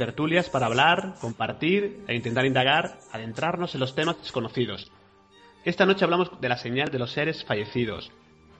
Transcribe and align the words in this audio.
tertulias 0.00 0.48
para 0.48 0.64
hablar, 0.64 1.16
compartir 1.20 2.02
e 2.08 2.14
intentar 2.14 2.46
indagar, 2.46 2.98
adentrarnos 3.12 3.74
en 3.74 3.80
los 3.80 3.94
temas 3.94 4.16
desconocidos. 4.18 4.90
Esta 5.62 5.84
noche 5.84 6.06
hablamos 6.06 6.40
de 6.40 6.48
la 6.48 6.56
señal 6.56 6.88
de 6.88 6.98
los 6.98 7.12
seres 7.12 7.44
fallecidos. 7.44 8.10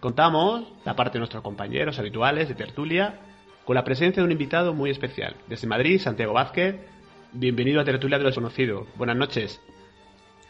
Contamos, 0.01 0.71
la 0.85 0.97
parte 0.97 1.15
de 1.15 1.21
nuestros 1.21 1.43
compañeros 1.43 1.99
habituales 1.99 2.47
de 2.47 2.55
tertulia, 2.55 3.21
con 3.65 3.75
la 3.75 3.85
presencia 3.85 4.21
de 4.21 4.27
un 4.27 4.33
invitado 4.33 4.75
muy 4.75 4.91
especial. 4.91 5.35
Desde 5.49 5.67
Madrid, 5.67 5.99
Santiago 5.99 6.35
Vázquez, 6.35 6.77
bienvenido 7.33 7.81
a 7.81 7.85
Tertulia 7.85 8.19
de 8.19 8.25
lo 8.25 8.29
Desconocido. 8.29 8.87
Buenas 8.97 9.17
noches. 9.17 9.63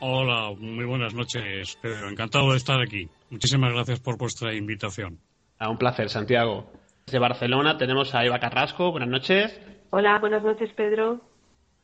Hola, 0.00 0.52
muy 0.58 0.86
buenas 0.86 1.14
noches, 1.14 1.78
Pedro. 1.80 2.08
Encantado 2.08 2.50
de 2.50 2.56
estar 2.56 2.80
aquí. 2.80 3.08
Muchísimas 3.30 3.72
gracias 3.72 4.00
por 4.00 4.18
vuestra 4.18 4.52
invitación. 4.54 5.20
A 5.60 5.70
un 5.70 5.78
placer, 5.78 6.10
Santiago. 6.10 6.68
Desde 7.06 7.20
Barcelona 7.20 7.78
tenemos 7.78 8.12
a 8.16 8.24
Eva 8.24 8.40
Carrasco. 8.40 8.90
Buenas 8.90 9.08
noches. 9.08 9.60
Hola, 9.90 10.18
buenas 10.18 10.42
noches, 10.42 10.70
Pedro. 10.74 11.20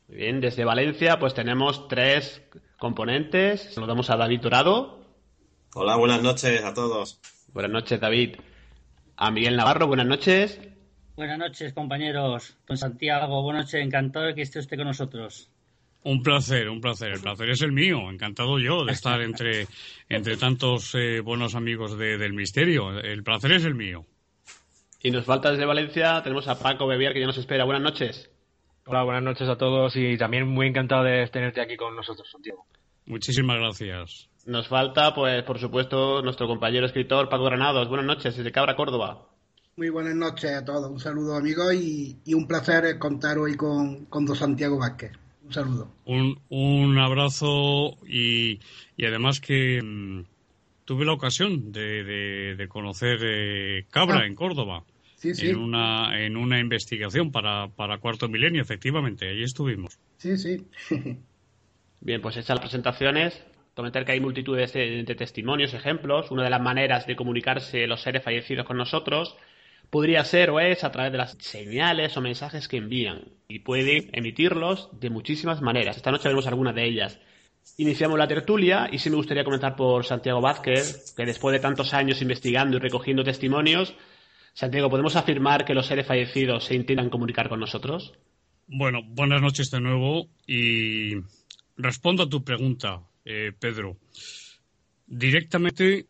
Muy 0.09 0.19
bien, 0.19 0.41
desde 0.41 0.65
Valencia 0.65 1.19
pues 1.19 1.34
tenemos 1.34 1.88
tres 1.88 2.43
componentes. 2.79 3.74
Saludamos 3.74 4.09
a 4.10 4.16
David 4.16 4.40
Dorado. 4.40 5.04
Hola, 5.74 5.96
buenas 5.96 6.23
noches 6.23 6.63
a 6.65 6.73
todos. 6.74 7.21
Buenas 7.52 7.73
noches, 7.73 8.01
David. 8.01 8.37
A 9.16 9.30
Miguel 9.30 9.57
Navarro, 9.57 9.87
buenas 9.87 10.07
noches. 10.07 10.60
Buenas 11.16 11.38
noches, 11.38 11.73
compañeros. 11.73 12.57
Don 12.68 12.76
Santiago, 12.76 13.43
buenas 13.43 13.65
noches. 13.66 13.85
Encantado 13.85 14.26
de 14.26 14.35
que 14.35 14.43
esté 14.43 14.59
usted 14.60 14.76
con 14.76 14.87
nosotros. 14.87 15.51
Un 16.04 16.23
placer, 16.23 16.68
un 16.68 16.80
placer. 16.80 17.10
El 17.13 17.20
placer 17.20 17.51
es 17.51 17.63
el 17.63 17.73
mío. 17.73 18.10
Encantado 18.10 18.59
yo 18.60 18.85
de 18.85 18.93
estar 18.93 19.20
entre, 19.23 19.66
entre 20.09 20.37
tantos 20.37 20.95
eh, 20.95 21.20
buenos 21.20 21.54
amigos 21.57 21.98
de- 21.98 22.16
del 22.18 22.32
misterio. 22.35 23.01
El 23.01 23.24
placer 23.24 23.52
es 23.52 23.65
el 23.65 23.74
mío. 23.74 24.04
Y 25.07 25.10
nos 25.12 25.24
falta 25.24 25.52
desde 25.52 25.65
Valencia, 25.65 26.21
tenemos 26.23 26.49
a 26.49 26.59
Paco 26.59 26.87
Bebiar 26.88 27.12
que 27.12 27.21
ya 27.21 27.26
nos 27.26 27.38
espera. 27.38 27.65
Buenas 27.65 27.82
noches. 27.82 28.29
Hola, 28.87 29.04
buenas 29.04 29.23
noches 29.23 29.48
a 29.48 29.57
todos 29.57 29.95
y 29.95 30.16
también 30.16 30.48
muy 30.48 30.66
encantado 30.66 31.04
de 31.04 31.24
tenerte 31.29 31.60
aquí 31.60 31.76
con 31.76 31.95
nosotros, 31.95 32.29
Santiago. 32.30 32.65
Muchísimas 33.07 33.57
gracias. 33.59 34.29
Nos 34.46 34.66
falta, 34.66 35.15
pues, 35.15 35.45
por 35.45 35.60
supuesto, 35.60 36.23
nuestro 36.23 36.48
compañero 36.48 36.87
escritor 36.87 37.29
Paco 37.29 37.45
Granados. 37.45 37.88
Buenas 37.88 38.07
noches, 38.07 38.37
desde 38.37 38.51
Cabra, 38.51 38.74
Córdoba. 38.74 39.29
Muy 39.76 39.90
buenas 39.90 40.16
noches 40.16 40.51
a 40.52 40.65
todos. 40.65 40.90
Un 40.90 40.98
saludo, 40.98 41.37
amigos, 41.37 41.73
y, 41.74 42.18
y 42.24 42.35
un 42.35 42.48
placer 42.48 42.98
contar 42.98 43.38
hoy 43.38 43.54
con, 43.57 44.07
con 44.07 44.24
don 44.26 44.35
Santiago 44.35 44.79
Vázquez. 44.79 45.13
Un 45.45 45.52
saludo. 45.52 45.93
Un, 46.04 46.41
un 46.48 46.98
abrazo 46.98 47.96
y, 48.09 48.59
y 48.96 49.04
además 49.07 49.41
que 49.41 49.80
mm, 49.82 50.24
tuve 50.85 51.04
la 51.04 51.13
ocasión 51.13 51.70
de, 51.70 52.02
de- 52.02 52.57
de 52.57 52.68
conocer 52.68 53.18
eh, 53.23 53.87
Cabra 53.91 54.20
Ah. 54.23 54.26
en 54.26 54.35
Córdoba. 54.35 54.82
Sí, 55.16 55.34
sí. 55.34 55.48
En 55.48 55.56
una, 55.56 56.22
en 56.22 56.36
una 56.36 56.60
investigación 56.60 57.32
para, 57.32 57.68
para 57.68 57.98
Cuarto 57.98 58.28
Milenio, 58.28 58.62
efectivamente. 58.62 59.28
Allí 59.28 59.42
estuvimos. 59.42 59.98
Sí, 60.18 60.36
sí. 60.36 60.66
Bien, 62.00 62.20
pues 62.20 62.36
hechas 62.36 62.50
las 62.50 62.60
presentaciones, 62.60 63.42
comentar 63.74 64.04
que 64.04 64.12
hay 64.12 64.20
multitudes 64.20 64.72
de, 64.72 65.03
de 65.03 65.14
testimonios, 65.14 65.75
ejemplos. 65.75 66.30
Una 66.30 66.44
de 66.44 66.50
las 66.50 66.60
maneras 66.60 67.06
de 67.06 67.16
comunicarse 67.16 67.86
los 67.86 68.02
seres 68.02 68.22
fallecidos 68.22 68.66
con 68.66 68.76
nosotros 68.76 69.36
podría 69.91 70.24
ser 70.24 70.50
o 70.50 70.60
es 70.60 70.84
a 70.84 70.91
través 70.91 71.12
de 71.12 71.18
las 71.18 71.36
señales 71.38 72.16
o 72.16 72.20
mensajes 72.20 72.68
que 72.68 72.76
envían. 72.76 73.24
Y 73.48 73.60
pueden 73.60 74.10
emitirlos 74.12 74.91
de 75.00 75.10
muchísimas 75.10 75.62
maneras. 75.62 75.96
Esta 75.96 76.10
noche 76.10 76.24
veremos 76.24 76.46
algunas 76.46 76.74
de 76.74 76.84
ellas. 76.84 77.20
Iniciamos 77.78 78.18
la 78.18 78.28
tertulia 78.28 78.88
y 78.91 78.98
sí 78.98 79.10
me 79.10 79.16
gustaría 79.16 79.44
comenzar 79.44 79.76
por 79.76 80.04
Santiago 80.04 80.41
Vázquez, 80.41 81.14
que 81.16 81.26
después 81.26 81.52
de 81.52 81.60
tantos 81.60 81.94
años 81.94 82.22
investigando 82.22 82.76
y 82.76 82.80
recogiendo 82.80 83.24
testimonios, 83.24 83.94
Santiago, 84.56 84.88
¿podemos 84.88 85.16
afirmar 85.16 85.66
que 85.66 85.74
los 85.74 85.86
seres 85.86 86.06
fallecidos 86.06 86.64
se 86.64 86.74
intentan 86.74 87.10
comunicar 87.10 87.50
con 87.50 87.60
nosotros? 87.60 88.14
Bueno, 88.66 89.02
buenas 89.04 89.42
noches 89.42 89.70
de 89.70 89.82
nuevo 89.82 90.30
y 90.46 91.12
respondo 91.76 92.22
a 92.22 92.28
tu 92.30 92.42
pregunta, 92.42 93.02
eh, 93.26 93.52
Pedro. 93.52 93.98
Directamente 95.06 96.06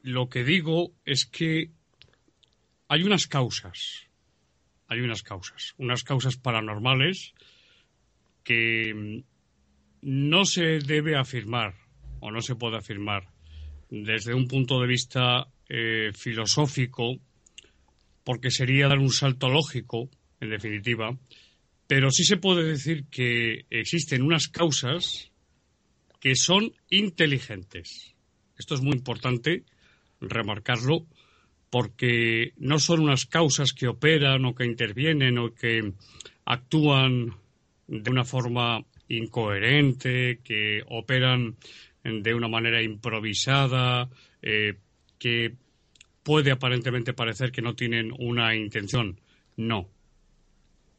lo 0.00 0.30
que 0.30 0.44
digo 0.44 0.92
es 1.04 1.26
que 1.26 1.70
hay 2.88 3.02
unas 3.02 3.26
causas, 3.26 4.06
hay 4.86 5.00
unas 5.00 5.22
causas, 5.22 5.74
unas 5.76 6.04
causas 6.04 6.38
paranormales 6.38 7.34
que 8.44 9.24
no 10.00 10.46
se 10.46 10.78
debe 10.78 11.18
afirmar 11.18 11.74
o 12.20 12.30
no 12.30 12.40
se 12.40 12.54
puede 12.54 12.78
afirmar 12.78 13.28
desde 13.90 14.32
un 14.32 14.48
punto 14.48 14.80
de 14.80 14.86
vista 14.86 15.48
eh, 15.68 16.12
filosófico, 16.14 17.18
porque 18.28 18.50
sería 18.50 18.88
dar 18.88 18.98
un 18.98 19.10
salto 19.10 19.48
lógico, 19.48 20.10
en 20.38 20.50
definitiva, 20.50 21.16
pero 21.86 22.10
sí 22.10 22.24
se 22.24 22.36
puede 22.36 22.62
decir 22.62 23.06
que 23.06 23.64
existen 23.70 24.20
unas 24.20 24.48
causas 24.48 25.32
que 26.20 26.34
son 26.34 26.74
inteligentes. 26.90 28.14
Esto 28.58 28.74
es 28.74 28.82
muy 28.82 28.92
importante 28.92 29.64
remarcarlo 30.20 31.06
porque 31.70 32.52
no 32.58 32.78
son 32.78 33.00
unas 33.00 33.24
causas 33.24 33.72
que 33.72 33.88
operan 33.88 34.44
o 34.44 34.54
que 34.54 34.66
intervienen 34.66 35.38
o 35.38 35.54
que 35.54 35.94
actúan 36.44 37.34
de 37.86 38.10
una 38.10 38.26
forma 38.26 38.84
incoherente, 39.08 40.40
que 40.44 40.82
operan 40.86 41.56
de 42.04 42.34
una 42.34 42.48
manera 42.48 42.82
improvisada, 42.82 44.10
eh, 44.42 44.74
que 45.18 45.54
puede 46.22 46.50
aparentemente 46.50 47.12
parecer 47.12 47.52
que 47.52 47.62
no 47.62 47.74
tienen 47.74 48.12
una 48.18 48.54
intención. 48.54 49.20
No, 49.56 49.88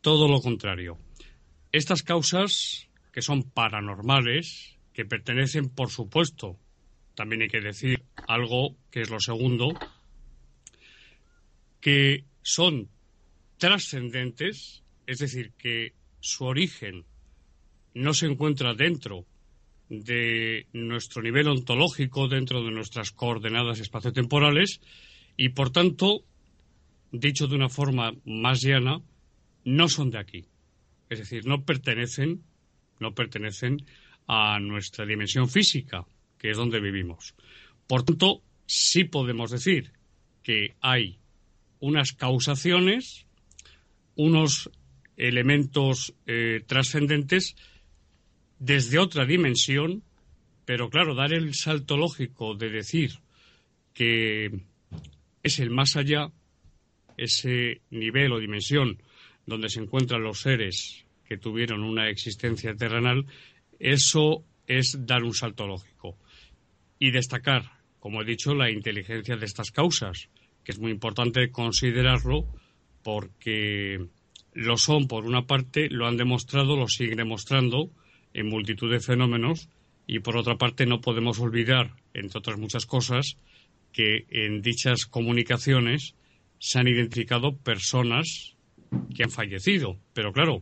todo 0.01 0.27
lo 0.27 0.41
contrario. 0.41 0.97
Estas 1.71 2.03
causas, 2.03 2.87
que 3.11 3.21
son 3.21 3.43
paranormales, 3.43 4.77
que 4.93 5.05
pertenecen, 5.05 5.69
por 5.69 5.89
supuesto, 5.89 6.57
también 7.15 7.43
hay 7.43 7.47
que 7.47 7.61
decir 7.61 8.01
algo 8.27 8.75
que 8.91 9.01
es 9.01 9.09
lo 9.09 9.19
segundo, 9.19 9.69
que 11.79 12.25
son 12.41 12.89
trascendentes, 13.57 14.83
es 15.05 15.19
decir, 15.19 15.51
que 15.57 15.93
su 16.19 16.45
origen 16.45 17.05
no 17.93 18.13
se 18.13 18.25
encuentra 18.25 18.73
dentro 18.73 19.25
de 19.89 20.67
nuestro 20.73 21.21
nivel 21.21 21.47
ontológico, 21.47 22.27
dentro 22.27 22.63
de 22.63 22.71
nuestras 22.71 23.11
coordenadas 23.11 23.79
espaciotemporales, 23.79 24.81
y 25.39 25.47
por 25.47 25.69
tanto, 25.69 26.25
dicho 27.13 27.47
de 27.47 27.55
una 27.55 27.69
forma 27.69 28.11
más 28.25 28.61
llana, 28.61 29.01
no 29.63 29.87
son 29.87 30.11
de 30.11 30.17
aquí. 30.17 30.45
Es 31.09 31.19
decir, 31.19 31.45
no 31.45 31.63
pertenecen, 31.63 32.43
no 32.99 33.15
pertenecen 33.15 33.85
a 34.27 34.59
nuestra 34.59 35.05
dimensión 35.05 35.47
física, 35.47 36.05
que 36.37 36.49
es 36.49 36.57
donde 36.57 36.81
vivimos. 36.81 37.35
Por 37.87 38.03
tanto, 38.03 38.41
sí 38.65 39.05
podemos 39.05 39.51
decir 39.51 39.93
que 40.43 40.75
hay 40.81 41.19
unas 41.79 42.11
causaciones, 42.11 43.25
unos 44.15 44.69
elementos 45.15 46.15
eh, 46.27 46.65
trascendentes 46.67 47.55
desde 48.59 48.99
otra 48.99 49.23
dimensión, 49.25 50.03
pero 50.65 50.89
claro, 50.89 51.15
dar 51.15 51.31
el 51.31 51.53
salto 51.53 51.95
lógico 51.95 52.55
de 52.55 52.69
decir 52.69 53.21
que 53.93 54.67
es 55.43 55.59
el 55.59 55.69
más 55.69 55.95
allá, 55.95 56.31
ese 57.17 57.81
nivel 57.89 58.31
o 58.31 58.39
dimensión 58.39 59.01
donde 59.45 59.69
se 59.69 59.81
encuentran 59.81 60.23
los 60.23 60.41
seres 60.41 61.05
que 61.25 61.37
tuvieron 61.37 61.83
una 61.83 62.09
existencia 62.09 62.75
terrenal, 62.75 63.25
eso 63.79 64.43
es 64.67 65.05
dar 65.05 65.23
un 65.23 65.33
salto 65.33 65.67
lógico. 65.67 66.17
Y 66.97 67.11
destacar, 67.11 67.71
como 67.99 68.21
he 68.21 68.25
dicho, 68.25 68.53
la 68.53 68.69
inteligencia 68.69 69.37
de 69.37 69.45
estas 69.45 69.71
causas, 69.71 70.29
que 70.63 70.71
es 70.71 70.79
muy 70.79 70.91
importante 70.91 71.51
considerarlo 71.51 72.45
porque 73.03 74.07
lo 74.53 74.77
son, 74.77 75.07
por 75.07 75.25
una 75.25 75.45
parte, 75.45 75.89
lo 75.89 76.07
han 76.07 76.17
demostrado, 76.17 76.75
lo 76.75 76.87
siguen 76.87 77.17
demostrando 77.17 77.91
en 78.33 78.49
multitud 78.49 78.91
de 78.91 78.99
fenómenos, 78.99 79.69
y 80.05 80.19
por 80.19 80.37
otra 80.37 80.57
parte 80.57 80.85
no 80.85 81.01
podemos 81.01 81.39
olvidar, 81.39 81.95
entre 82.13 82.39
otras 82.39 82.57
muchas 82.57 82.85
cosas, 82.85 83.37
que 83.91 84.25
en 84.29 84.61
dichas 84.61 85.05
comunicaciones 85.05 86.15
se 86.59 86.79
han 86.79 86.87
identificado 86.87 87.57
personas 87.57 88.55
que 89.15 89.23
han 89.23 89.31
fallecido. 89.31 89.97
Pero 90.13 90.31
claro, 90.33 90.59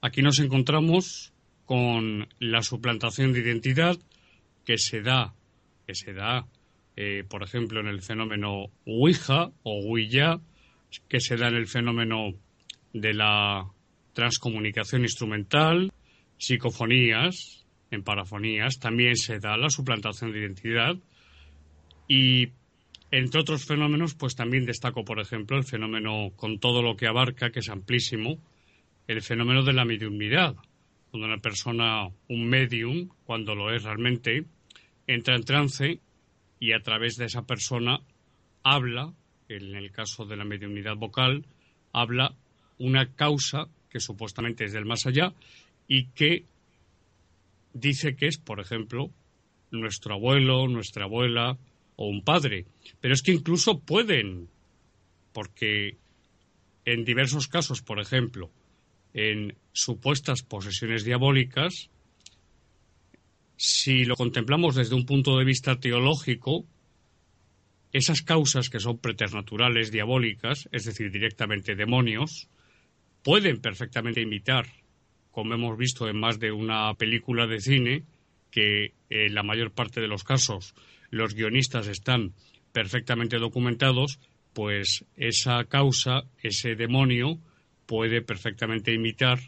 aquí 0.00 0.22
nos 0.22 0.38
encontramos 0.38 1.32
con 1.64 2.28
la 2.38 2.62
suplantación 2.62 3.32
de 3.32 3.40
identidad 3.40 3.96
que 4.64 4.78
se 4.78 5.02
da, 5.02 5.34
que 5.86 5.94
se 5.94 6.12
da, 6.12 6.46
eh, 6.96 7.24
por 7.28 7.42
ejemplo, 7.42 7.80
en 7.80 7.86
el 7.86 8.02
fenómeno 8.02 8.70
Ouija 8.86 9.50
o 9.62 9.84
Ouija, 9.84 10.40
que 11.08 11.20
se 11.20 11.36
da 11.36 11.48
en 11.48 11.56
el 11.56 11.66
fenómeno 11.66 12.34
de 12.92 13.14
la 13.14 13.70
transcomunicación 14.14 15.02
instrumental, 15.02 15.92
psicofonías, 16.38 17.66
en 17.90 18.02
parafonías, 18.02 18.78
también 18.78 19.16
se 19.16 19.38
da 19.38 19.56
la 19.56 19.70
suplantación 19.70 20.32
de 20.32 20.40
identidad 20.40 20.96
y 22.06 22.48
entre 23.10 23.40
otros 23.40 23.64
fenómenos, 23.64 24.14
pues 24.14 24.34
también 24.34 24.66
destaco, 24.66 25.04
por 25.04 25.20
ejemplo, 25.20 25.56
el 25.56 25.64
fenómeno 25.64 26.30
con 26.36 26.58
todo 26.58 26.82
lo 26.82 26.96
que 26.96 27.06
abarca, 27.06 27.50
que 27.50 27.60
es 27.60 27.68
amplísimo, 27.68 28.38
el 29.06 29.22
fenómeno 29.22 29.62
de 29.62 29.72
la 29.72 29.84
mediunidad, 29.84 30.54
cuando 31.10 31.26
una 31.26 31.38
persona, 31.38 32.08
un 32.28 32.46
medium, 32.46 33.08
cuando 33.24 33.54
lo 33.54 33.74
es 33.74 33.82
realmente, 33.82 34.44
entra 35.06 35.36
en 35.36 35.44
trance 35.44 36.00
y 36.60 36.72
a 36.72 36.80
través 36.80 37.16
de 37.16 37.24
esa 37.24 37.46
persona 37.46 38.00
habla, 38.62 39.12
en 39.48 39.74
el 39.74 39.90
caso 39.90 40.26
de 40.26 40.36
la 40.36 40.44
mediunidad 40.44 40.96
vocal, 40.96 41.46
habla 41.92 42.34
una 42.78 43.14
causa 43.14 43.68
que 43.88 44.00
supuestamente 44.00 44.64
es 44.64 44.72
del 44.72 44.84
más 44.84 45.06
allá 45.06 45.32
y 45.86 46.08
que 46.08 46.44
dice 47.72 48.14
que 48.14 48.26
es, 48.26 48.36
por 48.36 48.60
ejemplo, 48.60 49.10
nuestro 49.70 50.14
abuelo, 50.14 50.68
nuestra 50.68 51.04
abuela 51.04 51.56
o 51.98 52.06
un 52.06 52.22
padre. 52.22 52.64
Pero 53.00 53.12
es 53.12 53.22
que 53.22 53.32
incluso 53.32 53.80
pueden, 53.80 54.48
porque 55.32 55.98
en 56.84 57.04
diversos 57.04 57.48
casos, 57.48 57.82
por 57.82 58.00
ejemplo, 58.00 58.50
en 59.12 59.56
supuestas 59.72 60.42
posesiones 60.42 61.04
diabólicas, 61.04 61.90
si 63.56 64.04
lo 64.04 64.14
contemplamos 64.14 64.76
desde 64.76 64.94
un 64.94 65.04
punto 65.04 65.36
de 65.36 65.44
vista 65.44 65.80
teológico, 65.80 66.64
esas 67.92 68.22
causas 68.22 68.70
que 68.70 68.78
son 68.78 68.98
preternaturales, 68.98 69.90
diabólicas, 69.90 70.68
es 70.70 70.84
decir, 70.84 71.10
directamente 71.10 71.74
demonios, 71.74 72.48
pueden 73.24 73.60
perfectamente 73.60 74.20
imitar, 74.20 74.66
como 75.32 75.54
hemos 75.54 75.76
visto 75.76 76.08
en 76.08 76.20
más 76.20 76.38
de 76.38 76.52
una 76.52 76.94
película 76.94 77.48
de 77.48 77.60
cine, 77.60 78.04
que 78.52 78.92
en 79.10 79.34
la 79.34 79.42
mayor 79.42 79.72
parte 79.72 80.00
de 80.00 80.08
los 80.08 80.22
casos 80.22 80.74
los 81.10 81.34
guionistas 81.34 81.86
están 81.88 82.34
perfectamente 82.72 83.38
documentados, 83.38 84.18
pues 84.52 85.04
esa 85.16 85.64
causa, 85.64 86.24
ese 86.42 86.74
demonio, 86.74 87.38
puede 87.86 88.22
perfectamente 88.22 88.92
imitar 88.92 89.38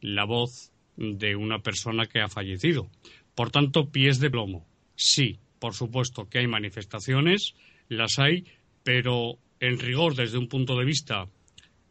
la 0.00 0.24
voz 0.24 0.72
de 0.96 1.36
una 1.36 1.60
persona 1.60 2.06
que 2.06 2.20
ha 2.20 2.28
fallecido. 2.28 2.90
Por 3.34 3.50
tanto, 3.50 3.90
pies 3.90 4.20
de 4.20 4.30
plomo. 4.30 4.66
Sí, 4.96 5.38
por 5.58 5.74
supuesto 5.74 6.28
que 6.28 6.38
hay 6.38 6.46
manifestaciones, 6.46 7.54
las 7.88 8.18
hay, 8.18 8.44
pero 8.82 9.38
en 9.60 9.78
rigor 9.78 10.14
desde 10.14 10.38
un 10.38 10.48
punto 10.48 10.76
de 10.76 10.84
vista 10.84 11.26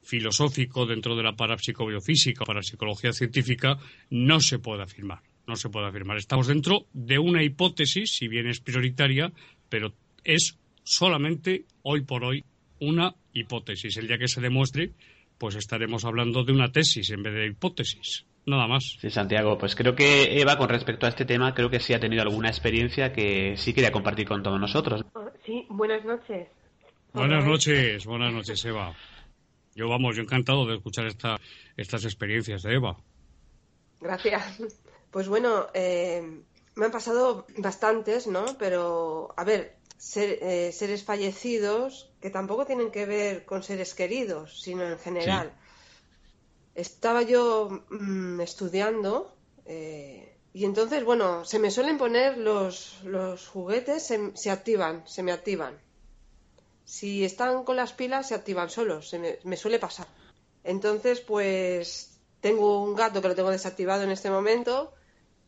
filosófico 0.01 0.85
dentro 0.85 1.15
de 1.15 1.23
la 1.23 1.35
parapsicobiofísica 1.35 2.43
o 2.43 2.47
parapsicología 2.47 3.13
científica 3.13 3.77
no 4.09 4.39
se 4.41 4.57
puede 4.57 4.83
afirmar. 4.83 5.21
No 5.49 5.55
se 5.55 5.69
puede 5.69 5.87
afirmar. 5.87 6.17
Estamos 6.17 6.45
dentro 6.45 6.85
de 6.93 7.17
una 7.17 7.41
hipótesis, 7.41 8.11
si 8.11 8.27
bien 8.27 8.47
es 8.47 8.59
prioritaria, 8.59 9.31
pero 9.67 9.93
es 10.23 10.59
solamente 10.83 11.65
hoy 11.81 12.01
por 12.01 12.23
hoy 12.23 12.45
una 12.79 13.15
hipótesis. 13.33 13.97
El 13.97 14.07
día 14.07 14.19
que 14.19 14.27
se 14.27 14.41
demuestre, 14.41 14.91
pues 15.39 15.55
estaremos 15.55 16.05
hablando 16.05 16.43
de 16.43 16.53
una 16.53 16.71
tesis 16.71 17.09
en 17.09 17.23
vez 17.23 17.33
de 17.33 17.47
hipótesis. 17.47 18.27
Nada 18.45 18.67
más. 18.67 18.97
Sí, 19.01 19.09
Santiago, 19.09 19.57
pues 19.57 19.75
creo 19.75 19.95
que 19.95 20.39
Eva, 20.39 20.55
con 20.55 20.69
respecto 20.69 21.07
a 21.07 21.09
este 21.09 21.25
tema, 21.25 21.55
creo 21.55 21.71
que 21.71 21.79
sí 21.79 21.95
ha 21.95 21.99
tenido 21.99 22.21
alguna 22.21 22.49
experiencia 22.49 23.11
que 23.11 23.57
sí 23.57 23.73
quería 23.73 23.91
compartir 23.91 24.27
con 24.27 24.43
todos 24.43 24.59
nosotros. 24.59 25.03
Sí, 25.47 25.65
buenas 25.69 26.05
noches. 26.05 26.47
Buenas 27.11 27.43
noches, 27.43 28.05
buenas 28.05 28.31
noches, 28.31 28.63
Eva. 28.65 28.93
Yo, 29.73 29.89
vamos, 29.89 30.15
yo 30.15 30.21
encantado 30.21 30.67
de 30.67 30.75
escuchar 30.75 31.07
esta, 31.07 31.37
estas 31.75 32.05
experiencias 32.05 32.61
de 32.61 32.75
Eva. 32.75 32.97
Gracias. 33.99 34.79
Pues 35.11 35.27
bueno, 35.27 35.67
eh, 35.73 36.43
me 36.75 36.85
han 36.85 36.91
pasado 36.91 37.45
bastantes, 37.57 38.27
¿no? 38.27 38.45
Pero, 38.57 39.33
a 39.35 39.43
ver, 39.43 39.75
eh, 40.15 40.71
seres 40.71 41.03
fallecidos 41.03 42.09
que 42.21 42.29
tampoco 42.29 42.65
tienen 42.65 42.89
que 42.91 43.05
ver 43.05 43.45
con 43.45 43.63
seres 43.63 43.93
queridos, 43.93 44.61
sino 44.61 44.83
en 44.83 44.97
general. 44.97 45.51
Estaba 46.75 47.21
yo 47.23 47.83
mm, 47.89 48.39
estudiando 48.39 49.35
eh, 49.65 50.37
y 50.53 50.65
entonces, 50.65 51.03
bueno, 51.03 51.43
se 51.43 51.59
me 51.59 51.69
suelen 51.69 51.97
poner 51.97 52.37
los, 52.37 53.03
los 53.03 53.47
juguetes, 53.47 54.03
se, 54.03 54.31
se, 54.35 54.49
activan, 54.49 55.07
se 55.07 55.21
me 55.21 55.31
activan. 55.31 55.77
Si 56.85 57.25
están 57.25 57.63
con 57.65 57.75
las 57.75 57.93
pilas, 57.93 58.29
se 58.29 58.35
activan 58.35 58.69
solos, 58.69 59.09
se 59.09 59.19
me, 59.19 59.39
me 59.43 59.57
suele 59.57 59.79
pasar. 59.79 60.07
Entonces, 60.63 61.19
pues 61.19 62.19
tengo 62.39 62.81
un 62.81 62.95
gato 62.95 63.21
que 63.21 63.27
lo 63.27 63.35
tengo 63.35 63.51
desactivado 63.51 64.03
en 64.03 64.11
este 64.11 64.29
momento 64.29 64.93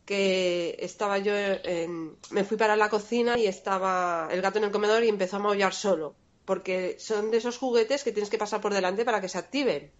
que 0.05 0.77
estaba 0.79 1.17
yo 1.19 1.33
en, 1.35 2.17
me 2.31 2.43
fui 2.43 2.57
para 2.57 2.75
la 2.75 2.89
cocina 2.89 3.37
y 3.37 3.47
estaba 3.47 4.27
el 4.31 4.41
gato 4.41 4.57
en 4.57 4.65
el 4.65 4.71
comedor 4.71 5.03
y 5.03 5.09
empezó 5.09 5.37
a 5.37 5.39
maullar 5.39 5.73
solo, 5.73 6.15
porque 6.45 6.97
son 6.99 7.31
de 7.31 7.37
esos 7.37 7.57
juguetes 7.57 8.03
que 8.03 8.11
tienes 8.11 8.29
que 8.29 8.37
pasar 8.37 8.61
por 8.61 8.73
delante 8.73 9.05
para 9.05 9.21
que 9.21 9.29
se 9.29 9.37
activen. 9.37 9.91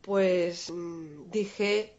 Pues 0.00 0.70
mm, 0.70 1.30
dije, 1.30 1.96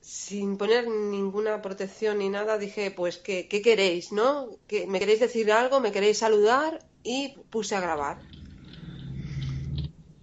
sin 0.00 0.56
poner 0.56 0.88
ninguna 0.88 1.60
protección 1.60 2.18
ni 2.18 2.28
nada, 2.28 2.58
dije, 2.58 2.90
pues, 2.90 3.18
¿qué, 3.18 3.48
qué 3.48 3.60
queréis, 3.62 4.12
no? 4.12 4.48
¿Que 4.66 4.86
¿Me 4.86 4.98
queréis 4.98 5.20
decir 5.20 5.52
algo? 5.52 5.80
¿Me 5.80 5.92
queréis 5.92 6.18
saludar? 6.18 6.84
Y 7.02 7.36
puse 7.50 7.76
a 7.76 7.80
grabar. 7.80 8.20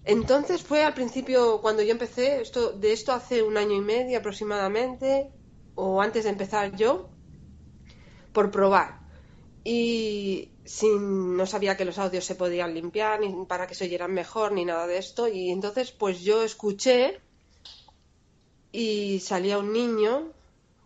Entonces 0.06 0.64
fue 0.64 0.84
al 0.84 0.96
principio 0.96 1.62
cuando 1.62 1.84
yo 1.84 1.92
empecé, 1.92 2.42
esto, 2.42 2.72
de 2.72 2.94
esto 2.94 3.12
hace 3.12 3.44
un 3.44 3.58
año 3.58 3.76
y 3.76 3.82
medio 3.82 4.18
aproximadamente, 4.18 5.30
o 5.80 6.02
antes 6.02 6.26
de 6.26 6.32
empezar 6.32 6.76
yo 6.76 7.10
por 8.34 8.52
probar. 8.52 9.00
Y 9.64 10.52
sin, 10.66 11.38
no 11.38 11.46
sabía 11.46 11.78
que 11.78 11.86
los 11.86 11.98
audios 11.98 12.26
se 12.26 12.36
podían 12.36 12.74
limpiar 12.74 13.20
ni 13.20 13.46
para 13.46 13.66
que 13.68 13.76
se 13.76 13.86
oyeran 13.86 14.14
mejor 14.14 14.52
ni 14.52 14.66
nada 14.66 14.88
de 14.88 14.98
esto. 14.98 15.28
Y 15.28 15.52
entonces 15.52 15.92
pues 15.92 16.22
yo 16.22 16.44
escuché 16.44 17.22
y 18.72 19.20
salía 19.22 19.58
un 19.58 19.72
niño 19.72 20.34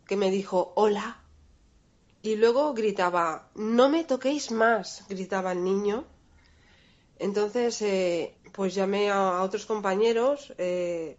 que 0.08 0.15
me 0.15 0.29
dijo 0.29 0.74
hola. 0.75 1.20
Y 2.22 2.36
luego 2.36 2.74
gritaba, 2.74 3.50
no 3.56 3.89
me 3.89 4.03
toquéis 4.03 4.51
más, 4.51 5.06
gritaba 5.10 5.51
el 5.51 5.63
niño. 5.63 6.06
Entonces, 7.20 7.82
eh, 7.82 8.38
pues 8.53 8.74
llamé 8.75 9.12
a, 9.12 9.41
otros 9.44 9.65
compañeros, 9.65 10.53
eh, 10.58 11.17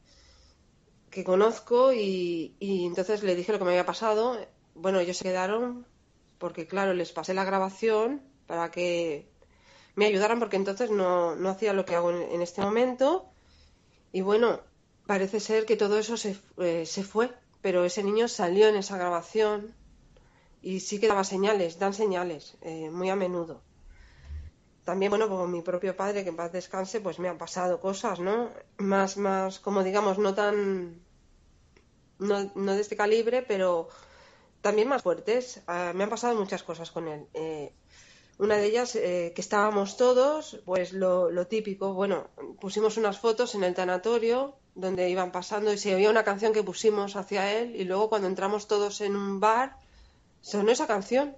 que 1.14 1.24
conozco 1.24 1.92
y, 1.92 2.56
entonces 2.60 3.22
le 3.22 3.36
dije 3.36 3.52
lo 3.52 3.58
que 3.58 3.64
me 3.64 3.70
había 3.70 3.86
pasado. 3.86 4.36
Bueno, 4.74 4.98
ellos 4.98 5.16
se 5.16 5.24
quedaron 5.24 5.86
porque, 6.38 6.66
claro, 6.66 6.92
les 6.92 7.12
pasé 7.12 7.34
la 7.34 7.44
grabación 7.44 8.20
para 8.46 8.70
que 8.72 9.30
me 9.94 10.06
ayudaran 10.06 10.40
porque 10.40 10.56
entonces 10.56 10.90
no, 10.90 11.36
no 11.36 11.48
hacía 11.50 11.72
lo 11.72 11.84
que 11.84 11.94
hago 11.94 12.10
en, 12.10 12.42
este 12.42 12.62
momento. 12.62 13.30
Y 14.12 14.22
bueno, 14.22 14.60
parece 15.06 15.38
ser 15.38 15.66
que 15.66 15.76
todo 15.76 15.98
eso 15.98 16.16
se, 16.16 16.36
eh, 16.58 16.84
se 16.84 17.04
fue, 17.04 17.30
pero 17.62 17.84
ese 17.84 18.02
niño 18.02 18.26
salió 18.26 18.66
en 18.68 18.74
esa 18.74 18.98
grabación 18.98 19.72
y 20.62 20.80
sí 20.80 20.98
que 20.98 21.06
daba 21.06 21.22
señales, 21.22 21.78
dan 21.78 21.94
señales, 21.94 22.56
eh, 22.62 22.90
muy 22.90 23.08
a 23.08 23.14
menudo. 23.14 23.62
También, 24.84 25.10
bueno, 25.10 25.28
como 25.28 25.46
mi 25.46 25.62
propio 25.62 25.96
padre, 25.96 26.24
que 26.24 26.30
en 26.30 26.36
paz 26.36 26.50
descanse, 26.52 27.00
pues 27.00 27.18
me 27.20 27.28
han 27.28 27.38
pasado 27.38 27.80
cosas, 27.80 28.18
¿no? 28.18 28.50
Más, 28.78 29.16
más, 29.16 29.60
como 29.60 29.84
digamos, 29.84 30.18
no 30.18 30.34
tan 30.34 31.03
no, 32.18 32.50
no 32.54 32.74
de 32.74 32.80
este 32.80 32.96
calibre, 32.96 33.42
pero 33.42 33.88
también 34.60 34.88
más 34.88 35.02
fuertes. 35.02 35.62
Ah, 35.66 35.92
me 35.94 36.04
han 36.04 36.10
pasado 36.10 36.34
muchas 36.34 36.62
cosas 36.62 36.90
con 36.90 37.08
él. 37.08 37.26
Eh, 37.34 37.72
una 38.38 38.56
de 38.56 38.66
ellas, 38.66 38.96
eh, 38.96 39.32
que 39.34 39.40
estábamos 39.40 39.96
todos, 39.96 40.60
pues 40.64 40.92
lo, 40.92 41.30
lo, 41.30 41.46
típico, 41.46 41.94
bueno, 41.94 42.28
pusimos 42.60 42.96
unas 42.96 43.18
fotos 43.18 43.54
en 43.54 43.62
el 43.62 43.74
tanatorio 43.74 44.56
donde 44.74 45.08
iban 45.08 45.30
pasando 45.30 45.72
y 45.72 45.78
se 45.78 45.94
oía 45.94 46.10
una 46.10 46.24
canción 46.24 46.52
que 46.52 46.64
pusimos 46.64 47.14
hacia 47.14 47.52
él 47.52 47.76
y 47.76 47.84
luego 47.84 48.08
cuando 48.08 48.26
entramos 48.26 48.66
todos 48.66 49.00
en 49.02 49.14
un 49.14 49.38
bar, 49.38 49.76
sonó 50.40 50.72
esa 50.72 50.86
canción. 50.86 51.36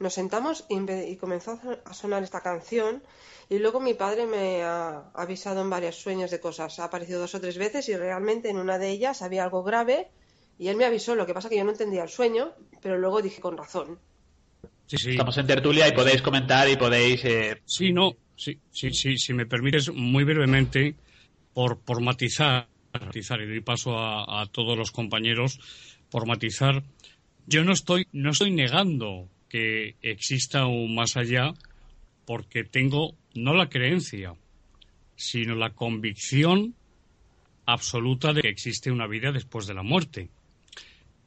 Nos 0.00 0.14
sentamos 0.14 0.64
y, 0.70 0.78
y 0.90 1.16
comenzó 1.16 1.60
a 1.84 1.92
sonar 1.92 2.22
esta 2.22 2.40
canción 2.40 3.02
y 3.50 3.58
luego 3.58 3.80
mi 3.80 3.92
padre 3.92 4.24
me 4.24 4.62
ha 4.62 5.10
avisado 5.12 5.60
en 5.60 5.68
varios 5.68 5.96
sueños 5.96 6.30
de 6.30 6.40
cosas. 6.40 6.78
Ha 6.78 6.84
aparecido 6.84 7.20
dos 7.20 7.34
o 7.34 7.40
tres 7.40 7.58
veces 7.58 7.86
y 7.90 7.96
realmente 7.96 8.48
en 8.48 8.56
una 8.56 8.78
de 8.78 8.88
ellas 8.88 9.20
había 9.20 9.44
algo 9.44 9.62
grave 9.62 10.08
y 10.58 10.68
él 10.68 10.76
me 10.76 10.86
avisó. 10.86 11.14
Lo 11.14 11.26
que 11.26 11.34
pasa 11.34 11.50
que 11.50 11.58
yo 11.58 11.64
no 11.64 11.72
entendía 11.72 12.02
el 12.02 12.08
sueño, 12.08 12.52
pero 12.80 12.96
luego 12.96 13.20
dije 13.20 13.42
con 13.42 13.58
razón. 13.58 13.98
Sí, 14.86 14.96
sí. 14.96 15.10
Estamos 15.10 15.36
en 15.36 15.46
tertulia 15.46 15.86
y 15.86 15.92
podéis 15.92 16.22
comentar 16.22 16.66
y 16.70 16.76
podéis... 16.76 17.22
Eh... 17.26 17.60
Sí, 17.66 17.92
no, 17.92 18.16
sí, 18.36 18.58
sí, 18.70 18.94
sí, 18.94 19.18
si 19.18 19.34
me 19.34 19.44
permites 19.44 19.92
muy 19.92 20.24
brevemente, 20.24 20.94
por, 21.52 21.78
por 21.78 22.00
matizar, 22.00 22.68
matizar 22.94 23.40
y 23.42 23.48
doy 23.48 23.60
paso 23.60 23.98
a, 23.98 24.40
a 24.40 24.46
todos 24.46 24.78
los 24.78 24.92
compañeros, 24.92 25.60
por 26.10 26.26
matizar, 26.26 26.82
yo 27.46 27.64
no 27.64 27.72
estoy, 27.72 28.06
no 28.12 28.30
estoy 28.30 28.50
negando 28.50 29.28
que 29.50 29.96
exista 30.00 30.64
un 30.66 30.94
más 30.94 31.18
allá 31.18 31.52
porque 32.24 32.64
tengo 32.64 33.16
no 33.34 33.52
la 33.52 33.68
creencia, 33.68 34.34
sino 35.16 35.54
la 35.54 35.74
convicción 35.74 36.74
absoluta 37.66 38.32
de 38.32 38.42
que 38.42 38.48
existe 38.48 38.90
una 38.90 39.06
vida 39.06 39.32
después 39.32 39.66
de 39.66 39.74
la 39.74 39.82
muerte. 39.82 40.30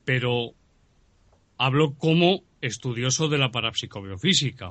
Pero 0.06 0.54
hablo 1.58 1.96
como 1.96 2.44
estudioso 2.62 3.28
de 3.28 3.38
la 3.38 3.52
parapsicobiofísica. 3.52 4.70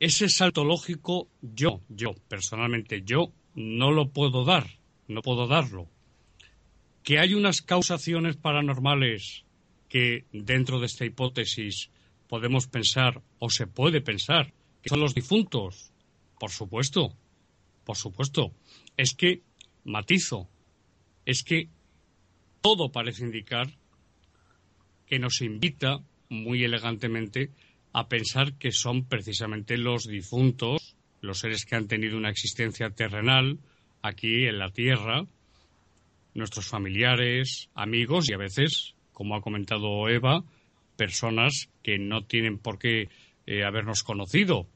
Ese 0.00 0.30
salto 0.30 0.64
lógico 0.64 1.28
yo, 1.42 1.82
yo, 1.88 2.14
personalmente 2.28 3.02
yo, 3.04 3.32
no 3.54 3.92
lo 3.92 4.08
puedo 4.08 4.44
dar. 4.44 4.66
no 5.08 5.22
puedo 5.22 5.46
darlo. 5.46 5.88
Que 7.02 7.18
hay 7.18 7.34
unas 7.34 7.62
causaciones 7.62 8.36
paranormales 8.36 9.44
que 9.88 10.24
dentro 10.32 10.78
de 10.78 10.86
esta 10.86 11.04
hipótesis 11.04 11.90
podemos 12.30 12.68
pensar 12.68 13.20
o 13.40 13.50
se 13.50 13.66
puede 13.66 14.00
pensar 14.00 14.54
que 14.80 14.88
son 14.88 15.00
los 15.00 15.14
difuntos. 15.14 15.92
Por 16.38 16.50
supuesto, 16.50 17.12
por 17.84 17.96
supuesto. 17.96 18.54
Es 18.96 19.14
que, 19.14 19.42
matizo, 19.84 20.48
es 21.26 21.42
que 21.42 21.68
todo 22.60 22.92
parece 22.92 23.24
indicar 23.24 23.66
que 25.06 25.18
nos 25.18 25.42
invita 25.42 25.98
muy 26.28 26.62
elegantemente 26.62 27.50
a 27.92 28.08
pensar 28.08 28.54
que 28.54 28.70
son 28.70 29.06
precisamente 29.06 29.76
los 29.76 30.04
difuntos, 30.04 30.94
los 31.20 31.40
seres 31.40 31.64
que 31.64 31.74
han 31.74 31.88
tenido 31.88 32.16
una 32.16 32.30
existencia 32.30 32.90
terrenal 32.90 33.58
aquí 34.02 34.46
en 34.46 34.60
la 34.60 34.70
Tierra, 34.70 35.26
nuestros 36.34 36.68
familiares, 36.68 37.70
amigos 37.74 38.30
y 38.30 38.34
a 38.34 38.38
veces, 38.38 38.94
como 39.12 39.34
ha 39.34 39.42
comentado 39.42 40.08
Eva, 40.08 40.44
personas 41.00 41.70
que 41.82 41.98
no 41.98 42.24
tienen 42.26 42.58
por 42.58 42.78
qué 42.78 43.08
eh, 43.46 43.64
habernos 43.64 44.02
conocido, 44.02 44.66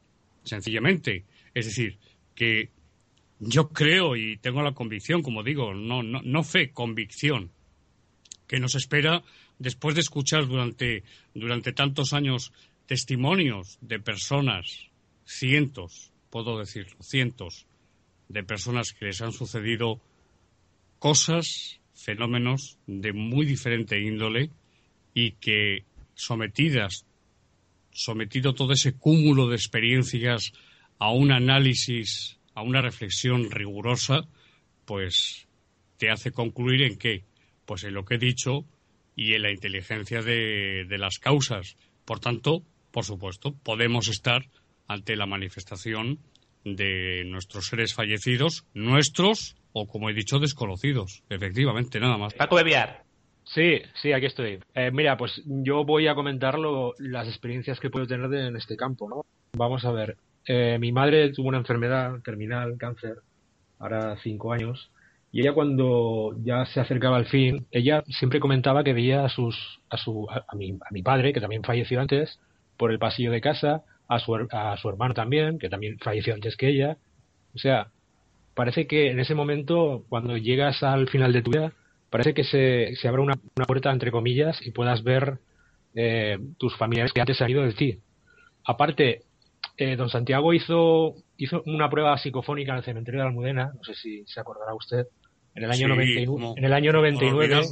sencillamente. 0.43 1.27
Es 1.53 1.67
decir, 1.67 1.99
que 2.35 2.71
yo 3.41 3.69
creo 3.69 4.17
y 4.17 4.39
tengo 4.39 4.63
la 4.63 4.73
convicción, 4.73 5.21
como 5.21 5.43
digo, 5.43 5.75
no, 5.75 6.03
no, 6.03 6.23
no 6.23 6.43
fe, 6.43 6.71
convicción, 6.71 7.51
que 8.47 8.59
nos 8.59 8.75
espera 8.75 9.23
después 9.59 9.97
de 9.97 10.01
escuchar 10.01 10.47
durante, 10.47 11.03
durante 11.35 11.75
tantos 11.75 12.15
años 12.15 12.55
testimonios 12.87 13.77
de 13.83 14.01
personas, 14.01 14.89
cientos, 15.27 16.11
puedo 16.31 16.59
decirlo, 16.59 16.97
cientos 17.03 17.67
de 18.31 18.45
personas 18.45 18.95
que 18.95 19.05
les 19.05 19.21
han 19.21 19.33
sucedido 19.33 20.01
cosas, 20.99 21.81
fenómenos 21.93 22.79
de 22.87 23.13
muy 23.13 23.45
diferente 23.45 24.01
índole 24.01 24.49
y 25.13 25.33
que 25.33 25.85
sometidas, 26.15 27.07
sometido 27.91 28.55
todo 28.55 28.73
ese 28.73 28.95
cúmulo 28.95 29.49
de 29.49 29.57
experiencias 29.57 30.53
a 30.99 31.11
un 31.11 31.33
análisis, 31.33 32.39
a 32.55 32.63
una 32.63 32.81
reflexión 32.81 33.51
rigurosa, 33.51 34.23
pues 34.85 35.49
te 35.97 36.11
hace 36.11 36.33
concluir 36.33 36.83
en 36.83 36.97
qué, 36.97 37.25
pues 37.67 37.85
en 37.85 37.95
lo 37.95 38.05
que 38.05 38.17
he 38.17 38.19
dicho 38.19 38.65
y 39.17 39.35
en 39.35 39.43
la 39.43 39.53
inteligencia 39.53 40.23
de, 40.23 40.85
de 40.89 40.99
las 40.99 41.19
causas. 41.19 41.77
Por 42.05 42.21
tanto, 42.21 42.63
por 42.91 43.05
supuesto, 43.05 43.55
podemos 43.63 44.09
estar 44.09 44.49
ante 44.87 45.17
la 45.17 45.27
manifestación 45.27 46.19
de 46.65 47.25
nuestros 47.27 47.67
seres 47.67 47.95
fallecidos, 47.95 48.67
nuestros 48.75 49.57
o, 49.73 49.87
como 49.87 50.09
he 50.09 50.15
dicho, 50.15 50.39
desconocidos. 50.39 51.23
Efectivamente, 51.29 52.01
nada 52.01 52.17
más. 52.17 52.35
Paco 52.35 52.57
Bebiar. 52.57 53.04
Sí, 53.45 53.81
sí, 54.01 54.13
aquí 54.13 54.27
estoy. 54.27 54.61
Eh, 54.75 54.91
mira, 54.91 55.17
pues 55.17 55.43
yo 55.45 55.85
voy 55.85 56.07
a 56.07 56.15
comentar 56.15 56.59
las 56.59 57.29
experiencias 57.29 57.79
que 57.79 57.91
puedo 57.91 58.07
tener 58.07 58.33
en 58.33 58.57
este 58.57 58.77
campo, 58.77 59.09
¿no? 59.09 59.25
Vamos 59.53 59.85
a 59.85 59.93
ver. 59.93 60.17
Eh, 60.47 60.79
mi 60.79 60.93
madre 60.93 61.31
tuvo 61.33 61.49
una 61.49 61.59
enfermedad 61.59 62.21
terminal, 62.23 62.77
cáncer, 62.79 63.19
ahora 63.79 64.17
cinco 64.23 64.53
años, 64.53 64.91
y 65.31 65.41
ella 65.41 65.53
cuando 65.53 66.37
ya 66.43 66.65
se 66.67 66.81
acercaba 66.81 67.17
al 67.17 67.27
fin, 67.27 67.67
ella 67.71 68.03
siempre 68.07 68.41
comentaba 68.41 68.85
que 68.85 68.93
veía 68.93 69.25
a 69.25 69.29
sus, 69.29 69.81
a 69.91 69.97
su, 69.97 70.29
a 70.31 70.55
mi, 70.55 70.73
a 70.73 70.93
mi 70.93 71.03
padre, 71.03 71.33
que 71.33 71.41
también 71.41 71.65
falleció 71.65 72.01
antes, 72.01 72.39
por 72.77 72.93
el 72.93 72.99
pasillo 72.99 73.31
de 73.31 73.41
casa, 73.41 73.83
a 74.09 74.19
su, 74.19 74.35
a 74.35 74.77
su 74.77 74.89
hermano 74.89 75.15
también, 75.15 75.59
que 75.59 75.69
también 75.69 75.99
falleció 75.99 76.35
antes 76.35 76.57
que 76.57 76.69
ella. 76.69 76.99
O 77.55 77.59
sea, 77.59 77.89
parece 78.55 78.87
que 78.87 79.11
en 79.11 79.21
ese 79.21 79.35
momento, 79.35 80.05
cuando 80.09 80.37
llegas 80.37 80.83
al 80.83 81.09
final 81.09 81.33
de 81.33 81.43
tu 81.43 81.51
vida, 81.51 81.73
parece 82.15 82.33
que 82.33 82.45
se, 82.45 82.95
se 82.95 83.09
abre 83.09 83.23
una, 83.23 83.35
puerta, 83.67 83.91
entre 83.91 84.13
comillas, 84.13 84.65
y 84.65 84.71
puedas 84.71 85.03
ver 85.03 85.39
eh, 85.97 86.39
tus 86.59 86.77
familiares 86.77 87.13
que 87.13 87.21
antes 87.21 87.43
han 87.43 87.51
ido 87.51 87.63
de 87.63 87.73
ti. 87.73 87.99
Aparte, 88.65 89.23
eh, 89.77 89.97
don 89.97 90.09
Santiago 90.09 90.55
hizo, 90.55 91.17
hizo 91.37 91.65
una 91.67 91.91
prueba 91.91 92.17
psicofónica 92.17 92.71
en 92.71 92.79
el 92.79 92.85
cementerio 92.85 93.21
de 93.21 93.27
Almudena, 93.27 93.73
no 93.75 93.83
sé 93.83 93.97
si 93.97 94.25
se 94.27 94.39
acordará 94.39 94.73
usted, 94.75 95.09
en 95.57 95.65
el 95.65 95.73
año, 95.73 95.89
99, 95.89 96.55
en 96.57 96.65
el 96.65 96.73
año 96.73 96.93
99. 96.93 97.63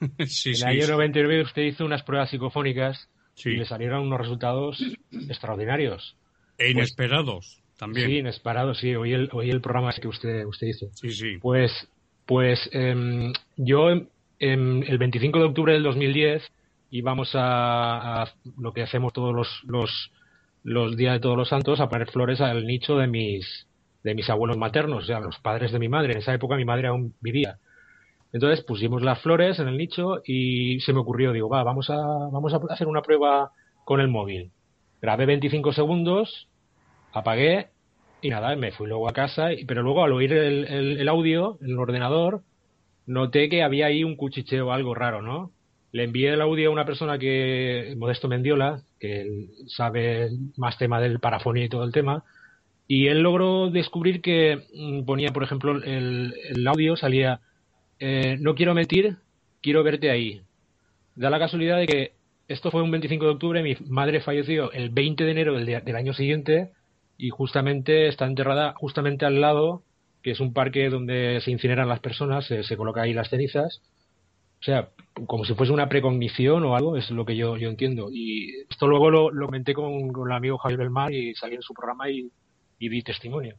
en 0.00 0.54
el 0.56 0.64
año 0.64 0.86
99 0.88 1.42
usted 1.42 1.62
hizo 1.62 1.84
unas 1.84 2.02
pruebas 2.02 2.28
psicofónicas 2.30 3.08
y 3.44 3.50
le 3.50 3.66
salieron 3.66 4.02
unos 4.02 4.18
resultados 4.18 4.82
extraordinarios. 5.12 6.16
E 6.58 6.64
pues 6.64 6.70
inesperados 6.72 7.62
también. 7.78 8.08
Sí, 8.08 8.16
inesperados, 8.16 8.78
sí. 8.80 8.96
Oí 8.96 9.12
el, 9.12 9.28
oí 9.32 9.48
el 9.48 9.60
programa 9.60 9.92
que 9.92 10.08
usted, 10.08 10.44
usted 10.44 10.66
hizo. 10.66 10.86
Sí, 10.92 11.10
sí. 11.10 11.38
Pues, 11.40 11.88
pues 12.32 12.70
em, 12.72 13.30
yo 13.58 13.90
el 13.90 14.98
25 14.98 15.38
de 15.38 15.44
octubre 15.44 15.74
del 15.74 15.82
2010 15.82 16.42
íbamos 16.90 17.34
a, 17.34 18.22
a 18.22 18.32
lo 18.56 18.72
que 18.72 18.82
hacemos 18.82 19.12
todos 19.12 19.34
los, 19.34 19.62
los, 19.66 20.10
los 20.64 20.96
días 20.96 21.12
de 21.12 21.20
todos 21.20 21.36
los 21.36 21.50
santos, 21.50 21.78
a 21.78 21.90
poner 21.90 22.10
flores 22.10 22.40
al 22.40 22.66
nicho 22.66 22.96
de 22.96 23.06
mis, 23.06 23.66
de 24.02 24.14
mis 24.14 24.30
abuelos 24.30 24.56
maternos, 24.56 25.04
o 25.04 25.06
sea, 25.06 25.20
los 25.20 25.38
padres 25.40 25.72
de 25.72 25.78
mi 25.78 25.90
madre. 25.90 26.12
En 26.12 26.20
esa 26.20 26.32
época 26.32 26.56
mi 26.56 26.64
madre 26.64 26.88
aún 26.88 27.12
vivía. 27.20 27.58
Entonces 28.32 28.64
pusimos 28.64 29.02
las 29.02 29.20
flores 29.20 29.58
en 29.58 29.68
el 29.68 29.76
nicho 29.76 30.22
y 30.24 30.80
se 30.80 30.94
me 30.94 31.00
ocurrió, 31.00 31.32
digo, 31.32 31.50
va, 31.50 31.62
vamos 31.62 31.90
a, 31.90 31.96
vamos 31.96 32.54
a 32.54 32.60
hacer 32.72 32.86
una 32.86 33.02
prueba 33.02 33.50
con 33.84 34.00
el 34.00 34.08
móvil. 34.08 34.52
Grabé 35.02 35.26
25 35.26 35.74
segundos, 35.74 36.48
apagué 37.12 37.68
y 38.22 38.30
nada, 38.30 38.54
me 38.56 38.72
fui 38.72 38.86
luego 38.86 39.08
a 39.08 39.12
casa, 39.12 39.50
pero 39.66 39.82
luego 39.82 40.04
al 40.04 40.12
oír 40.12 40.32
el, 40.32 40.64
el, 40.66 41.08
audio 41.08 41.58
el 41.60 41.78
ordenador, 41.78 42.42
noté 43.06 43.48
que 43.48 43.62
había 43.62 43.86
ahí 43.86 44.04
un 44.04 44.16
cuchicheo, 44.16 44.72
algo 44.72 44.94
raro, 44.94 45.22
¿no? 45.22 45.50
Le 45.92 46.04
envié 46.04 46.32
el 46.32 46.40
audio 46.40 46.70
a 46.70 46.72
una 46.72 46.86
persona 46.86 47.18
que, 47.18 47.94
Modesto 47.98 48.28
Mendiola, 48.28 48.82
que 48.98 49.48
sabe 49.66 50.30
más 50.56 50.78
tema 50.78 51.00
del 51.00 51.18
parafonía 51.20 51.64
y 51.64 51.68
todo 51.68 51.84
el 51.84 51.92
tema, 51.92 52.24
y 52.88 53.08
él 53.08 53.20
logró 53.20 53.70
descubrir 53.70 54.22
que 54.22 54.64
mm, 54.74 55.04
ponía, 55.04 55.32
por 55.32 55.42
ejemplo, 55.42 55.76
el, 55.82 56.34
el 56.50 56.66
audio 56.66 56.96
salía 56.96 57.40
eh, 58.04 58.36
no 58.40 58.56
quiero 58.56 58.74
mentir, 58.74 59.18
quiero 59.60 59.84
verte 59.84 60.10
ahí. 60.10 60.42
Da 61.14 61.30
la 61.30 61.38
casualidad 61.38 61.78
de 61.78 61.86
que 61.86 62.12
esto 62.48 62.72
fue 62.72 62.82
un 62.82 62.90
25 62.90 63.24
de 63.24 63.30
octubre, 63.30 63.62
mi 63.62 63.76
madre 63.88 64.20
falleció 64.20 64.72
el 64.72 64.90
20 64.90 65.22
de 65.22 65.30
enero 65.30 65.54
del, 65.54 65.96
año 65.96 66.12
siguiente 66.12 66.72
y 67.22 67.30
justamente 67.30 68.08
está 68.08 68.26
enterrada 68.26 68.74
justamente 68.76 69.24
al 69.24 69.40
lado, 69.40 69.84
que 70.24 70.32
es 70.32 70.40
un 70.40 70.52
parque 70.52 70.90
donde 70.90 71.40
se 71.40 71.52
incineran 71.52 71.88
las 71.88 72.00
personas, 72.00 72.46
se, 72.46 72.64
se 72.64 72.76
coloca 72.76 73.02
ahí 73.02 73.14
las 73.14 73.30
cenizas. 73.30 73.80
O 74.60 74.64
sea, 74.64 74.88
como 75.28 75.44
si 75.44 75.54
fuese 75.54 75.72
una 75.72 75.88
precognición 75.88 76.64
o 76.64 76.74
algo, 76.74 76.96
es 76.96 77.12
lo 77.12 77.24
que 77.24 77.36
yo, 77.36 77.56
yo 77.56 77.68
entiendo. 77.68 78.08
Y 78.10 78.62
esto 78.68 78.88
luego 78.88 79.08
lo, 79.08 79.30
lo 79.30 79.46
comenté 79.46 79.72
con, 79.72 80.12
con, 80.12 80.32
el 80.32 80.36
amigo 80.36 80.58
Javier 80.58 80.80
Belmar 80.80 81.12
y 81.12 81.32
salí 81.36 81.54
en 81.54 81.62
su 81.62 81.74
programa 81.74 82.10
y, 82.10 82.28
y 82.80 82.88
di 82.88 83.02
testimonio. 83.04 83.54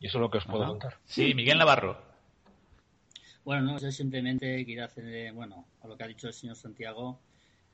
Y 0.00 0.08
eso 0.08 0.18
es 0.18 0.20
lo 0.20 0.28
que 0.28 0.38
os 0.38 0.44
puedo 0.46 0.66
contar. 0.66 0.98
Sí, 1.04 1.34
Miguel 1.34 1.58
Navarro. 1.58 1.96
Bueno, 3.44 3.62
no, 3.62 3.78
yo 3.78 3.92
simplemente 3.92 4.64
quiero 4.64 4.86
hacer, 4.86 5.32
bueno, 5.34 5.68
a 5.82 5.86
lo 5.86 5.96
que 5.96 6.02
ha 6.02 6.08
dicho 6.08 6.26
el 6.26 6.34
señor 6.34 6.56
Santiago, 6.56 7.20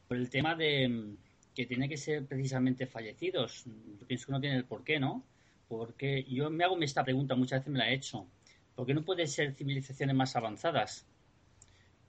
por 0.06 0.18
el 0.18 0.28
tema 0.28 0.54
de 0.54 0.86
mm, 0.86 1.16
que 1.54 1.64
tiene 1.64 1.88
que 1.88 1.96
ser 1.96 2.26
precisamente 2.26 2.86
fallecidos. 2.86 3.64
Yo 3.98 4.06
pienso 4.06 4.26
que 4.26 4.32
no 4.32 4.40
tiene 4.40 4.56
el 4.56 4.66
por 4.66 4.84
qué, 4.84 5.00
¿no? 5.00 5.24
Porque 5.70 6.24
yo 6.24 6.50
me 6.50 6.64
hago 6.64 6.76
esta 6.80 7.04
pregunta, 7.04 7.36
muchas 7.36 7.60
veces 7.60 7.72
me 7.72 7.78
la 7.78 7.88
he 7.88 7.94
hecho. 7.94 8.26
¿Por 8.74 8.86
qué 8.86 8.92
no 8.92 9.04
puede 9.04 9.28
ser 9.28 9.54
civilizaciones 9.54 10.16
más 10.16 10.34
avanzadas? 10.34 11.06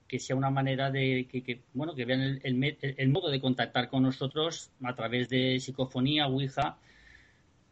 Que 0.08 0.18
sea 0.18 0.34
una 0.34 0.50
manera 0.50 0.90
de 0.90 1.28
que, 1.30 1.60
bueno, 1.72 1.94
que 1.94 2.04
vean 2.04 2.22
el, 2.22 2.40
el, 2.42 2.76
el, 2.80 3.08
modo 3.10 3.30
de 3.30 3.40
contactar 3.40 3.88
con 3.88 4.02
nosotros 4.02 4.72
a 4.82 4.96
través 4.96 5.28
de 5.28 5.60
psicofonía, 5.60 6.26
ouija 6.26 6.76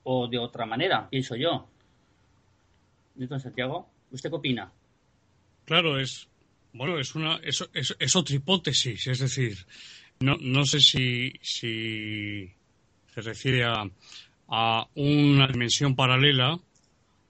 o 0.04 0.28
de 0.28 0.38
otra 0.38 0.64
manera, 0.64 1.10
pienso 1.10 1.34
yo. 1.34 1.68
Entonces, 3.18 3.42
Santiago, 3.42 3.90
¿usted 4.12 4.30
qué 4.30 4.36
opina? 4.36 4.70
Claro, 5.64 5.98
es 5.98 6.28
bueno, 6.72 7.00
es 7.00 7.16
una 7.16 7.40
es, 7.42 7.68
es, 7.98 8.14
otra 8.14 8.36
hipótesis, 8.36 9.08
es 9.08 9.18
decir, 9.18 9.58
no, 10.20 10.36
no 10.40 10.64
sé 10.64 10.78
si, 10.78 11.32
si 11.42 12.48
se 13.12 13.20
refiere 13.22 13.64
a, 13.64 13.90
a 14.50 14.86
una 14.96 15.46
dimensión 15.46 15.94
paralela. 15.94 16.58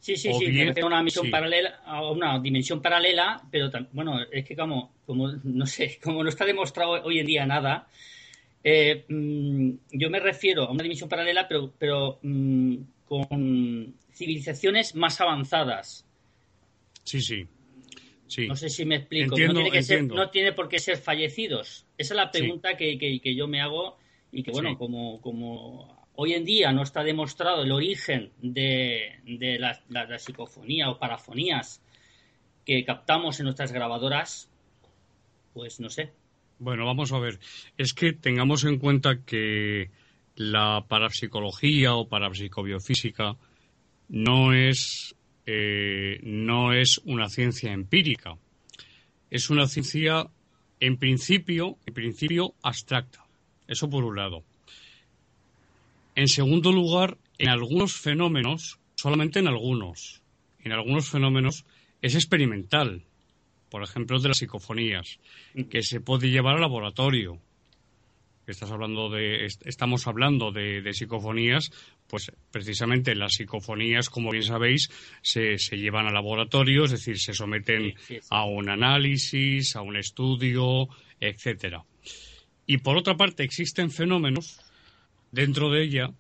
Sí, 0.01 0.17
sí, 0.17 0.33
sí, 0.33 0.47
bien, 0.47 0.75
una 0.83 0.99
dimensión 0.99 1.31
paralela, 1.31 1.81
a 1.85 2.11
una 2.11 2.39
dimensión 2.39 2.81
paralela, 2.81 3.43
pero 3.51 3.71
bueno, 3.93 4.19
es 4.33 4.47
que 4.47 4.57
como, 4.57 4.95
como 5.05 5.29
no 5.45 5.67
sé, 5.67 5.99
como 6.03 6.25
no 6.25 6.31
está 6.31 6.47
demostrado 6.47 6.93
hoy 7.05 7.19
en 7.19 7.27
día 7.27 7.45
nada, 7.45 7.87
eh, 8.65 9.05
mm, 9.07 9.71
yo 9.93 10.09
me 10.09 10.19
refiero 10.19 10.65
a 10.65 10.71
una 10.71 10.83
dimensión 10.83 11.11
paralela, 11.11 11.47
pero, 11.47 11.71
pero 11.79 12.19
mm, 12.23 12.77
con 13.05 13.95
civilizaciones 14.15 14.95
más 14.95 15.21
avanzadas. 15.21 16.07
Sí, 17.05 17.21
sí. 17.21 17.47
No 18.47 18.55
sé 18.57 18.69
si 18.69 18.85
me 18.85 18.97
explico. 18.97 19.37
no, 19.37 20.31
tiene 20.31 20.53
por 20.53 20.69
qué 20.69 20.79
ser 20.79 20.97
fallecidos. 20.97 21.85
Esa 21.99 22.15
es 22.15 22.17
la 22.17 22.31
pregunta 22.31 22.77
que, 22.77 22.97
que, 22.97 23.35
yo 23.35 23.49
me 23.49 23.61
hago 23.61 23.99
y 24.31 24.43
que, 24.43 24.53
bueno, 24.53 24.79
como, 24.79 25.21
como 25.21 26.00
hoy 26.23 26.35
en 26.35 26.45
día 26.45 26.71
no 26.71 26.83
está 26.83 27.03
demostrado 27.03 27.63
el 27.63 27.73
origen 27.73 28.31
de, 28.43 29.21
de 29.25 29.59
la, 29.59 30.19
psicofonía 30.19 30.91
o 30.91 30.99
parafonías 30.99 31.83
que 32.67 32.85
captamos 32.85 33.41
en 33.41 33.45
nuestras 33.45 33.73
grabadoras, 33.73 34.51
pues 35.55 35.81
no 35.81 35.89
sé. 35.89 36.13
Bueno, 36.59 36.85
vamos 36.85 37.11
a 37.13 37.19
ver. 37.19 37.41
Es 37.79 37.95
que 37.95 38.13
tengamos 38.13 38.65
en 38.65 38.79
cuenta 38.79 39.23
que 39.25 39.91
la 40.37 40.85
parapsicología 40.87 41.95
o 41.95 42.07
parapsicobiofísica 42.07 43.37
no 44.11 44.53
es, 44.53 45.17
eh, 45.47 46.21
no 46.23 46.75
es 46.75 47.01
una 47.07 47.31
ciencia 47.31 47.73
empírica. 47.73 48.37
Es 49.31 49.49
una 49.49 49.67
ciencia, 49.67 50.27
en 50.81 50.99
principio, 50.99 51.79
en 51.87 51.95
principio, 51.95 52.53
abstracta. 52.63 53.25
Eso 53.67 53.89
por 53.89 54.05
un 54.05 54.17
lado. 54.17 54.45
En 56.21 56.29
segundo 56.29 56.71
lugar, 56.71 57.17
en 57.39 57.49
algunos 57.49 57.95
fenómenos, 57.95 58.79
solamente 58.95 59.39
en 59.39 59.49
algunos, 59.49 60.21
en 60.63 60.73
algunos 60.73 61.09
fenómenos 61.09 61.65
es 62.03 62.15
experimental. 62.15 63.07
Por 63.71 63.83
ejemplo, 63.83 64.21
de 64.21 64.29
las 64.29 64.37
psicofonías, 64.37 65.19
que 65.71 65.81
se 65.83 66.03
puede 66.03 66.29
llevar 66.29 66.57
al 66.57 66.61
laboratorio. 66.61 67.41
Estás 68.47 68.71
hablando 68.71 69.09
de, 69.09 69.47
estamos 69.65 70.07
hablando 70.07 70.53
de, 70.53 70.93
psicofonías, 70.93 71.73
pues 72.07 72.31
precisamente 72.51 73.15
las 73.15 73.33
psicofonías, 73.37 74.11
como 74.11 74.31
bien 74.31 74.45
sabéis, 74.45 74.91
se, 75.23 75.57
se 75.57 75.79
llevan 75.79 76.07
al 76.07 76.13
laboratorio, 76.13 76.85
es 76.85 76.91
decir, 76.91 77.19
se 77.19 77.33
someten 77.33 77.95
a 78.29 78.45
un 78.45 78.69
análisis, 78.69 79.75
a 79.75 79.81
un 79.81 79.97
estudio, 79.97 80.87
etcétera. 81.19 81.83
Y 82.67 82.77
por 82.77 82.99
otra 82.99 83.17
parte, 83.17 83.43
existen 83.43 83.91
fenómenos 83.91 84.61
dentro 85.31 85.71
de 85.71 85.85
ella, 85.85 86.11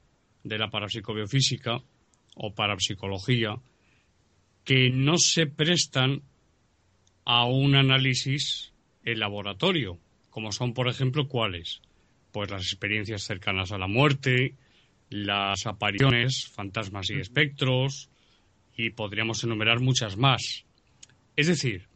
de 0.44 0.58
la 0.58 0.70
parapsicobiofísica 0.70 1.82
o 2.34 2.54
parapsicología, 2.54 3.56
que 4.64 4.90
no 4.90 5.18
se 5.18 5.46
prestan 5.46 6.22
a 7.24 7.44
un 7.44 7.74
análisis 7.74 8.72
en 9.04 9.20
laboratorio, 9.20 9.98
como 10.30 10.52
son, 10.52 10.74
por 10.74 10.88
ejemplo, 10.88 11.28
cuáles? 11.28 11.80
Pues 12.32 12.50
las 12.50 12.62
experiencias 12.62 13.22
cercanas 13.22 13.72
a 13.72 13.78
la 13.78 13.88
muerte, 13.88 14.54
las 15.10 15.66
apariciones, 15.66 16.48
fantasmas 16.48 17.10
y 17.10 17.14
espectros, 17.14 18.08
y 18.76 18.90
podríamos 18.90 19.42
enumerar 19.44 19.80
muchas 19.80 20.16
más. 20.16 20.64
Es 21.36 21.48
decir, 21.48 21.88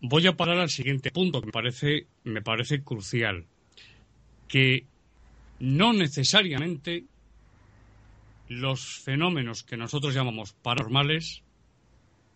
voy 0.00 0.26
a 0.26 0.36
parar 0.36 0.58
al 0.58 0.70
siguiente 0.70 1.10
punto 1.10 1.40
que 1.40 1.46
me 1.46 1.52
parece, 1.52 2.06
me 2.24 2.42
parece 2.42 2.82
crucial, 2.82 3.44
que 4.48 4.86
no 5.58 5.92
necesariamente 5.92 7.04
los 8.48 9.00
fenómenos 9.00 9.62
que 9.62 9.76
nosotros 9.76 10.14
llamamos 10.14 10.52
paranormales 10.52 11.42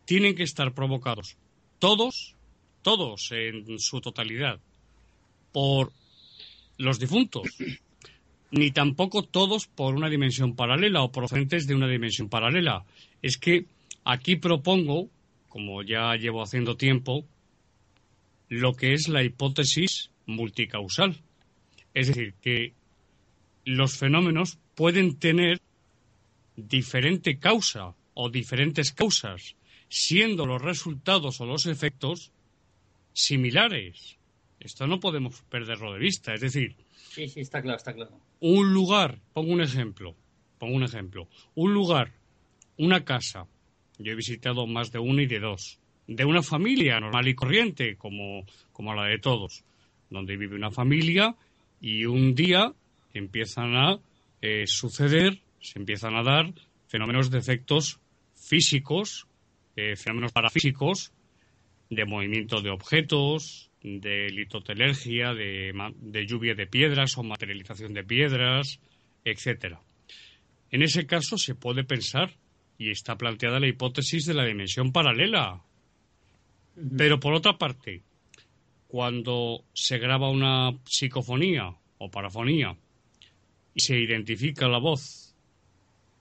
tienen 0.04 0.34
que 0.34 0.42
estar 0.42 0.72
provocados 0.74 1.36
todos, 1.80 2.36
todos 2.82 3.32
en 3.32 3.78
su 3.80 4.00
totalidad, 4.00 4.60
por 5.50 5.92
los 6.78 7.00
difuntos, 7.00 7.48
ni 8.52 8.70
tampoco 8.70 9.22
todos 9.24 9.66
por 9.66 9.94
una 9.94 10.08
dimensión 10.08 10.54
paralela 10.54 11.02
o 11.02 11.10
procedentes 11.10 11.66
de 11.66 11.74
una 11.74 11.88
dimensión 11.88 12.28
paralela. 12.28 12.84
Es 13.22 13.36
que 13.38 13.66
aquí 14.04 14.36
propongo, 14.36 15.08
como 15.48 15.82
ya 15.82 16.14
llevo 16.16 16.42
haciendo 16.42 16.76
tiempo, 16.76 17.24
lo 18.48 18.74
que 18.74 18.92
es 18.92 19.08
la 19.08 19.22
hipótesis 19.22 20.10
multicausal. 20.26 21.16
Es 21.94 22.08
decir, 22.08 22.34
que 22.40 22.74
los 23.70 23.96
fenómenos 23.96 24.58
pueden 24.74 25.16
tener 25.18 25.60
diferente 26.56 27.38
causa 27.38 27.94
o 28.14 28.28
diferentes 28.28 28.92
causas, 28.92 29.56
siendo 29.88 30.46
los 30.46 30.60
resultados 30.60 31.40
o 31.40 31.46
los 31.46 31.66
efectos 31.66 32.32
similares. 33.12 34.16
Esto 34.58 34.86
no 34.86 35.00
podemos 35.00 35.42
perderlo 35.48 35.92
de 35.92 36.00
vista. 36.00 36.34
Es 36.34 36.40
decir, 36.40 36.76
sí, 36.94 37.28
sí, 37.28 37.40
está 37.40 37.62
claro, 37.62 37.78
está 37.78 37.94
claro. 37.94 38.20
Un 38.40 38.74
lugar, 38.74 39.18
pongo 39.32 39.52
un 39.52 39.62
ejemplo, 39.62 40.14
pongo 40.58 40.76
un 40.76 40.82
ejemplo. 40.82 41.28
Un 41.54 41.72
lugar, 41.72 42.12
una 42.76 43.04
casa, 43.04 43.46
yo 43.98 44.12
he 44.12 44.16
visitado 44.16 44.66
más 44.66 44.92
de 44.92 44.98
uno 44.98 45.22
y 45.22 45.26
de 45.26 45.40
dos, 45.40 45.78
de 46.06 46.24
una 46.24 46.42
familia 46.42 47.00
normal 47.00 47.28
y 47.28 47.34
corriente, 47.34 47.96
como, 47.96 48.44
como 48.72 48.94
la 48.94 49.04
de 49.04 49.18
todos, 49.18 49.64
donde 50.10 50.36
vive 50.36 50.56
una 50.56 50.70
familia 50.70 51.36
y 51.80 52.04
un 52.04 52.34
día 52.34 52.74
empiezan 53.14 53.76
a 53.76 54.00
eh, 54.40 54.66
suceder, 54.66 55.40
se 55.60 55.78
empiezan 55.78 56.16
a 56.16 56.22
dar 56.22 56.52
fenómenos 56.86 57.30
de 57.30 57.38
efectos 57.38 58.00
físicos, 58.34 59.26
eh, 59.76 59.96
fenómenos 59.96 60.32
parafísicos, 60.32 61.12
de 61.88 62.04
movimiento 62.04 62.62
de 62.62 62.70
objetos, 62.70 63.70
de 63.82 64.28
litotelergia, 64.30 65.34
de, 65.34 65.72
de 66.00 66.26
lluvia 66.26 66.54
de 66.54 66.66
piedras 66.66 67.16
o 67.18 67.22
materialización 67.22 67.94
de 67.94 68.04
piedras, 68.04 68.80
etcétera. 69.24 69.80
En 70.70 70.82
ese 70.82 71.06
caso 71.06 71.36
se 71.36 71.54
puede 71.54 71.84
pensar 71.84 72.36
y 72.78 72.90
está 72.90 73.16
planteada 73.16 73.60
la 73.60 73.68
hipótesis 73.68 74.24
de 74.26 74.34
la 74.34 74.44
dimensión 74.44 74.92
paralela. 74.92 75.62
Pero 76.96 77.18
por 77.18 77.34
otra 77.34 77.58
parte, 77.58 78.02
cuando 78.86 79.64
se 79.72 79.98
graba 79.98 80.30
una 80.30 80.72
psicofonía 80.84 81.74
o 81.98 82.10
parafonía 82.10 82.76
se 83.80 83.98
identifica 83.98 84.68
la 84.68 84.78
voz 84.78 85.34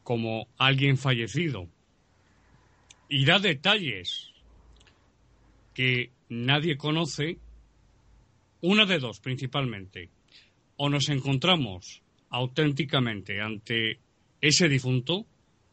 como 0.03 0.47
alguien 0.57 0.97
fallecido 0.97 1.67
y 3.09 3.25
da 3.25 3.39
detalles 3.39 4.31
que 5.73 6.11
nadie 6.29 6.77
conoce, 6.77 7.37
una 8.61 8.85
de 8.85 8.99
dos 8.99 9.19
principalmente. 9.19 10.09
O 10.77 10.89
nos 10.89 11.09
encontramos 11.09 12.01
auténticamente 12.29 13.41
ante 13.41 13.99
ese 14.41 14.69
difunto, 14.69 15.25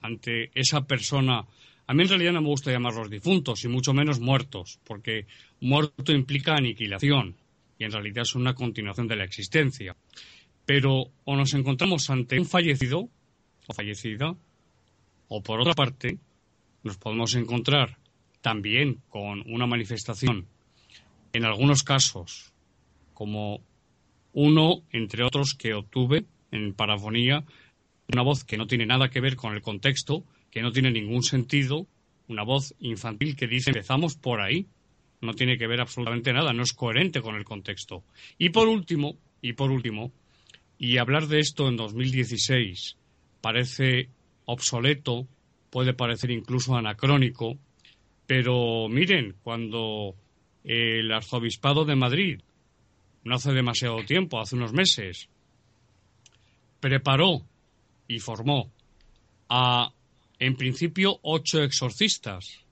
ante 0.03 0.51
esa 0.55 0.87
persona. 0.87 1.47
A 1.87 1.95
mí 1.95 2.03
en 2.03 2.09
realidad 2.09 2.33
no 2.33 2.43
me 2.43 2.49
gusta 2.49 2.73
llamarlos 2.73 3.11
difuntos 3.11 3.65
y 3.65 3.69
mucho 3.69 3.93
menos 3.95 4.19
muertos, 4.19 4.81
porque 4.85 5.27
muerto 5.61 6.13
implica 6.13 6.57
aniquilación 6.57 7.37
y 7.79 7.85
en 7.85 7.93
realidad 7.93 8.23
es 8.23 8.35
una 8.35 8.55
continuación 8.55 9.07
de 9.07 9.17
la 9.17 9.25
existencia 9.25 9.97
pero 10.67 11.07
o 11.25 11.37
nos 11.37 11.55
encontramos 11.55 12.11
ante 12.11 12.39
un 12.39 12.45
fallecido 12.45 13.09
o 13.69 13.73
fallecida, 13.73 14.37
o 15.29 15.43
por 15.43 15.61
otra 15.61 15.75
parte, 15.75 16.19
nos 16.83 16.99
podemos 16.99 17.35
encontrar 17.35 17.99
también 18.41 19.01
con 19.09 19.43
una 19.51 19.67
manifestación, 19.67 20.47
en 21.33 21.45
algunos 21.45 21.83
casos, 21.83 22.53
como 23.15 23.61
uno, 24.33 24.83
entre 24.93 25.25
otros, 25.25 25.55
que 25.55 25.75
obtuve 25.75 26.27
en 26.53 26.75
parafonía, 26.75 27.45
una 28.13 28.23
voz 28.23 28.45
que 28.45 28.57
no 28.57 28.67
tiene 28.67 28.87
nada 28.87 29.09
que 29.09 29.21
ver 29.21 29.35
con 29.35 29.55
el 29.55 29.63
contexto, 29.63 30.25
que 30.51 30.63
no 30.63 30.71
tiene 30.71 30.91
ningún 30.91 31.23
sentido, 31.23 31.87
una 32.29 32.45
voz 32.45 32.75
infantil 32.81 33.37
que 33.37 33.47
dice 33.47 33.71
empezamos 33.71 34.17
por 34.17 34.41
ahí, 34.41 34.67
no 35.21 35.35
tiene 35.35 35.59
que 35.59 35.67
ver 35.67 35.81
absolutamente 35.81 36.33
nada, 36.33 36.53
no 36.53 36.63
es 36.63 36.73
coherente 36.73 37.21
con 37.21 37.35
el 37.35 37.45
contexto. 37.45 38.05
Y 38.39 38.51
por 38.51 38.69
último, 38.69 39.17
y 39.43 39.55
por 39.55 39.71
último, 39.71 40.13
y 40.79 40.99
hablar 40.99 41.27
de 41.27 41.41
esto 41.41 41.69
en 41.69 41.77
2016 41.77 42.97
parece 43.41 44.09
obsoleto, 44.45 45.27
puede 45.71 45.95
parecer 45.95 46.31
incluso 46.31 46.77
anacrónico, 46.77 47.59
pero 48.27 48.89
miren, 48.89 49.37
cuando 49.43 50.15
el 50.65 51.13
arzobispado 51.13 51.85
de 51.85 51.97
Madrid, 51.97 52.41
no 53.25 53.37
hace 53.37 53.53
demasiado 53.53 54.05
tiempo, 54.05 54.41
hace 54.41 54.57
unos 54.57 54.73
meses, 54.73 55.29
preparó 56.81 57.43
y 58.09 58.19
formó 58.19 58.71
a, 59.49 59.93
en 60.39 60.57
principio, 60.57 61.19
ocho 61.23 61.63
exorcistas, 61.63 62.65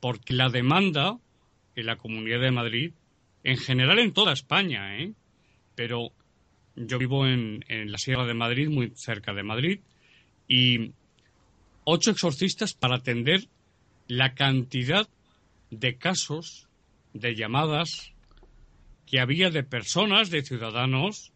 porque 0.00 0.34
la 0.34 0.48
demanda 0.48 1.18
en 1.76 1.86
la 1.86 1.96
Comunidad 1.96 2.40
de 2.40 2.50
Madrid, 2.50 2.92
en 3.44 3.56
general 3.56 3.98
en 3.98 4.12
toda 4.12 4.32
España, 4.32 4.98
¿eh? 4.98 5.12
pero 5.74 6.12
yo 6.76 6.98
vivo 6.98 7.26
en, 7.26 7.64
la 7.68 7.98
Sierra 7.98 8.26
de 8.26 8.34
Madrid, 8.34 8.68
muy 8.68 8.92
cerca 8.94 9.32
de 9.32 9.42
Madrid, 9.42 9.80
y 10.48 10.92
ocho 11.84 12.10
exorcistas 12.10 12.74
para 12.74 12.96
atender 12.96 13.48
la 14.08 14.34
cantidad 14.34 15.08
de 15.70 15.96
casos, 15.96 16.68
de 17.14 17.34
llamadas 17.34 18.12
que 19.06 19.20
había 19.20 19.50
de 19.50 19.62
personas, 19.62 20.30
de 20.30 20.42
ciudadanos, 20.42 21.32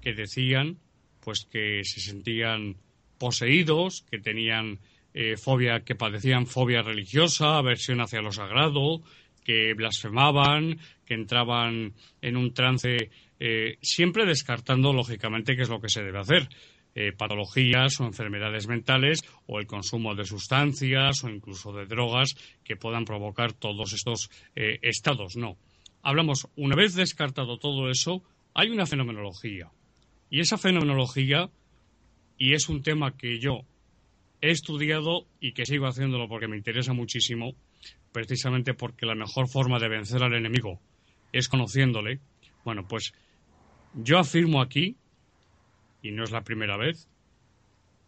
que 0.00 0.14
decían 0.14 0.78
pues 1.20 1.46
que 1.50 1.82
se 1.84 2.00
sentían 2.00 2.76
poseídos, 3.18 4.04
que 4.10 4.18
tenían 4.18 4.78
eh, 5.14 5.36
fobia, 5.36 5.80
que 5.80 5.94
padecían 5.94 6.46
fobia 6.46 6.82
religiosa, 6.82 7.56
aversión 7.56 8.00
hacia 8.00 8.20
lo 8.20 8.32
sagrado, 8.32 9.02
que 9.44 9.74
blasfemaban, 9.74 10.78
que 11.06 11.14
entraban 11.14 11.94
en 12.20 12.36
un 12.36 12.52
trance 12.52 13.10
eh, 13.46 13.76
siempre 13.82 14.24
descartando, 14.24 14.94
lógicamente, 14.94 15.54
qué 15.54 15.62
es 15.62 15.68
lo 15.68 15.78
que 15.78 15.90
se 15.90 16.02
debe 16.02 16.18
hacer. 16.18 16.48
eh, 16.94 17.12
patologías 17.12 18.00
o 18.00 18.04
enfermedades 18.04 18.68
mentales 18.68 19.24
o 19.46 19.58
el 19.58 19.66
consumo 19.66 20.14
de 20.14 20.24
sustancias 20.24 21.24
o 21.24 21.28
incluso 21.28 21.72
de 21.72 21.86
drogas 21.86 22.34
que 22.62 22.76
puedan 22.76 23.04
provocar 23.04 23.52
todos 23.52 23.92
estos 23.92 24.30
eh, 24.54 24.78
estados. 24.82 25.36
No. 25.36 25.56
Hablamos, 26.02 26.48
una 26.56 26.76
vez 26.76 26.94
descartado 26.94 27.58
todo 27.58 27.90
eso, 27.90 28.22
hay 28.54 28.70
una 28.70 28.86
fenomenología. 28.86 29.70
Y 30.30 30.40
esa 30.40 30.58
fenomenología, 30.58 31.50
y 32.38 32.54
es 32.54 32.68
un 32.68 32.82
tema 32.82 33.16
que 33.16 33.38
yo 33.40 33.62
he 34.40 34.50
estudiado 34.50 35.26
y 35.40 35.52
que 35.52 35.66
sigo 35.66 35.86
haciéndolo 35.86 36.28
porque 36.28 36.48
me 36.48 36.56
interesa 36.56 36.92
muchísimo, 36.92 37.54
precisamente 38.12 38.74
porque 38.74 39.06
la 39.06 39.14
mejor 39.14 39.48
forma 39.48 39.78
de 39.78 39.88
vencer 39.88 40.22
al 40.22 40.34
enemigo 40.34 40.80
es 41.32 41.48
conociéndole. 41.48 42.20
Bueno, 42.64 42.86
pues 42.88 43.12
yo 43.94 44.18
afirmo 44.18 44.60
aquí, 44.60 44.96
y 46.02 46.10
no 46.10 46.24
es 46.24 46.30
la 46.30 46.42
primera 46.42 46.76
vez, 46.76 47.08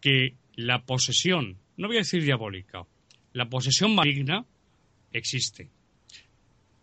que 0.01 0.35
la 0.55 0.83
posesión, 0.83 1.57
no 1.77 1.87
voy 1.87 1.97
a 1.97 1.99
decir 1.99 2.23
diabólica, 2.23 2.85
la 3.33 3.49
posesión 3.49 3.95
maligna 3.95 4.45
existe. 5.11 5.69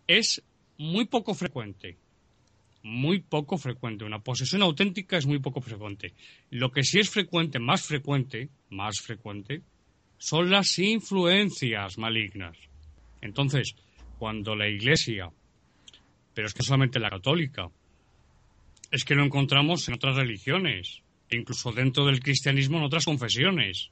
Es 0.07 0.43
muy 0.77 1.05
poco 1.05 1.33
frecuente, 1.33 1.97
muy 2.83 3.19
poco 3.19 3.57
frecuente. 3.57 4.05
Una 4.05 4.19
posesión 4.19 4.61
auténtica 4.61 5.17
es 5.17 5.25
muy 5.25 5.39
poco 5.39 5.59
frecuente. 5.59 6.13
Lo 6.51 6.71
que 6.71 6.83
sí 6.83 6.99
es 6.99 7.09
frecuente, 7.09 7.59
más 7.59 7.81
frecuente, 7.81 8.49
más 8.69 8.99
frecuente, 9.01 9.61
son 10.17 10.49
las 10.49 10.77
influencias 10.79 11.97
malignas. 11.97 12.57
Entonces, 13.21 13.75
cuando 14.19 14.55
la 14.55 14.67
Iglesia, 14.67 15.31
pero 16.33 16.47
es 16.47 16.53
que 16.53 16.63
solamente 16.63 16.99
la 16.99 17.09
católica, 17.09 17.69
es 18.91 19.03
que 19.05 19.15
lo 19.15 19.23
encontramos 19.23 19.87
en 19.87 19.95
otras 19.95 20.15
religiones, 20.15 21.01
incluso 21.29 21.71
dentro 21.71 22.05
del 22.05 22.19
cristianismo 22.19 22.77
en 22.77 22.83
otras 22.83 23.05
confesiones. 23.05 23.89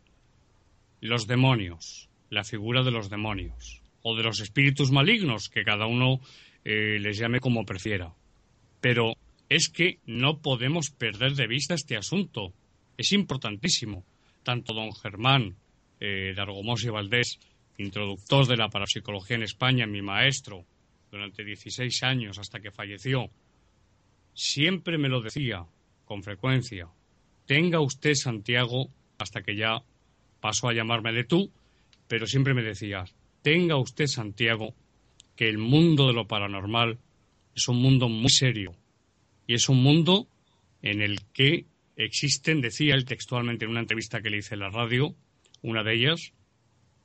Los 1.01 1.27
demonios, 1.27 2.10
la 2.29 2.43
figura 2.43 2.84
de 2.84 2.91
los 2.91 3.10
demonios, 3.10 3.82
o 4.01 4.15
de 4.15 4.23
los 4.23 4.39
espíritus 4.39 4.91
malignos, 4.91 5.49
que 5.49 5.63
cada 5.63 5.86
uno 5.86 6.21
eh, 6.63 6.97
les 6.99 7.17
llame 7.17 7.39
como 7.39 7.65
prefiera. 7.65 8.13
Pero 8.82 9.13
es 9.49 9.69
que 9.69 9.99
no 10.06 10.41
podemos 10.41 10.89
perder 10.89 11.34
de 11.34 11.47
vista 11.47 11.73
este 11.73 11.97
asunto. 11.97 12.53
Es 12.97 13.12
importantísimo. 13.12 14.06
Tanto 14.43 14.73
don 14.73 14.93
Germán 14.93 15.56
eh, 15.99 16.34
de 16.36 16.86
y 16.86 16.89
Valdés, 16.89 17.39
introductor 17.77 18.47
de 18.47 18.58
la 18.58 18.69
parapsicología 18.69 19.38
en 19.38 19.43
España, 19.43 19.88
mi 19.88 20.01
maestro, 20.01 20.65
durante 21.12 21.43
16 21.43 22.03
años 22.03 22.39
hasta 22.39 22.60
que 22.60 22.71
falleció, 22.71 23.29
siempre 24.34 24.98
me 24.98 25.10
lo 25.10 25.22
decía 25.22 25.65
con 26.06 26.24
frecuencia. 26.24 26.88
Tenga 27.46 27.80
usted, 27.80 28.13
Santiago, 28.15 28.89
hasta 29.17 29.41
que 29.41 29.56
ya 29.56 29.84
pasó 30.39 30.67
a 30.69 30.74
llamarme 30.74 31.13
de 31.13 31.24
tú, 31.24 31.52
pero 32.08 32.28
siempre 32.28 32.54
me 32.54 32.63
decía, 32.63 33.06
tenga 33.41 33.78
usted, 33.78 34.08
Santiago, 34.08 34.74
que 35.36 35.50
el 35.50 35.58
mundo 35.58 36.08
de 36.08 36.13
lo 36.13 36.28
paranormal 36.28 37.00
es 37.56 37.67
un 37.67 37.82
mundo 37.82 38.10
muy 38.10 38.30
serio 38.30 38.76
y 39.48 39.54
es 39.56 39.69
un 39.69 39.82
mundo 39.82 40.28
en 40.82 41.02
el 41.02 41.22
que 41.34 41.65
existen, 41.96 42.62
decía 42.62 42.96
él 42.96 43.06
textualmente 43.06 43.65
en 43.65 43.72
una 43.72 43.82
entrevista 43.82 44.22
que 44.22 44.30
le 44.30 44.38
hice 44.38 44.56
en 44.56 44.62
la 44.62 44.69
radio, 44.69 45.15
una 45.62 45.84
de 45.84 45.96
ellas, 45.96 46.34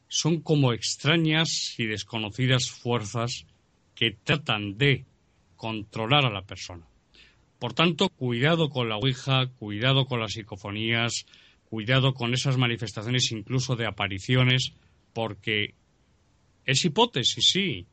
son 0.08 0.40
como 0.40 0.72
extrañas 0.72 1.74
y 1.78 1.86
desconocidas 1.86 2.70
fuerzas 2.70 3.46
que 3.94 4.12
tratan 4.12 4.78
de 4.78 5.04
controlar 5.56 6.24
a 6.24 6.30
la 6.30 6.42
persona. 6.42 6.87
Por 7.58 7.72
tanto, 7.74 8.08
cuidado 8.08 8.70
con 8.70 8.88
la 8.88 8.96
Ouija, 8.96 9.48
cuidado 9.58 10.06
con 10.06 10.20
las 10.20 10.32
psicofonías, 10.32 11.26
cuidado 11.64 12.14
con 12.14 12.32
esas 12.32 12.56
manifestaciones 12.56 13.32
incluso 13.32 13.74
de 13.74 13.86
apariciones, 13.86 14.74
porque 15.12 15.74
es 16.64 16.84
hipótesis, 16.84 17.50
sí, 17.50 17.86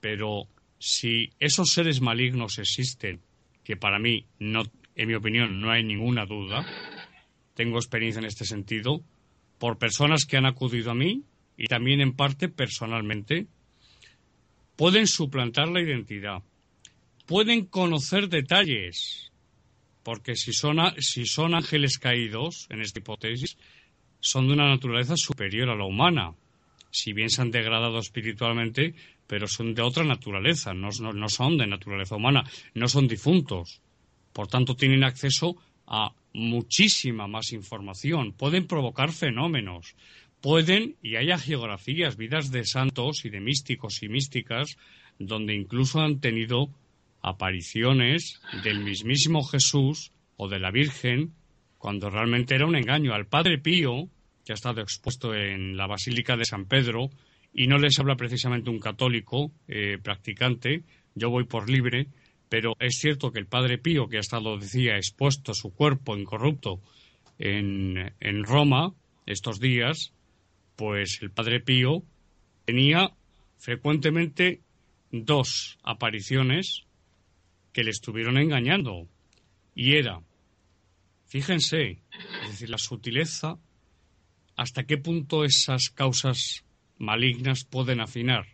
pero 0.00 0.46
si 0.78 1.30
esos 1.38 1.70
seres 1.70 2.00
malignos 2.00 2.58
existen, 2.58 3.20
que 3.64 3.76
para 3.76 3.98
mí, 3.98 4.26
no, 4.38 4.62
en 4.94 5.08
mi 5.08 5.14
opinión, 5.14 5.60
no 5.60 5.70
hay 5.70 5.82
ninguna 5.82 6.26
duda, 6.26 6.66
tengo 7.54 7.78
experiencia 7.78 8.20
en 8.20 8.26
este 8.26 8.44
sentido, 8.44 9.02
por 9.58 9.78
personas 9.78 10.26
que 10.26 10.36
han 10.36 10.46
acudido 10.46 10.90
a 10.90 10.94
mí 10.94 11.22
y 11.56 11.66
también 11.66 12.00
en 12.00 12.12
parte 12.12 12.48
personalmente, 12.48 13.46
pueden 14.76 15.06
suplantar 15.06 15.68
la 15.68 15.80
identidad, 15.80 16.42
pueden 17.26 17.66
conocer 17.66 18.28
detalles, 18.28 19.32
porque 20.02 20.36
si 20.36 20.52
son, 20.52 20.78
si 20.98 21.26
son 21.26 21.54
ángeles 21.54 21.98
caídos, 21.98 22.66
en 22.70 22.80
esta 22.80 23.00
hipótesis, 23.00 23.58
son 24.20 24.46
de 24.46 24.54
una 24.54 24.68
naturaleza 24.68 25.16
superior 25.16 25.68
a 25.70 25.76
la 25.76 25.84
humana. 25.84 26.34
Si 26.90 27.12
bien 27.12 27.28
se 27.28 27.42
han 27.42 27.50
degradado 27.50 27.98
espiritualmente, 27.98 28.94
pero 29.26 29.48
son 29.48 29.74
de 29.74 29.82
otra 29.82 30.04
naturaleza, 30.04 30.72
no, 30.72 30.92
son 30.92 31.58
de 31.58 31.66
naturaleza 31.66 32.16
humana, 32.16 32.44
no 32.74 32.88
son 32.88 33.08
difuntos. 33.08 33.80
Por 34.32 34.46
tanto, 34.46 34.76
tienen 34.76 35.04
acceso 35.04 35.56
a 35.86 36.12
muchísima 36.32 37.26
más 37.26 37.52
información, 37.52 38.32
pueden 38.32 38.66
provocar 38.66 39.12
fenómenos, 39.12 39.94
pueden, 40.40 40.96
y 41.02 41.16
haya 41.16 41.38
geografías, 41.38 42.16
vidas 42.16 42.50
de 42.50 42.64
santos 42.64 43.24
y 43.24 43.30
de 43.30 43.40
místicos 43.40 44.02
y 44.02 44.08
místicas, 44.08 44.76
donde 45.18 45.54
incluso 45.54 46.00
han 46.00 46.20
tenido 46.20 46.70
apariciones 47.26 48.40
del 48.62 48.84
mismísimo 48.84 49.42
Jesús 49.42 50.12
o 50.36 50.48
de 50.48 50.60
la 50.60 50.70
Virgen, 50.70 51.34
cuando 51.76 52.08
realmente 52.08 52.54
era 52.54 52.66
un 52.66 52.76
engaño. 52.76 53.14
Al 53.14 53.26
Padre 53.26 53.58
Pío, 53.58 54.08
que 54.44 54.52
ha 54.52 54.54
estado 54.54 54.80
expuesto 54.80 55.34
en 55.34 55.76
la 55.76 55.88
Basílica 55.88 56.36
de 56.36 56.44
San 56.44 56.66
Pedro, 56.66 57.10
y 57.52 57.66
no 57.66 57.78
les 57.78 57.98
habla 57.98 58.14
precisamente 58.16 58.70
un 58.70 58.78
católico 58.78 59.50
eh, 59.66 59.98
practicante, 60.00 60.84
yo 61.16 61.28
voy 61.28 61.44
por 61.44 61.68
libre, 61.68 62.06
pero 62.48 62.74
es 62.78 62.98
cierto 62.98 63.32
que 63.32 63.40
el 63.40 63.46
Padre 63.46 63.78
Pío, 63.78 64.08
que 64.08 64.18
ha 64.18 64.20
estado, 64.20 64.56
decía, 64.56 64.96
expuesto 64.96 65.52
su 65.52 65.74
cuerpo 65.74 66.16
incorrupto 66.16 66.80
en, 67.40 68.14
en 68.20 68.44
Roma 68.44 68.94
estos 69.26 69.58
días, 69.58 70.12
pues 70.76 71.18
el 71.22 71.32
Padre 71.32 71.58
Pío 71.58 72.04
tenía 72.66 73.10
frecuentemente 73.58 74.60
dos 75.10 75.78
apariciones 75.82 76.85
que 77.76 77.84
le 77.84 77.90
estuvieron 77.90 78.38
engañando. 78.38 79.06
Y 79.74 79.96
era, 79.96 80.22
fíjense, 81.26 82.00
es 82.44 82.48
decir, 82.48 82.70
la 82.70 82.78
sutileza, 82.78 83.58
hasta 84.56 84.84
qué 84.84 84.96
punto 84.96 85.44
esas 85.44 85.90
causas 85.90 86.64
malignas 86.96 87.64
pueden 87.64 88.00
afinar. 88.00 88.46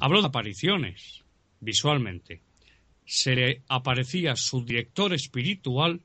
Hablo 0.00 0.20
de 0.20 0.26
apariciones, 0.26 1.24
visualmente. 1.60 2.42
Se 3.06 3.34
le 3.34 3.62
aparecía 3.68 4.36
su 4.36 4.62
director 4.66 5.14
espiritual 5.14 6.02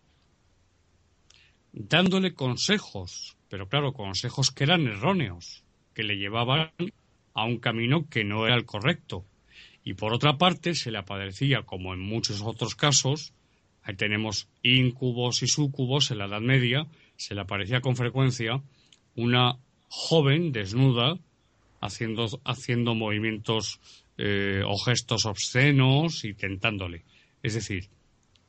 dándole 1.74 2.34
consejos, 2.34 3.36
pero 3.50 3.68
claro, 3.68 3.92
consejos 3.92 4.52
que 4.52 4.64
eran 4.64 4.88
erróneos, 4.88 5.66
que 5.94 6.04
le 6.04 6.16
llevaban 6.16 6.72
a 7.34 7.44
un 7.44 7.58
camino 7.58 8.08
que 8.08 8.24
no 8.24 8.48
era 8.48 8.56
el 8.56 8.66
correcto. 8.66 9.26
Y 9.84 9.94
por 9.96 10.14
otra 10.14 10.38
parte, 10.38 10.76
se 10.76 10.92
le 10.92 11.00
aparecía, 11.00 11.64
como 11.64 11.94
en 11.94 12.00
muchos 12.00 12.42
otros 12.42 12.76
casos, 12.76 13.34
ahí 13.84 13.96
tenemos 13.96 14.48
íncubos 14.62 15.42
y 15.44 15.48
súcubos 15.48 16.12
en 16.12 16.20
la 16.20 16.26
Edad 16.26 16.42
Media, 16.42 16.88
se 17.16 17.36
le 17.36 17.42
aparecía 17.42 17.82
con 17.82 17.96
frecuencia 17.96 18.62
una 19.16 19.58
joven 19.88 20.52
desnuda 20.52 21.18
haciendo, 21.82 22.28
haciendo 22.46 22.96
movimientos 22.96 23.80
eh, 24.18 24.62
o 24.66 24.78
gestos 24.78 25.26
obscenos 25.26 26.24
y 26.24 26.34
tentándole. 26.34 27.04
Es 27.44 27.56
decir, 27.56 27.90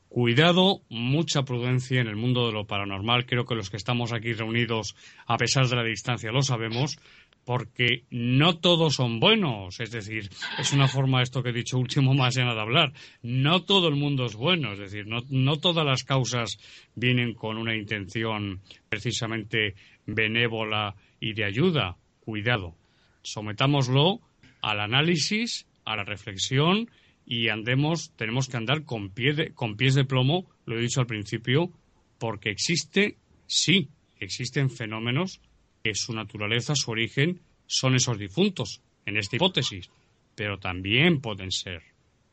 cuidado, 0.07 0.81
mucha 0.89 1.43
prudencia 1.43 1.99
en 1.99 2.07
el 2.07 2.15
mundo 2.15 2.45
de 2.45 2.53
lo 2.53 2.65
paranormal. 2.65 3.25
Creo 3.25 3.45
que 3.45 3.55
los 3.55 3.71
que 3.71 3.77
estamos 3.77 4.13
aquí 4.13 4.33
reunidos, 4.33 4.95
a 5.25 5.37
pesar 5.37 5.67
de 5.67 5.75
la 5.75 5.83
distancia, 5.83 6.31
lo 6.31 6.43
sabemos, 6.43 6.99
porque 7.45 8.03
no 8.09 8.57
todos 8.57 8.95
son 8.95 9.19
buenos. 9.19 9.79
Es 9.79 9.91
decir, 9.91 10.29
es 10.59 10.73
una 10.73 10.87
forma, 10.87 11.21
esto 11.21 11.43
que 11.43 11.49
he 11.49 11.53
dicho 11.53 11.77
último, 11.77 12.13
más 12.15 12.35
llena 12.35 12.53
de 12.53 12.61
hablar. 12.61 12.93
No 13.21 13.63
todo 13.63 13.87
el 13.87 13.95
mundo 13.95 14.25
es 14.25 14.35
bueno. 14.35 14.73
Es 14.73 14.79
decir, 14.79 15.07
no, 15.07 15.21
no 15.29 15.57
todas 15.57 15.85
las 15.85 16.03
causas 16.03 16.57
vienen 16.95 17.33
con 17.33 17.57
una 17.57 17.75
intención 17.75 18.61
precisamente 18.89 19.75
benévola 20.05 20.95
y 21.19 21.33
de 21.33 21.45
ayuda. 21.45 21.97
Cuidado 22.19 22.75
sometámoslo 23.23 24.19
al 24.61 24.79
análisis, 24.79 25.65
a 25.85 25.95
la 25.95 26.03
reflexión 26.03 26.89
y 27.25 27.49
andemos, 27.49 28.11
tenemos 28.15 28.47
que 28.47 28.57
andar 28.57 28.83
con, 28.83 29.13
con 29.55 29.77
pies 29.77 29.95
de 29.95 30.05
plomo, 30.05 30.45
lo 30.65 30.77
he 30.77 30.81
dicho 30.81 30.99
al 30.99 31.07
principio, 31.07 31.71
porque 32.19 32.49
existe, 32.49 33.17
sí, 33.47 33.89
existen 34.19 34.69
fenómenos 34.69 35.41
que 35.83 35.93
su 35.95 36.13
naturaleza, 36.13 36.75
su 36.75 36.91
origen, 36.91 37.41
son 37.67 37.95
esos 37.95 38.17
difuntos, 38.17 38.81
en 39.05 39.17
esta 39.17 39.35
hipótesis, 39.35 39.89
pero 40.35 40.57
también 40.57 41.19
pueden 41.19 41.51
ser 41.51 41.83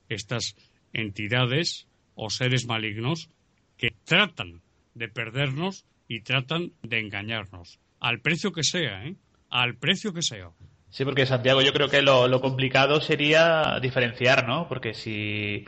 estas 0.09 0.55
entidades 0.93 1.89
o 2.15 2.31
seres 2.31 2.67
malignos 2.67 3.29
que 3.77 3.93
tratan 4.05 4.63
de 4.95 5.09
perdernos 5.09 5.85
y 6.07 6.21
tratan 6.21 6.73
de 6.83 7.01
engañarnos. 7.01 7.81
Al 7.99 8.21
precio 8.21 8.53
que 8.53 8.63
sea, 8.63 9.05
¿eh? 9.05 9.17
Al 9.51 9.77
precio 9.77 10.13
que 10.13 10.23
sea. 10.23 10.51
Sí, 10.91 11.05
porque 11.05 11.27
Santiago, 11.27 11.61
yo 11.63 11.73
creo 11.73 11.89
que 11.89 12.03
lo, 12.03 12.41
complicado 12.41 13.01
sería 13.01 13.79
diferenciar, 13.81 14.47
¿no? 14.47 14.69
Porque 14.69 14.95
si. 14.95 15.65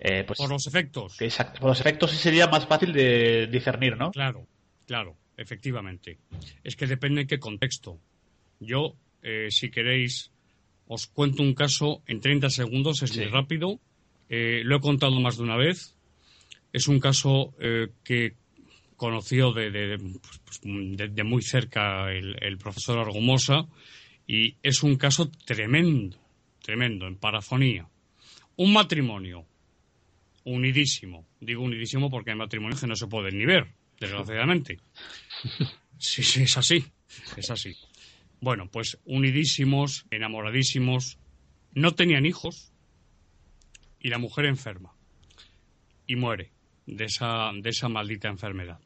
Eh, 0.00 0.24
pues, 0.24 0.38
por 0.38 0.50
los 0.50 0.66
efectos. 0.66 1.20
exacto, 1.20 1.60
por 1.60 1.70
los 1.70 1.80
efectos 1.80 2.10
sí 2.10 2.16
sería 2.16 2.46
más 2.48 2.66
fácil 2.66 2.92
de 2.92 3.46
discernir, 3.46 3.96
¿no? 3.96 4.10
Claro, 4.10 4.46
claro, 4.86 5.16
efectivamente. 5.36 6.18
Es 6.64 6.76
que 6.76 6.86
depende 6.86 7.22
en 7.22 7.26
qué 7.26 7.38
contexto. 7.38 7.98
Yo, 8.60 8.94
eh, 9.22 9.48
si 9.50 9.70
queréis, 9.70 10.30
os 10.86 11.06
cuento 11.06 11.42
un 11.42 11.54
caso 11.54 12.02
en 12.06 12.20
30 12.20 12.50
segundos, 12.50 13.02
es 13.02 13.16
muy 13.16 13.26
rápido. 13.26 13.80
Eh, 14.28 14.62
lo 14.64 14.76
he 14.76 14.80
contado 14.80 15.18
más 15.20 15.36
de 15.36 15.42
una 15.42 15.56
vez. 15.56 15.96
Es 16.72 16.88
un 16.88 17.00
caso 17.00 17.54
que 18.02 18.34
conoció 19.02 19.52
de, 19.52 19.72
de, 19.72 19.98
pues, 19.98 20.40
pues, 20.44 21.24
muy 21.24 21.42
cerca 21.42 22.12
el, 22.12 22.56
profesor 22.56 23.00
Argumosa 23.00 23.66
y 24.28 24.54
es 24.62 24.84
un 24.84 24.94
caso 24.94 25.28
tremendo, 25.44 26.16
tremendo, 26.62 27.08
en 27.08 27.16
parafonía. 27.16 27.88
Un 28.54 28.72
matrimonio 28.72 29.44
unidísimo, 30.44 31.26
digo 31.40 31.64
unidísimo 31.64 32.10
porque 32.10 32.30
hay 32.30 32.36
matrimonios 32.36 32.80
que 32.80 32.86
no 32.86 32.94
se 32.94 33.08
pueden 33.08 33.38
ni 33.38 33.44
ver, 33.44 33.66
desgraciadamente. 34.00 34.78
Sí, 35.98 36.24
sí, 36.24 36.42
es 36.42 36.56
así, 36.56 36.84
es 37.36 37.48
así. 37.52 37.76
Bueno, 38.40 38.68
pues 38.68 38.98
unidísimos, 39.04 40.04
enamoradísimos, 40.10 41.16
no 41.74 41.92
tenían 41.92 42.26
hijos 42.26 42.72
y 44.00 44.08
la 44.08 44.18
mujer 44.18 44.46
enferma 44.46 44.96
y 46.08 46.16
muere 46.16 46.50
de 46.86 47.04
esa, 47.04 47.52
de 47.54 47.70
esa 47.70 47.88
maldita 47.88 48.26
enfermedad. 48.26 48.80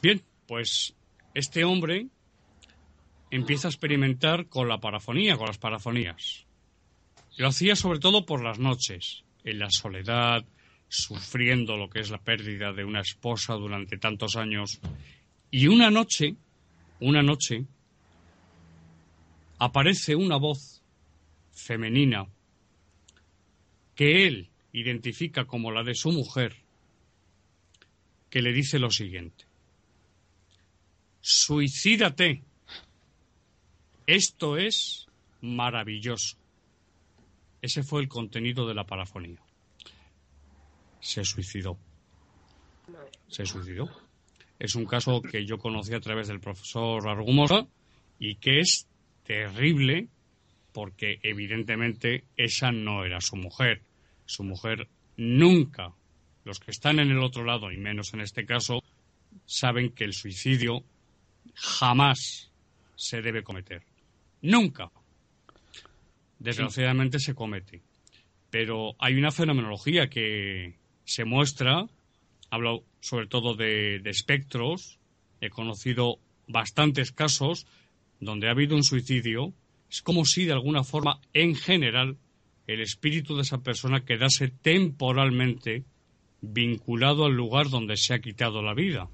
Bien, 0.00 0.22
pues 0.48 0.94
este 1.34 1.64
hombre 1.64 2.06
empieza 3.30 3.68
a 3.68 3.70
experimentar 3.70 4.48
con 4.48 4.68
la 4.68 4.78
parafonía, 4.78 5.36
con 5.36 5.46
las 5.46 5.58
parafonías. 5.58 6.46
Lo 7.36 7.48
hacía 7.48 7.76
sobre 7.76 7.98
todo 7.98 8.26
por 8.26 8.42
las 8.42 8.58
noches, 8.58 9.24
en 9.44 9.58
la 9.58 9.70
soledad, 9.70 10.44
sufriendo 10.92 11.78
lo 11.78 11.88
que 11.88 12.00
es 12.00 12.10
la 12.10 12.18
pérdida 12.18 12.70
de 12.74 12.84
una 12.84 13.00
esposa 13.00 13.54
durante 13.54 13.96
tantos 13.96 14.36
años. 14.36 14.78
Y 15.50 15.66
una 15.66 15.90
noche, 15.90 16.36
una 17.00 17.22
noche, 17.22 17.64
aparece 19.58 20.14
una 20.14 20.36
voz 20.36 20.82
femenina 21.50 22.26
que 23.94 24.26
él 24.26 24.50
identifica 24.74 25.46
como 25.46 25.72
la 25.72 25.82
de 25.82 25.94
su 25.94 26.12
mujer, 26.12 26.56
que 28.28 28.42
le 28.42 28.52
dice 28.52 28.78
lo 28.78 28.90
siguiente. 28.90 29.46
Suicídate. 31.22 32.42
Esto 34.06 34.58
es 34.58 35.06
maravilloso. 35.40 36.36
Ese 37.62 37.82
fue 37.82 38.02
el 38.02 38.08
contenido 38.08 38.66
de 38.68 38.74
la 38.74 38.84
parafonía. 38.84 39.40
Se 41.02 41.24
suicidó. 41.24 41.76
Se 43.28 43.44
suicidó. 43.44 43.90
Es 44.58 44.76
un 44.76 44.86
caso 44.86 45.20
que 45.20 45.44
yo 45.44 45.58
conocí 45.58 45.92
a 45.92 46.00
través 46.00 46.28
del 46.28 46.38
profesor 46.38 47.08
Argumosa 47.08 47.66
y 48.20 48.36
que 48.36 48.60
es 48.60 48.86
terrible 49.24 50.08
porque 50.72 51.18
evidentemente 51.24 52.24
esa 52.36 52.70
no 52.70 53.04
era 53.04 53.20
su 53.20 53.34
mujer. 53.34 53.82
Su 54.26 54.44
mujer 54.44 54.88
nunca, 55.16 55.92
los 56.44 56.60
que 56.60 56.70
están 56.70 57.00
en 57.00 57.10
el 57.10 57.18
otro 57.18 57.44
lado 57.44 57.72
y 57.72 57.78
menos 57.78 58.14
en 58.14 58.20
este 58.20 58.46
caso, 58.46 58.84
saben 59.44 59.90
que 59.90 60.04
el 60.04 60.12
suicidio 60.12 60.84
jamás 61.54 62.52
se 62.94 63.20
debe 63.22 63.42
cometer. 63.42 63.82
Nunca. 64.40 64.88
Desgraciadamente 66.38 67.18
se 67.18 67.34
comete. 67.34 67.82
Pero 68.50 68.94
hay 69.00 69.14
una 69.14 69.32
fenomenología 69.32 70.08
que 70.08 70.80
se 71.04 71.24
muestra, 71.24 71.86
hablo 72.50 72.84
sobre 73.00 73.26
todo 73.26 73.54
de, 73.54 74.00
de 74.00 74.10
espectros, 74.10 74.98
he 75.40 75.50
conocido 75.50 76.18
bastantes 76.46 77.12
casos 77.12 77.66
donde 78.20 78.48
ha 78.48 78.52
habido 78.52 78.76
un 78.76 78.84
suicidio, 78.84 79.52
es 79.90 80.02
como 80.02 80.24
si 80.24 80.44
de 80.44 80.52
alguna 80.52 80.84
forma, 80.84 81.20
en 81.32 81.54
general, 81.54 82.16
el 82.66 82.80
espíritu 82.80 83.36
de 83.36 83.42
esa 83.42 83.58
persona 83.58 84.04
quedase 84.04 84.48
temporalmente 84.48 85.84
vinculado 86.40 87.24
al 87.24 87.34
lugar 87.34 87.68
donde 87.68 87.96
se 87.96 88.14
ha 88.14 88.20
quitado 88.20 88.62
la 88.62 88.74
vida. 88.74 89.08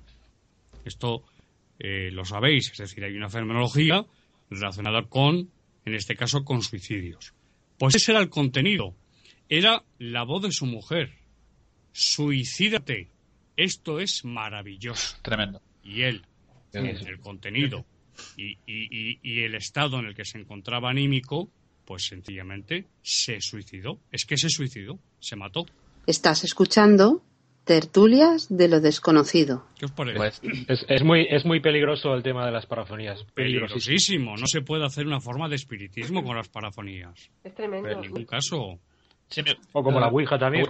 Esto 0.84 1.22
eh, 1.78 2.10
lo 2.12 2.24
sabéis, 2.24 2.70
es 2.72 2.78
decir, 2.78 3.04
hay 3.04 3.16
una 3.16 3.28
fenomenología 3.28 4.04
relacionada 4.50 5.02
con, 5.02 5.50
en 5.84 5.94
este 5.94 6.16
caso, 6.16 6.44
con 6.44 6.62
suicidios. 6.62 7.34
Pues 7.78 7.94
ese 7.94 8.12
era 8.12 8.20
el 8.20 8.30
contenido, 8.30 8.94
era 9.48 9.84
la 9.98 10.24
voz 10.24 10.42
de 10.42 10.52
su 10.52 10.66
mujer. 10.66 11.12
Suicídate, 12.00 13.10
esto 13.56 13.98
es 13.98 14.24
maravilloso. 14.24 15.16
Tremendo. 15.20 15.60
Y 15.82 16.02
él, 16.02 16.24
el 16.72 17.18
contenido 17.18 17.84
y, 18.36 18.56
y 18.66 19.42
el 19.42 19.56
estado 19.56 19.98
en 19.98 20.06
el 20.06 20.14
que 20.14 20.24
se 20.24 20.38
encontraba 20.38 20.90
anímico, 20.90 21.50
pues 21.84 22.06
sencillamente 22.06 22.86
se 23.02 23.40
suicidó. 23.40 23.98
Es 24.12 24.24
que 24.26 24.36
se 24.36 24.48
suicidó, 24.48 25.00
se 25.18 25.34
mató. 25.34 25.66
Estás 26.06 26.44
escuchando 26.44 27.24
Tertulias 27.68 28.46
de 28.48 28.66
lo 28.66 28.80
desconocido. 28.80 29.66
¿Qué 29.78 29.84
os 29.84 29.90
parece? 29.90 30.16
Pues, 30.16 30.86
es, 30.88 31.02
muy, 31.04 31.26
es 31.28 31.44
muy 31.44 31.60
peligroso 31.60 32.14
el 32.14 32.22
tema 32.22 32.46
de 32.46 32.52
las 32.52 32.64
parafonías. 32.64 33.24
Peligrosísimo. 33.34 34.36
No 34.38 34.46
se 34.46 34.62
puede 34.62 34.86
hacer 34.86 35.06
una 35.06 35.20
forma 35.20 35.50
de 35.50 35.56
espiritismo 35.56 36.24
con 36.24 36.34
las 36.34 36.48
parafonías. 36.48 37.28
Es 37.44 37.54
tremendo. 37.54 37.90
En 37.90 38.00
ningún 38.00 38.24
caso. 38.24 38.78
O 39.72 39.82
como 39.82 40.00
la 40.00 40.08
Ouija 40.08 40.38
también. 40.38 40.66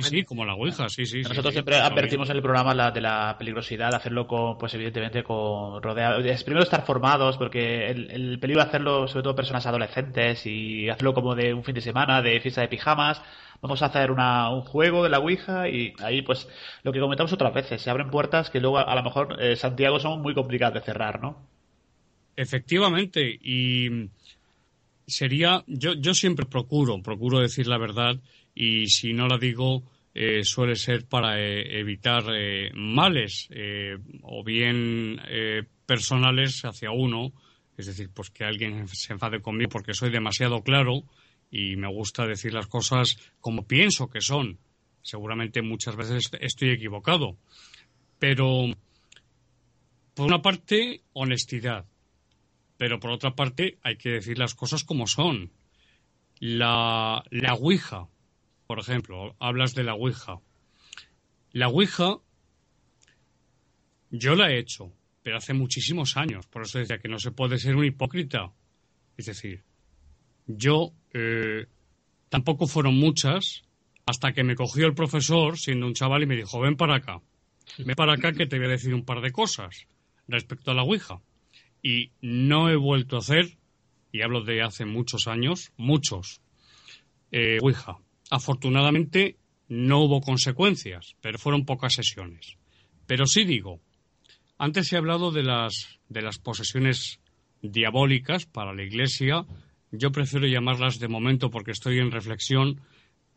sí, 0.00 0.24
como 0.24 0.44
la 0.44 0.54
Ouija, 0.54 0.88
sí, 0.88 1.04
sí. 1.06 1.22
Nosotros 1.22 1.52
siempre 1.52 1.76
advertimos 1.76 2.30
en 2.30 2.36
el 2.36 2.42
programa 2.42 2.74
la, 2.74 2.90
de 2.90 3.00
la 3.00 3.36
peligrosidad 3.38 3.90
de 3.90 3.96
hacerlo 3.96 4.26
con, 4.26 4.56
pues 4.58 4.72
evidentemente, 4.74 5.22
con 5.22 5.82
rodeado. 5.82 6.18
Es 6.20 6.44
primero 6.44 6.64
estar 6.64 6.84
formados, 6.84 7.36
porque 7.36 7.90
el, 7.90 8.10
el 8.10 8.38
peligro 8.38 8.62
de 8.62 8.68
hacerlo, 8.68 9.08
sobre 9.08 9.22
todo 9.22 9.36
personas 9.36 9.66
adolescentes, 9.66 10.46
y 10.46 10.88
hacerlo 10.88 11.14
como 11.14 11.34
de 11.34 11.52
un 11.52 11.64
fin 11.64 11.74
de 11.74 11.80
semana, 11.80 12.22
de 12.22 12.40
fiesta 12.40 12.62
de 12.62 12.68
pijamas, 12.68 13.22
vamos 13.60 13.82
a 13.82 13.86
hacer 13.86 14.10
una, 14.10 14.50
un 14.50 14.62
juego 14.62 15.02
de 15.02 15.10
la 15.10 15.18
Ouija 15.18 15.68
y 15.68 15.94
ahí 16.00 16.22
pues 16.22 16.48
lo 16.82 16.92
que 16.92 17.00
comentamos 17.00 17.32
otras 17.32 17.52
veces, 17.52 17.82
se 17.82 17.90
abren 17.90 18.10
puertas 18.10 18.50
que 18.50 18.60
luego 18.60 18.78
a, 18.78 18.94
lo 18.94 19.02
mejor 19.02 19.36
eh, 19.40 19.56
Santiago 19.56 19.98
son 19.98 20.22
muy 20.22 20.34
complicadas 20.34 20.74
de 20.74 20.80
cerrar, 20.80 21.20
¿no? 21.20 21.36
Efectivamente, 22.36 23.36
y 23.42 24.10
sería, 25.08 25.64
yo, 25.66 25.94
yo 25.94 26.14
siempre 26.14 26.46
procuro, 26.46 27.02
procuro 27.02 27.40
decir 27.40 27.66
la 27.66 27.78
verdad 27.78 28.20
y 28.54 28.86
si 28.86 29.12
no 29.12 29.26
la 29.26 29.38
digo 29.38 29.82
eh, 30.14 30.44
suele 30.44 30.76
ser 30.76 31.06
para 31.06 31.40
eh, 31.40 31.80
evitar 31.80 32.24
males 32.74 33.48
o 34.22 34.44
bien 34.44 35.20
personales 35.86 36.62
hacia 36.64 36.90
uno, 36.90 37.32
es 37.76 37.86
decir, 37.86 38.10
pues 38.12 38.30
que 38.30 38.44
alguien 38.44 38.86
se 38.88 39.12
enfade 39.12 39.40
conmigo 39.40 39.70
porque 39.70 39.94
soy 39.94 40.10
demasiado 40.10 40.62
claro 40.62 41.04
y 41.50 41.76
me 41.76 41.88
gusta 41.88 42.26
decir 42.26 42.52
las 42.52 42.66
cosas 42.66 43.16
como 43.40 43.66
pienso 43.66 44.08
que 44.08 44.20
son. 44.20 44.58
Seguramente 45.02 45.62
muchas 45.62 45.96
veces 45.96 46.30
estoy 46.40 46.70
equivocado. 46.70 47.36
Pero, 48.18 48.66
por 50.14 50.26
una 50.26 50.42
parte, 50.42 51.02
honestidad. 51.12 51.86
Pero 52.78 53.00
por 53.00 53.10
otra 53.10 53.34
parte, 53.34 53.78
hay 53.82 53.96
que 53.96 54.10
decir 54.10 54.38
las 54.38 54.54
cosas 54.54 54.84
como 54.84 55.06
son. 55.06 55.50
La, 56.40 57.22
la 57.30 57.54
Ouija, 57.54 58.08
por 58.66 58.78
ejemplo, 58.78 59.34
hablas 59.40 59.74
de 59.74 59.82
la 59.82 59.94
Ouija. 59.94 60.38
La 61.52 61.68
Ouija, 61.68 62.18
yo 64.10 64.34
la 64.36 64.50
he 64.50 64.58
hecho, 64.58 64.92
pero 65.22 65.36
hace 65.36 65.52
muchísimos 65.52 66.16
años. 66.16 66.46
Por 66.46 66.62
eso 66.62 66.78
decía 66.78 66.98
que 66.98 67.08
no 67.08 67.18
se 67.18 67.32
puede 67.32 67.58
ser 67.58 67.74
un 67.74 67.84
hipócrita. 67.84 68.52
Es 69.16 69.26
decir, 69.26 69.64
yo 70.46 70.92
eh, 71.12 71.66
tampoco 72.28 72.66
fueron 72.68 72.96
muchas 72.96 73.64
hasta 74.06 74.32
que 74.32 74.44
me 74.44 74.54
cogió 74.54 74.86
el 74.86 74.94
profesor 74.94 75.58
siendo 75.58 75.86
un 75.86 75.94
chaval 75.94 76.22
y 76.22 76.26
me 76.26 76.36
dijo, 76.36 76.60
ven 76.60 76.76
para 76.76 76.96
acá, 76.96 77.20
ven 77.78 77.96
para 77.96 78.14
acá 78.14 78.32
que 78.32 78.46
te 78.46 78.56
voy 78.56 78.66
a 78.66 78.70
decir 78.70 78.94
un 78.94 79.04
par 79.04 79.20
de 79.20 79.32
cosas 79.32 79.86
respecto 80.28 80.70
a 80.70 80.74
la 80.74 80.84
Ouija. 80.84 81.20
Y 81.88 82.10
no 82.20 82.68
he 82.68 82.76
vuelto 82.76 83.16
a 83.16 83.20
hacer, 83.20 83.56
y 84.12 84.20
hablo 84.20 84.42
de 84.42 84.62
hace 84.62 84.84
muchos 84.84 85.26
años, 85.26 85.72
muchos, 85.76 86.42
eh. 87.32 87.58
Afortunadamente 88.30 89.36
no 89.68 90.00
hubo 90.00 90.20
consecuencias, 90.20 91.16
pero 91.22 91.38
fueron 91.38 91.64
pocas 91.64 91.94
sesiones. 91.94 92.58
Pero 93.06 93.24
sí 93.26 93.44
digo, 93.44 93.80
antes 94.58 94.92
he 94.92 94.98
hablado 94.98 95.30
de 95.30 95.44
las, 95.44 95.98
de 96.10 96.20
las 96.20 96.38
posesiones 96.38 97.20
diabólicas 97.62 98.44
para 98.44 98.74
la 98.74 98.82
Iglesia 98.82 99.46
yo 99.90 100.12
prefiero 100.12 100.46
llamarlas 100.46 100.98
de 100.98 101.08
momento 101.08 101.50
porque 101.50 101.70
estoy 101.70 101.98
en 101.98 102.10
reflexión, 102.10 102.80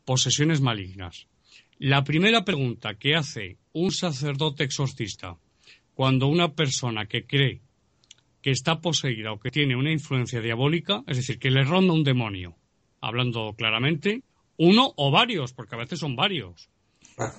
posesiones 0.03 0.59
malignas. 0.59 1.27
La 1.79 2.03
primera 2.03 2.43
pregunta 2.43 2.95
que 2.95 3.15
hace 3.15 3.57
un 3.71 3.91
sacerdote 3.91 4.65
exorcista 4.65 5.37
cuando 5.93 6.27
una 6.27 6.53
persona 6.53 7.05
que 7.05 7.25
cree 7.25 7.61
que 8.41 8.51
está 8.51 8.81
poseída 8.81 9.31
o 9.31 9.39
que 9.39 9.51
tiene 9.51 9.75
una 9.75 9.91
influencia 9.91 10.41
diabólica, 10.41 11.03
es 11.07 11.17
decir, 11.17 11.39
que 11.39 11.51
le 11.51 11.63
ronda 11.63 11.93
un 11.93 12.03
demonio, 12.03 12.55
hablando 12.99 13.53
claramente, 13.53 14.23
uno 14.57 14.93
o 14.97 15.11
varios, 15.11 15.53
porque 15.53 15.75
a 15.75 15.79
veces 15.79 15.99
son 15.99 16.15
varios. 16.15 16.69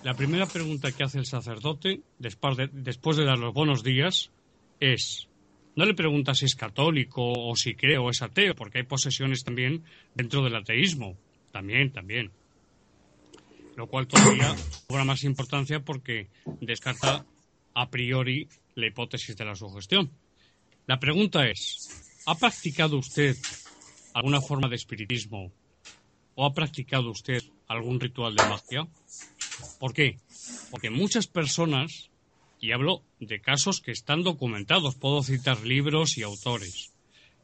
La 0.04 0.14
primera 0.14 0.46
pregunta 0.46 0.92
que 0.92 1.02
hace 1.02 1.18
el 1.18 1.26
sacerdote, 1.26 2.02
después 2.18 2.56
de, 2.56 2.68
después 2.72 3.16
de 3.16 3.24
dar 3.24 3.38
los 3.38 3.52
buenos 3.54 3.82
días, 3.82 4.30
es, 4.80 5.28
no 5.74 5.84
le 5.84 5.94
pregunta 5.94 6.34
si 6.34 6.44
es 6.44 6.54
católico 6.54 7.32
o 7.32 7.56
si 7.56 7.74
cree 7.74 7.98
o 7.98 8.10
es 8.10 8.22
ateo, 8.22 8.54
porque 8.54 8.78
hay 8.78 8.84
posesiones 8.84 9.42
también 9.42 9.84
dentro 10.14 10.42
del 10.42 10.56
ateísmo. 10.56 11.16
También, 11.50 11.92
también. 11.92 12.30
Lo 13.76 13.86
cual 13.86 14.06
todavía 14.06 14.54
cobra 14.86 15.04
más 15.04 15.24
importancia 15.24 15.80
porque 15.80 16.28
descarta 16.60 17.26
a 17.74 17.90
priori 17.90 18.48
la 18.74 18.86
hipótesis 18.86 19.36
de 19.36 19.44
la 19.44 19.54
sugestión. 19.54 20.10
La 20.86 20.98
pregunta 20.98 21.48
es, 21.48 22.22
¿ha 22.26 22.34
practicado 22.34 22.98
usted 22.98 23.36
alguna 24.14 24.40
forma 24.40 24.68
de 24.68 24.76
espiritismo 24.76 25.52
o 26.34 26.44
ha 26.44 26.52
practicado 26.52 27.10
usted 27.10 27.42
algún 27.68 28.00
ritual 28.00 28.34
de 28.34 28.48
magia? 28.48 28.88
¿Por 29.78 29.94
qué? 29.94 30.18
Porque 30.70 30.90
muchas 30.90 31.28
personas, 31.28 32.10
y 32.60 32.72
hablo 32.72 33.04
de 33.20 33.40
casos 33.40 33.80
que 33.80 33.92
están 33.92 34.24
documentados, 34.24 34.96
puedo 34.96 35.22
citar 35.22 35.64
libros 35.64 36.18
y 36.18 36.22
autores, 36.22 36.92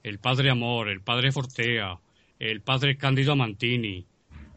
el 0.03 0.19
padre 0.19 0.51
Amor, 0.51 0.89
el 0.89 1.01
padre 1.01 1.31
Fortea, 1.31 2.01
el 2.41 2.61
padre 2.61 2.97
Cándido 2.97 3.37
Mantini, 3.37 4.05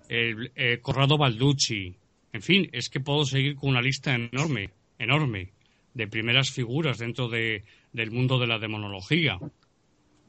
el 0.10 0.52
eh, 0.56 0.80
Corrado 0.82 1.18
Balducci, 1.20 1.96
en 2.34 2.42
fin, 2.42 2.70
es 2.72 2.90
que 2.90 3.00
puedo 3.00 3.26
seguir 3.26 3.56
con 3.56 3.70
una 3.70 3.82
lista 3.82 4.16
enorme, 4.16 4.72
enorme, 4.98 5.52
de 5.94 6.08
primeras 6.08 6.50
figuras 6.50 6.98
dentro 6.98 7.28
de, 7.28 7.64
del 7.94 8.12
mundo 8.12 8.40
de 8.40 8.48
la 8.48 8.60
demonología. 8.60 9.40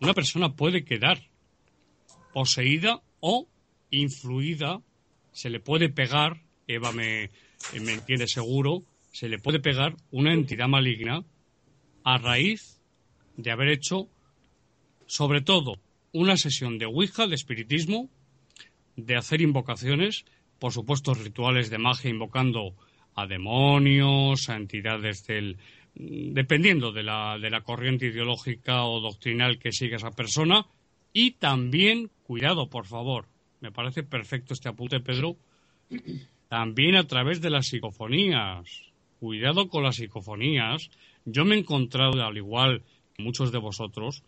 Una 0.01 0.15
persona 0.15 0.55
puede 0.55 0.85
quedar 0.85 1.31
poseída 2.33 3.03
o 3.21 3.47
influida, 3.91 4.81
se 5.33 5.51
le 5.51 5.61
puede 5.61 5.89
pegar, 5.89 6.43
Eva 6.67 6.93
me, 6.93 7.31
me 7.81 7.93
entiende 7.93 8.27
seguro, 8.27 8.83
se 9.13 9.29
le 9.29 9.39
puede 9.39 9.61
pegar 9.61 9.95
una 10.11 10.33
entidad 10.33 10.69
maligna 10.69 11.25
a 12.05 12.19
raíz 12.19 12.81
de 13.37 13.51
haber 13.51 13.69
hecho, 13.69 14.09
sobre 15.07 15.41
todo, 15.41 15.79
una 16.13 16.37
sesión 16.37 16.79
de 16.79 16.87
Ouija, 16.87 17.27
de 17.27 17.35
espiritismo, 17.35 18.11
de 18.97 19.17
hacer 19.17 19.41
invocaciones, 19.41 20.25
por 20.59 20.73
supuesto 20.73 21.15
rituales 21.15 21.71
de 21.71 21.79
magia 21.79 22.11
invocando 22.11 22.75
a 23.15 23.27
demonios, 23.27 24.49
a 24.49 24.57
entidades 24.57 25.27
del, 25.27 25.59
dependiendo 25.95 26.93
de 26.93 27.03
la, 27.03 27.39
de 27.39 27.51
la 27.51 27.61
corriente 27.63 28.07
ideológica 28.07 28.85
o 28.85 29.01
doctrinal 29.01 29.59
que 29.59 29.73
siga 29.73 29.97
esa 29.97 30.11
persona. 30.11 30.67
Y 31.13 31.33
también, 31.33 32.11
cuidado, 32.25 32.69
por 32.69 32.87
favor, 32.87 33.27
me 33.61 33.71
parece 33.71 34.03
perfecto 34.03 34.55
este 34.55 34.69
apunte, 34.69 35.01
Pedro, 35.01 35.37
también 36.49 36.97
a 36.97 37.07
través 37.07 37.41
de 37.41 37.51
las 37.51 37.67
psicofonías. 37.67 38.93
Cuidado 39.21 39.69
con 39.69 39.85
las 39.85 39.97
psicofonías. 39.97 40.91
Yo 41.25 41.45
me 41.45 41.55
he 41.55 41.59
encontrado, 41.59 42.25
al 42.25 42.37
igual 42.37 42.83
que 43.15 43.23
muchos 43.23 43.53
de 43.53 43.59
vosotros, 43.59 44.25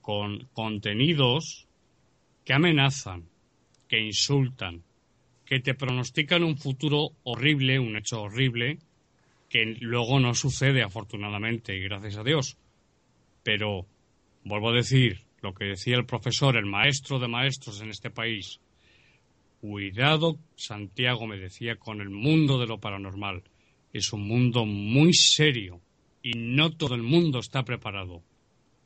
con 0.00 0.46
contenidos 0.52 1.66
que 2.44 2.52
amenazan, 2.52 3.24
que 3.88 4.00
insultan, 4.00 4.82
que 5.44 5.60
te 5.60 5.74
pronostican 5.74 6.44
un 6.44 6.56
futuro 6.56 7.10
horrible, 7.24 7.78
un 7.78 7.96
hecho 7.96 8.22
horrible, 8.22 8.78
que 9.52 9.66
luego 9.80 10.18
no 10.18 10.32
sucede 10.32 10.82
afortunadamente, 10.82 11.76
y 11.76 11.82
gracias 11.82 12.16
a 12.16 12.24
Dios. 12.24 12.56
Pero, 13.42 13.84
vuelvo 14.44 14.70
a 14.70 14.74
decir, 14.74 15.26
lo 15.42 15.52
que 15.52 15.66
decía 15.66 15.96
el 15.96 16.06
profesor, 16.06 16.56
el 16.56 16.64
maestro 16.64 17.18
de 17.18 17.28
maestros 17.28 17.82
en 17.82 17.90
este 17.90 18.08
país, 18.08 18.60
cuidado, 19.60 20.38
Santiago 20.56 21.26
me 21.26 21.36
decía, 21.36 21.76
con 21.76 22.00
el 22.00 22.08
mundo 22.08 22.58
de 22.58 22.66
lo 22.66 22.80
paranormal. 22.80 23.42
Es 23.92 24.14
un 24.14 24.26
mundo 24.26 24.64
muy 24.64 25.12
serio 25.12 25.82
y 26.22 26.32
no 26.32 26.70
todo 26.70 26.94
el 26.94 27.02
mundo 27.02 27.38
está 27.38 27.62
preparado. 27.62 28.22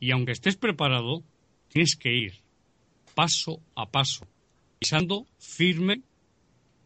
Y 0.00 0.10
aunque 0.10 0.32
estés 0.32 0.56
preparado, 0.56 1.22
tienes 1.68 1.94
que 1.94 2.12
ir 2.12 2.32
paso 3.14 3.60
a 3.76 3.88
paso, 3.88 4.26
pisando 4.80 5.28
firme, 5.38 6.02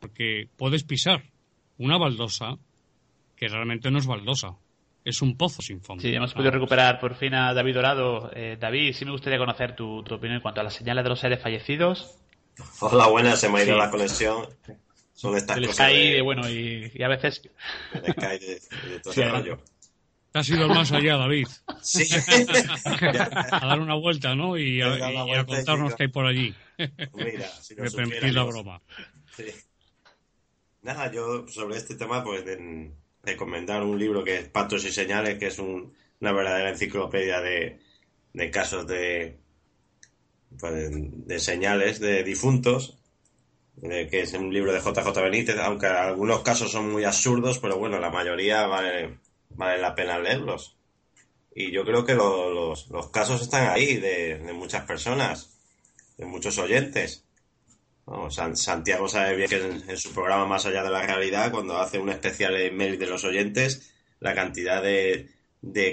porque 0.01 0.51
puedes 0.59 0.85
pisar 0.85 1.25
una 1.79 1.97
baldosa 1.97 2.59
que 3.41 3.49
realmente 3.49 3.91
no 3.91 3.99
es 3.99 4.07
baldosa. 4.07 4.55
Es 5.03 5.23
un 5.23 5.35
pozo 5.39 5.63
sin 5.63 5.81
fondo. 5.81 6.03
Sí, 6.03 6.15
hemos 6.15 6.35
podido 6.35 6.51
recuperar 6.51 7.01
por 7.01 7.15
fin 7.15 7.33
a 7.33 7.55
David 7.55 7.75
Dorado. 7.75 8.31
Eh, 8.35 8.59
David, 8.61 8.93
sí 8.93 9.07
me 9.07 9.13
gustaría 9.13 9.39
conocer 9.39 9.75
tu, 9.75 10.01
opinión 10.01 10.35
en 10.35 10.41
cuanto 10.43 10.61
a 10.61 10.65
las 10.65 10.75
señales 10.75 11.03
de 11.03 11.09
los 11.09 11.19
seres 11.19 11.41
fallecidos. 11.43 12.19
Hola, 12.81 13.07
buenas, 13.07 13.41
se 13.41 13.49
me 13.49 13.61
ha 13.61 13.65
ido 13.65 13.79
la 13.79 13.91
conexión. 13.91 14.47
Son 15.15 15.35
estas 15.35 15.57
el 15.57 15.69
cosas. 15.69 15.91
de, 15.91 16.21
bueno, 16.21 16.51
y, 16.51 17.03
a 17.03 17.09
veces. 17.09 17.41
El 17.95 18.13
Sky 18.13 18.39
de, 18.39 18.61
de 18.91 19.01
todo 19.03 19.13
sí, 19.15 19.23
rollo. 19.23 19.59
Te 20.33 20.39
has 20.39 20.49
ido 20.51 20.69
más 20.69 20.93
allá, 20.93 21.17
David. 21.17 21.49
Sí. 21.81 22.05
a 23.51 23.67
dar 23.67 23.81
una 23.81 23.95
vuelta, 23.95 24.35
¿no? 24.35 24.59
Y 24.59 24.83
a, 24.83 24.99
y 24.99 25.35
a 25.35 25.47
contarnos 25.47 25.95
qué 25.95 26.03
hay 26.03 26.09
por 26.11 26.27
allí. 26.27 26.55
Mira, 27.15 27.49
si 27.49 27.75
me 27.75 27.91
permitís 27.91 28.35
la 28.35 28.45
broma. 28.45 28.83
Sí. 29.35 29.47
Nada, 30.83 31.11
yo 31.11 31.49
sobre 31.49 31.79
este 31.79 31.95
tema, 31.95 32.23
pues 32.23 32.45
de, 32.45 32.91
recomendar 33.23 33.83
un 33.83 33.99
libro 33.99 34.25
que 34.25 34.39
es 34.39 34.49
Pactos 34.49 34.85
y 34.85 34.93
Señales, 34.93 35.39
que 35.39 35.49
es 35.49 35.59
una 35.59 36.33
verdadera 36.33 36.71
enciclopedia 36.71 37.41
de, 37.41 37.81
casos 38.51 38.87
de, 38.87 39.39
pues, 40.59 40.91
de 40.91 41.39
señales 41.39 42.01
de 42.01 42.23
difuntos, 42.25 42.99
que 43.81 44.21
es 44.21 44.33
un 44.35 44.53
libro 44.53 44.73
de 44.73 44.81
JJ 44.81 45.23
Benítez, 45.23 45.57
aunque 45.59 45.87
algunos 45.87 46.43
casos 46.43 46.71
son 46.71 46.91
muy 46.91 47.05
absurdos, 47.05 47.59
pero 47.59 47.79
bueno, 47.79 47.99
la 47.99 48.11
mayoría 48.11 48.67
vale, 48.67 49.19
vale 49.51 49.81
la 49.81 49.95
pena 49.95 50.19
leerlos. 50.19 50.77
Y 51.55 51.73
yo 51.73 51.85
creo 51.85 52.05
que 52.05 52.15
los, 52.15 52.87
casos 53.11 53.43
están 53.43 53.69
ahí 53.69 53.97
de, 53.97 54.39
de 54.39 54.53
muchas 54.53 54.85
personas, 54.85 55.59
de 56.17 56.27
muchos 56.27 56.59
oyentes. 56.59 57.25
Santiago 58.55 59.09
sabe 59.09 59.37
bien 59.37 59.49
que 59.49 59.57
en, 59.57 59.97
su 59.97 60.13
programa 60.13 60.47
Más 60.47 60.67
allá 60.67 60.83
de 60.83 60.91
la 60.91 61.03
realidad, 61.03 61.53
cuando 61.53 61.79
hace 61.79 61.99
un 61.99 62.11
especial 62.11 62.57
email 62.57 62.99
de 62.99 63.07
los 63.07 63.25
oyentes, 63.25 63.93
la 64.21 64.35
cantidad 64.35 64.83
de, 64.83 65.29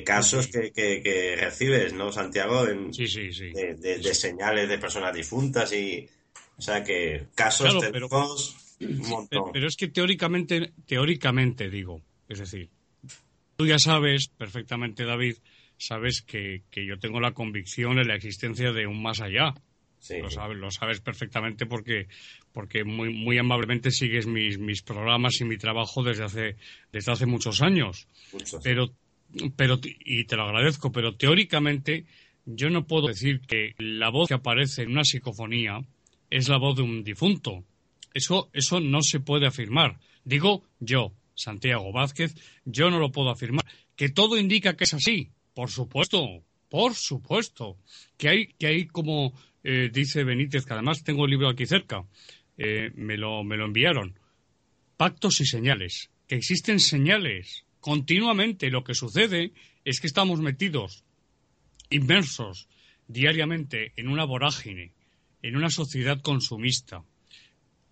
casos 0.04 0.48
que, 0.48 1.38
recibes, 1.40 1.94
¿no, 1.94 2.12
Santiago? 2.12 2.66
sí, 2.92 3.08
sí, 3.08 3.32
sí. 3.32 3.52
De, 3.52 4.14
señales 4.14 4.70
de 4.70 4.78
personas 4.78 5.14
difuntas 5.14 5.72
y... 5.74 6.08
O 6.60 6.62
sea 6.62 6.84
que 6.84 7.28
casos 7.36 7.76
pero, 7.92 8.08
un 8.80 8.98
montón. 9.10 9.52
Pero, 9.54 9.68
es 9.68 9.76
que 9.76 9.90
teóricamente, 9.90 10.74
teóricamente 10.88 11.70
digo, 11.70 12.02
es 12.28 12.40
decir, 12.40 12.70
tú 13.56 13.68
ya 13.68 13.78
sabes 13.78 14.30
perfectamente, 14.30 15.06
David, 15.06 15.36
sabes 15.78 16.24
que, 16.24 16.64
que 16.72 16.84
yo 16.84 16.98
tengo 16.98 17.20
la 17.20 17.34
convicción 17.34 18.00
en 18.00 18.08
la 18.08 18.16
existencia 18.16 18.72
de 18.72 18.88
un 18.88 19.04
más 19.04 19.22
allá. 19.22 19.54
Lo, 20.22 20.30
sabes, 20.30 20.58
lo 20.58 20.72
sabes 20.72 21.02
perfectamente 21.02 21.66
porque, 21.66 22.08
porque 22.54 22.84
muy, 22.84 23.14
muy 23.14 23.38
amablemente 23.38 23.92
sigues 23.92 24.26
mis, 24.26 24.58
mis 24.58 24.82
programas 24.82 25.42
y 25.42 25.46
mi 25.46 25.58
trabajo 25.58 26.04
desde 26.04 26.24
hace, 26.24 26.56
desde 26.92 27.12
hace 27.12 27.26
muchos 27.26 27.62
años. 27.62 28.08
Pero, 28.64 28.94
pero, 29.56 29.80
y 29.84 30.24
te 30.26 30.36
lo 30.36 30.44
agradezco, 30.44 30.92
pero 30.92 31.16
teóricamente 31.16 32.06
yo 32.46 32.70
no 32.70 32.88
puedo 32.88 33.08
decir 33.08 33.42
que 33.42 33.76
la 33.78 34.10
voz 34.10 34.30
que 34.30 34.36
aparece 34.36 34.84
en 34.84 34.92
una 34.92 35.04
psicofonía 35.04 35.82
es 36.30 36.48
la 36.48 36.58
voz 36.58 36.78
de 36.78 36.84
un 36.84 37.04
difunto. 37.04 37.64
Eso, 38.14 38.50
eso 38.54 38.80
no 38.80 39.02
se 39.02 39.20
puede 39.20 39.48
afirmar. 39.48 40.00
Digo 40.24 40.64
yo, 40.80 41.14
Santiago 41.36 41.92
Vázquez, 41.92 42.36
yo 42.66 42.90
no 42.90 43.00
lo 43.00 43.12
puedo 43.12 43.30
afirmar. 43.30 43.66
Que 43.96 44.10
todo 44.10 44.38
indica 44.38 44.76
que 44.76 44.86
es 44.86 44.94
así. 44.94 45.32
Por 45.54 45.70
supuesto, 45.70 46.44
por 46.70 46.96
supuesto. 46.96 47.78
Que 48.18 48.30
hay, 48.30 48.48
que 48.54 48.68
hay 48.68 48.88
como 48.88 49.34
eh, 49.70 49.90
dice 49.92 50.24
Benítez, 50.24 50.66
que 50.66 50.72
además 50.72 51.04
tengo 51.04 51.26
el 51.26 51.32
libro 51.32 51.50
aquí 51.50 51.66
cerca, 51.66 52.06
eh, 52.58 52.90
me, 52.96 53.18
lo, 53.18 53.44
me 53.44 53.58
lo 53.58 53.66
enviaron. 53.66 54.18
Pactos 54.96 55.42
y 55.42 55.46
señales, 55.46 56.10
que 56.26 56.36
existen 56.36 56.80
señales 56.80 57.66
continuamente. 57.82 58.72
Lo 58.72 58.86
que 58.86 58.96
sucede 58.96 59.52
es 59.84 60.00
que 60.00 60.08
estamos 60.08 60.40
metidos, 60.40 61.04
inmersos 61.90 62.70
diariamente 63.10 63.92
en 63.98 64.08
una 64.08 64.24
vorágine, 64.24 64.94
en 65.42 65.58
una 65.58 65.70
sociedad 65.70 66.22
consumista, 66.22 67.04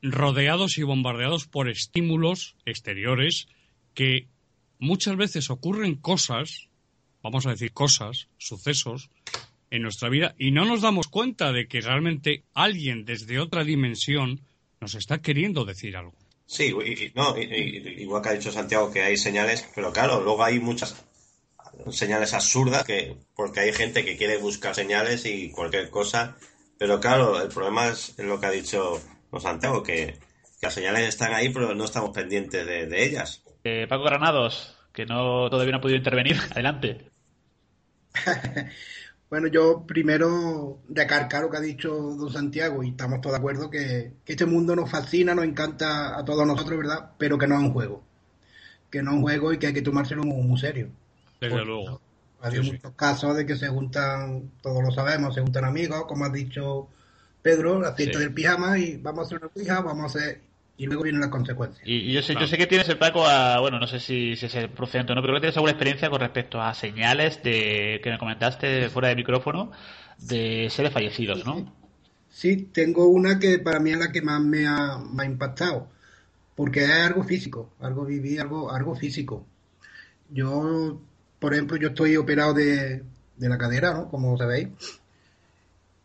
rodeados 0.02 0.78
y 0.78 0.84
bombardeados 0.84 1.46
por 1.46 1.68
estímulos 1.68 2.56
exteriores 2.66 3.50
que 3.94 4.30
muchas 4.80 5.18
veces 5.18 5.50
ocurren 5.50 5.96
cosas, 5.96 6.70
vamos 7.22 7.46
a 7.46 7.50
decir 7.50 7.74
cosas, 7.74 8.30
sucesos, 8.38 9.10
en 9.70 9.82
nuestra 9.82 10.09
vida 10.09 10.36
y 10.38 10.51
no 10.51 10.66
nos 10.66 10.82
damos 10.82 11.07
cuenta 11.07 11.51
de 11.51 11.68
que 11.68 11.82
realmente 11.82 12.43
alguien 12.53 13.05
desde 13.05 13.39
otra 13.39 13.63
dimensión 13.63 14.41
nos 14.80 14.95
está 14.95 15.20
queriendo 15.20 15.66
decir 15.66 15.97
algo. 15.97 16.13
Sí, 16.45 16.74
no, 17.16 17.36
igual 17.38 18.22
que 18.22 18.30
ha 18.30 18.34
dicho 18.34 18.51
Santiago 18.51 18.91
que 18.91 19.01
hay 19.01 19.18
señales, 19.18 19.68
pero 19.74 19.91
claro, 19.91 20.22
luego 20.22 20.43
hay 20.43 20.59
muchas 20.59 21.03
señales 21.89 22.34
absurdas, 22.34 22.84
que 22.84 23.18
porque 23.36 23.61
hay 23.61 23.74
gente 23.74 24.05
que 24.05 24.16
quiere 24.16 24.38
buscar 24.38 24.76
señales 24.76 25.26
y 25.26 25.51
cualquier 25.51 25.89
cosa. 25.89 26.38
Pero 26.78 26.99
claro, 26.99 27.41
el 27.41 27.49
problema 27.49 27.88
es 27.88 28.18
lo 28.20 28.39
que 28.39 28.45
ha 28.45 28.51
dicho 28.51 29.01
Santiago, 29.39 29.84
que, 29.84 30.20
las 30.61 30.74
señales 30.74 31.07
están 31.07 31.34
ahí, 31.34 31.49
pero 31.49 31.76
no 31.76 31.86
estamos 31.86 32.09
pendientes 32.09 32.66
de, 32.66 33.03
ellas. 33.03 33.43
Eh, 33.63 33.86
Paco 33.88 34.03
Granados, 34.03 34.76
que 34.93 35.05
no 35.05 35.47
todavía 35.49 35.74
no 35.74 35.78
ha 35.78 35.82
podido 35.82 35.97
intervenir. 35.97 36.38
Adelante. 36.51 37.11
bueno, 39.30 39.48
yo 39.48 39.86
primero 39.88 40.80
recargar 40.90 41.44
lo 41.44 41.50
que 41.50 41.58
ha 41.58 41.62
dicho 41.62 41.90
don 41.90 42.32
Santiago 42.32 42.84
y 42.84 42.90
estamos 42.90 43.22
todos 43.22 43.34
de 43.34 43.40
acuerdo 43.40 43.70
que, 43.70 44.14
este 44.26 44.46
mundo 44.46 44.76
nos 44.76 44.90
fascina, 44.90 45.34
nos 45.34 45.46
encanta 45.46 46.18
a 46.18 46.24
todos 46.24 46.46
nosotros, 46.46 46.78
¿verdad? 46.78 47.12
Pero 47.18 47.38
que 47.38 47.48
no 47.48 47.56
es 47.56 47.62
un 47.62 47.74
juego. 47.74 48.04
Que 48.92 49.02
no 49.02 49.12
es 49.12 49.18
un 49.18 49.24
juego 49.24 49.52
y 49.52 49.58
que 49.58 49.68
hay 49.68 49.74
que 49.74 49.82
tomárselo 49.82 50.24
muy, 50.24 50.58
serio. 50.60 50.90
Desde 51.42 51.66
luego. 51.66 52.00
Ha 52.42 52.48
habido 52.48 52.64
muchos 52.64 52.92
casos 52.96 53.36
de 53.36 53.46
que 53.46 53.56
se 53.56 53.68
juntan, 53.68 54.52
todos 54.62 54.84
lo 54.84 54.92
sabemos, 54.92 55.34
se 55.34 55.42
juntan 55.42 55.66
amigos, 55.66 56.06
como 56.06 56.26
ha 56.26 56.30
dicho 56.30 56.88
Pedro, 57.42 57.80
la 57.80 57.94
fiesta 57.94 58.20
del 58.20 58.34
pijama 58.34 58.78
y 58.78 58.98
vamos 58.98 59.20
a 59.20 59.26
hacer 59.26 59.38
una 59.40 59.50
pija, 59.50 59.82
vamos 59.82 60.04
a 60.04 60.18
hacer 60.18 60.42
y 60.78 60.86
luego 60.88 61.04
vienen 61.04 61.22
las 61.22 61.30
consecuencias. 61.30 61.88
Y, 61.88 62.12
yo 62.12 62.22
sé, 62.22 62.34
yo 62.34 62.48
sé 62.48 62.58
que 62.58 62.68
tienes 62.68 62.90
el 62.90 62.98
Paco 62.98 63.26
a, 63.26 63.60
bueno, 63.60 63.80
no 63.80 63.88
sé 63.88 64.00
si, 64.00 64.36
si 64.36 64.46
es 64.46 64.68
procedente 64.70 65.14
o 65.14 65.16
no, 65.16 65.22
pero 65.22 65.34
que 65.36 65.42
tienes 65.42 65.56
alguna 65.56 65.72
experiencia 65.72 66.10
con 66.10 66.20
respecto 66.20 66.62
a 66.62 66.74
señales 66.74 67.42
de 67.44 68.02
que 68.04 68.10
me 68.10 68.18
comentaste 68.18 68.90
fuera 68.90 69.10
de 69.10 69.16
micrófono 69.16 69.72
de 70.20 70.70
seres 70.70 70.92
fallecidos, 70.92 71.46
¿no? 71.46 71.74
Sí, 72.30 72.70
tengo 72.74 73.08
una 73.08 73.40
que 73.40 73.60
para 73.60 73.80
mí 73.80 73.92
es 73.92 73.98
la 73.98 74.12
que 74.12 74.22
más 74.22 74.42
me 74.42 74.68
ha, 74.68 75.00
impactado, 75.26 75.88
porque 76.56 76.84
es 76.84 76.92
algo 76.92 77.24
físico, 77.24 77.74
algo 77.80 78.06
viví, 78.06 78.38
algo, 78.38 78.72
algo 78.72 78.96
físico. 78.96 79.46
Yo, 80.30 81.00
por 81.40 81.54
ejemplo, 81.54 81.78
yo 81.78 81.90
estoy 81.90 82.18
operado 82.18 82.54
de, 82.54 83.04
de 83.38 83.50
la 83.50 83.58
cadera, 83.58 83.94
¿no? 83.94 84.10
Como 84.10 84.38
sabéis. 84.38 84.68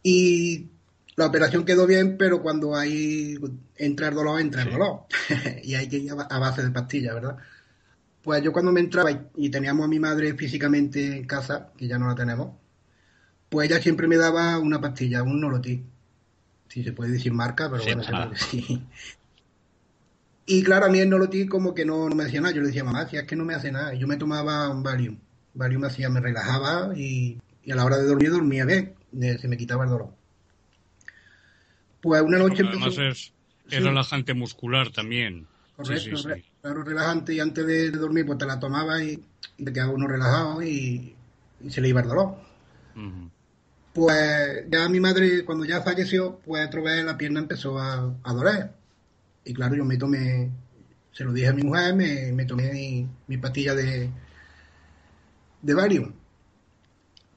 Y 0.05 0.69
la 1.17 1.27
operación 1.27 1.65
quedó 1.65 1.87
bien, 1.87 2.17
pero 2.17 2.41
cuando 2.43 2.75
hay 2.75 3.39
entra 3.77 4.09
el 4.09 4.15
dolor, 4.15 4.41
entra 4.41 4.63
el 4.63 4.71
dolor. 4.71 5.05
y 5.63 5.75
hay 5.75 5.89
que 5.89 5.99
ir 5.99 6.13
a 6.13 6.39
base 6.39 6.63
de 6.63 6.71
pastillas, 6.71 7.15
¿verdad? 7.15 7.37
Pues 8.23 8.43
yo 8.43 8.53
cuando 8.53 8.73
me 8.73 8.81
entraba 8.81 9.11
y, 9.35 9.51
teníamos 9.51 9.85
a 9.85 9.89
mi 9.89 9.99
madre 9.99 10.35
físicamente 10.35 11.19
en 11.19 11.27
casa, 11.27 11.73
que 11.77 11.89
ya 11.89 11.99
no 11.99 12.07
la 12.09 12.15
tenemos, 12.15 12.55
pues 13.49 13.69
ella 13.71 13.81
siempre 13.81 14.07
me 14.07 14.17
daba 14.17 14.59
una 14.59 14.81
pastilla, 14.81 15.23
un 15.23 15.41
nolotí. 15.41 15.85
Si 16.69 16.85
se 16.85 16.93
puede 16.93 17.13
decir 17.13 17.33
marca, 17.33 17.71
pero 17.71 17.83
bueno, 17.83 18.33
sí. 18.37 18.87
Y 20.47 20.65
claro, 20.65 20.87
a 20.87 20.89
mí 20.89 20.99
el 20.99 21.09
nolotí 21.09 21.47
como 21.47 21.75
que 21.75 21.85
no, 21.85 22.09
me 22.09 22.25
decía 22.25 22.41
nada. 22.41 22.53
Yo 22.53 22.61
le 22.61 22.69
decía, 22.69 22.83
mamá, 22.83 23.09
si 23.09 23.17
es 23.17 23.23
que 23.23 23.37
no 23.37 23.45
me 23.45 23.55
hace 23.55 23.71
nada. 23.71 23.95
Yo 23.95 24.09
me 24.09 24.17
tomaba 24.17 24.69
un 24.69 24.83
Valium. 24.83 25.17
Valium 25.55 25.83
me 25.83 25.87
hacía, 25.87 26.09
me 26.09 26.19
relajaba 26.19 26.91
y, 26.97 27.41
y 27.63 27.71
a 27.71 27.77
la 27.77 27.85
hora 27.85 27.99
de 27.99 28.07
dormir 28.07 28.33
dormía 28.33 28.65
bien. 28.65 28.95
Se 29.13 29.47
me 29.47 29.57
quitaba 29.57 29.85
el 29.85 29.91
dolor. 29.91 30.20
Pues 32.01 32.23
una 32.23 32.39
noche 32.39 32.63
Además 32.67 32.97
es, 32.99 33.33
relajante 33.69 34.35
muscular 34.35 34.91
también. 34.91 35.47
Correcto, 35.77 36.29
claro, 36.61 36.83
relajante 36.83 37.35
y 37.35 37.41
antes 37.41 37.67
de, 37.67 37.91
dormir 37.91 38.27
pues 38.27 38.39
te 38.39 38.47
la 38.47 38.59
tomaba 38.59 39.03
y, 39.03 39.23
te 39.57 39.73
quedaba 39.73 39.93
uno 39.93 40.07
relajado 40.07 40.63
y, 40.63 41.15
se 41.69 41.81
le 41.81 41.89
iba 41.89 42.01
el 42.01 42.09
dolor. 42.09 42.37
Pues 43.93 44.65
ya 44.71 44.89
mi 44.89 45.01
madre, 45.01 45.45
cuando 45.45 45.65
ya 45.65 45.83
falleció, 45.83 46.39
pues 46.45 46.67
otra 46.67 46.81
vez 46.81 47.05
la 47.05 47.19
pierna 47.19 47.41
empezó 47.41 47.79
a, 47.79 48.15
a 48.23 48.33
doler. 48.33 48.71
Y 49.45 49.53
claro, 49.53 49.75
yo 49.75 49.85
me 49.85 49.97
tomé, 49.97 50.51
se 51.13 51.25
lo 51.25 51.33
dije 51.33 51.49
a 51.49 51.53
mi 51.53 51.63
mujer, 51.63 51.95
me, 51.95 52.33
me 52.33 52.45
tomé 52.45 52.73
mi, 52.73 53.09
mi, 53.27 53.37
pastilla 53.39 53.75
de, 53.75 54.11
de 55.63 55.75
Valium. 55.75 56.13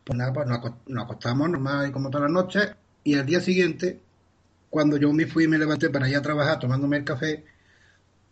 Pues 0.04 0.18
nada, 0.18 0.34
pues 0.34 0.48
nos, 0.48 0.60
nos 0.86 1.04
acostamos 1.06 1.50
normal 1.50 1.92
como 1.92 2.10
todas 2.10 2.30
las 2.30 2.44
noches 2.44 2.76
y 3.04 3.16
al 3.16 3.26
día 3.26 3.40
siguiente 3.40 4.00
cuando 4.74 4.98
yo 4.98 5.14
me 5.14 5.28
fui 5.28 5.44
y 5.44 5.48
me 5.48 5.60
levanté 5.60 5.92
para 5.92 6.10
ir 6.10 6.16
a 6.16 6.22
trabajar 6.24 6.58
tomándome 6.58 6.98
el 6.98 7.04
café, 7.04 7.46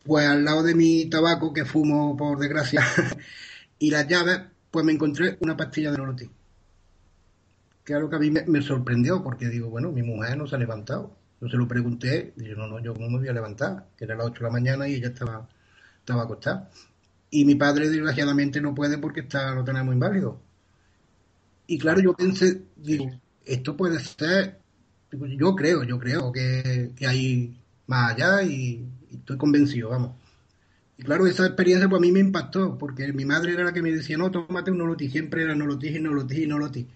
pues 0.03 0.25
al 0.25 0.43
lado 0.43 0.63
de 0.63 0.73
mi 0.73 1.05
tabaco, 1.07 1.53
que 1.53 1.65
fumo 1.65 2.17
por 2.17 2.39
desgracia, 2.39 2.81
y 3.77 3.91
las 3.91 4.07
llaves, 4.07 4.39
pues 4.71 4.83
me 4.83 4.91
encontré 4.91 5.37
una 5.41 5.55
pastilla 5.55 5.91
de 5.91 5.99
Nolotín. 5.99 6.31
Que 7.85 7.93
algo 7.93 8.09
que 8.09 8.15
a 8.15 8.19
mí 8.19 8.31
me, 8.31 8.61
sorprendió, 8.63 9.21
porque 9.21 9.49
digo, 9.49 9.69
bueno, 9.69 9.91
mi 9.91 10.01
mujer 10.01 10.35
no 10.35 10.47
se 10.47 10.55
ha 10.55 10.57
levantado. 10.57 11.15
Yo 11.39 11.47
se 11.47 11.57
lo 11.57 11.67
pregunté, 11.67 12.33
y 12.35 12.45
yo, 12.45 12.55
no, 12.55 12.65
no, 12.65 12.79
yo 12.79 12.95
cómo 12.95 13.07
me 13.07 13.19
voy 13.19 13.27
a 13.27 13.33
levantar, 13.33 13.89
que 13.95 14.05
era 14.05 14.15
las 14.15 14.25
8 14.25 14.39
de 14.39 14.43
la 14.45 14.49
mañana 14.49 14.87
y 14.87 14.95
ella 14.95 15.09
estaba, 15.09 15.47
estaba 15.99 16.23
acostada. 16.23 16.71
Y 17.29 17.45
mi 17.45 17.53
padre, 17.53 17.87
desgraciadamente, 17.87 18.59
no 18.61 18.73
puede 18.73 18.97
porque 18.97 19.19
está, 19.19 19.53
lo 19.53 19.63
tenemos 19.63 19.93
inválido. 19.93 20.41
Y 21.67 21.77
claro, 21.77 22.01
yo 22.01 22.15
pensé, 22.15 22.63
digo, 22.77 23.11
esto 23.45 23.77
puede 23.77 23.99
ser 23.99 24.60
yo 25.37 25.55
creo, 25.55 25.83
yo 25.83 25.99
creo 25.99 26.31
que, 26.31 26.91
hay 27.05 27.55
más 27.87 28.13
allá 28.13 28.43
y, 28.43 28.85
estoy 29.11 29.37
convencido, 29.37 29.89
vamos. 29.89 30.11
Y 30.97 31.03
claro, 31.03 31.27
esa 31.27 31.45
experiencia 31.45 31.89
pues 31.89 31.99
a 31.99 32.01
mí 32.01 32.11
me 32.11 32.19
impactó, 32.19 32.77
porque 32.77 33.11
mi 33.13 33.25
madre 33.25 33.53
era 33.53 33.63
la 33.63 33.73
que 33.73 33.81
me 33.81 33.91
decía, 33.91 34.17
no, 34.17 34.31
tómate 34.31 34.71
un 34.71 34.77
nolotí, 34.77 35.09
siempre 35.09 35.43
era 35.43 35.55
nolotí 35.55 35.89
y 35.89 35.99
nolotí 36.47 36.87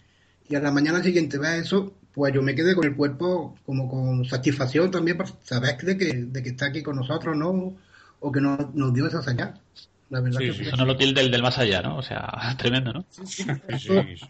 y 0.47 0.55
a 0.55 0.59
la 0.59 0.71
mañana 0.71 1.03
siguiente 1.03 1.37
vea 1.37 1.57
eso, 1.57 1.93
pues 2.13 2.33
yo 2.33 2.41
me 2.41 2.55
quedé 2.55 2.75
con 2.75 2.85
el 2.85 2.95
cuerpo 2.95 3.57
como 3.65 3.89
con 3.89 4.25
satisfacción 4.25 4.91
también 4.91 5.17
por 5.17 5.27
saber 5.43 5.77
de 5.77 5.97
que, 5.97 6.13
de 6.13 6.43
que 6.43 6.49
está 6.49 6.67
aquí 6.67 6.83
con 6.83 6.95
nosotros, 6.95 7.35
¿no? 7.35 7.75
O 8.19 8.31
que 8.31 8.41
nos, 8.41 8.73
nos 8.75 8.93
dio 8.93 9.07
esa 9.07 9.21
señal. 9.21 9.59
La 10.09 10.21
verdad 10.21 10.39
sí, 10.39 10.51
que 10.51 10.65
son 10.65 10.97
del, 10.97 11.31
del 11.31 11.41
más 11.41 11.57
allá, 11.57 11.81
¿no? 11.81 11.97
O 11.97 12.01
sea, 12.01 12.55
tremendo, 12.57 12.93
¿no? 12.93 13.05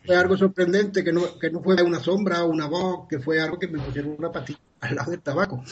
fue 0.06 0.16
algo 0.16 0.38
sorprendente, 0.38 1.04
que 1.04 1.12
no, 1.12 1.38
que 1.38 1.50
no 1.50 1.62
fue 1.62 1.82
una 1.84 2.00
sombra 2.00 2.44
o 2.44 2.50
una 2.50 2.68
voz, 2.68 3.08
que 3.10 3.20
fue 3.20 3.42
algo 3.42 3.60
que 3.60 3.68
me 3.68 3.80
pusieron 3.80 4.16
una 4.18 4.32
patita 4.32 4.60
al 4.82 4.96
lado 4.96 5.12
del 5.12 5.22
tabaco. 5.22 5.64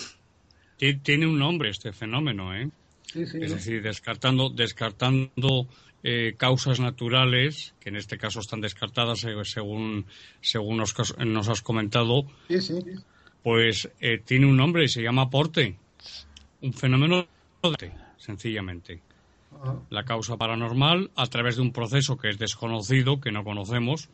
Tiene 1.02 1.26
un 1.26 1.40
nombre 1.40 1.70
este 1.70 1.94
fenómeno, 1.94 2.54
¿eh? 2.54 2.70
es 3.16 3.32
decir, 3.32 3.82
descartando, 3.82 4.50
descartando 4.50 5.68
eh, 6.04 6.34
causas 6.36 6.82
naturales, 6.82 7.74
que 7.80 7.88
en 7.88 7.96
este 7.96 8.18
caso 8.18 8.42
están 8.42 8.60
descartadas 8.60 9.24
eh, 9.24 9.34
según, 9.44 10.06
según 10.42 10.78
nos, 10.78 10.94
nos, 11.20 11.48
has 11.48 11.62
comentado, 11.62 12.26
pues 13.44 13.90
eh, 14.02 14.20
tiene 14.26 14.48
un 14.48 14.58
nombre 14.58 14.84
y 14.84 14.90
se 14.90 15.02
llama 15.02 15.24
aporte. 15.24 15.78
Un 16.62 16.74
fenómeno 16.74 17.26
sencillamente 18.18 19.02
la 19.90 20.04
causa 20.04 20.38
paranormal 20.38 21.12
a 21.16 21.28
través 21.28 21.56
de 21.56 21.62
un 21.62 21.72
proceso 21.72 22.18
que 22.18 22.30
es 22.30 22.38
desconocido, 22.38 23.20
que 23.20 23.32
no 23.32 23.44
conocemos, 23.44 24.10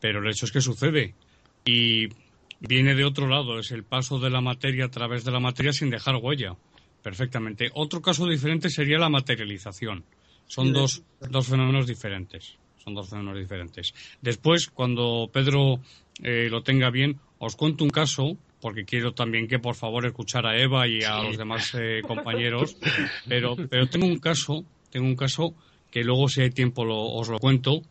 pero 0.00 0.20
el 0.20 0.30
hecho 0.30 0.46
es 0.46 0.52
que 0.52 0.60
sucede. 0.60 1.14
Y 1.64 2.08
viene 2.60 2.94
de 2.94 3.04
otro 3.04 3.28
lado, 3.28 3.58
es 3.58 3.70
el 3.72 3.84
paso 3.84 4.18
de 4.18 4.30
la 4.30 4.40
materia 4.40 4.86
a 4.86 4.90
través 4.90 5.24
de 5.24 5.32
la 5.32 5.40
materia 5.40 5.72
sin 5.72 5.90
dejar 5.90 6.16
huella. 6.16 6.56
Perfectamente. 7.02 7.70
Otro 7.74 8.00
caso 8.00 8.26
diferente 8.26 8.70
sería 8.70 8.98
la 8.98 9.08
materialización. 9.08 10.04
Son 10.46 10.72
dos, 10.72 11.02
dos 11.20 11.48
fenómenos 11.48 11.86
diferentes. 11.86 12.58
Son 12.76 12.94
dos 12.94 13.10
fenómenos 13.10 13.40
diferentes. 13.40 13.94
Después, 14.20 14.68
cuando 14.68 15.28
Pedro 15.32 15.80
eh, 16.22 16.48
lo 16.50 16.62
tenga 16.62 16.90
bien, 16.90 17.18
os 17.38 17.56
cuento 17.56 17.84
un 17.84 17.90
caso, 17.90 18.36
porque 18.60 18.84
quiero 18.84 19.12
también 19.12 19.48
que 19.48 19.58
por 19.58 19.74
favor 19.74 20.06
escuchar 20.06 20.46
a 20.46 20.56
Eva 20.56 20.86
y 20.86 21.02
a 21.02 21.22
los 21.22 21.36
demás 21.36 21.74
eh, 21.74 22.02
compañeros, 22.06 22.76
pero, 23.26 23.56
pero 23.68 23.88
tengo 23.88 24.06
un 24.06 24.18
caso 24.18 24.64
tengo 24.92 25.06
un 25.06 25.16
caso 25.16 25.54
que 25.90 26.04
luego 26.04 26.28
si 26.28 26.42
hay 26.42 26.50
tiempo 26.50 26.82
os 26.86 27.28
lo 27.28 27.38
cuento, 27.38 27.82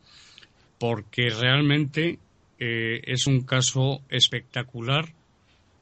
porque 0.78 1.30
realmente 1.30 2.20
eh, 2.60 3.02
es 3.04 3.28
un 3.28 3.42
caso 3.42 4.02
espectacular. 4.10 5.14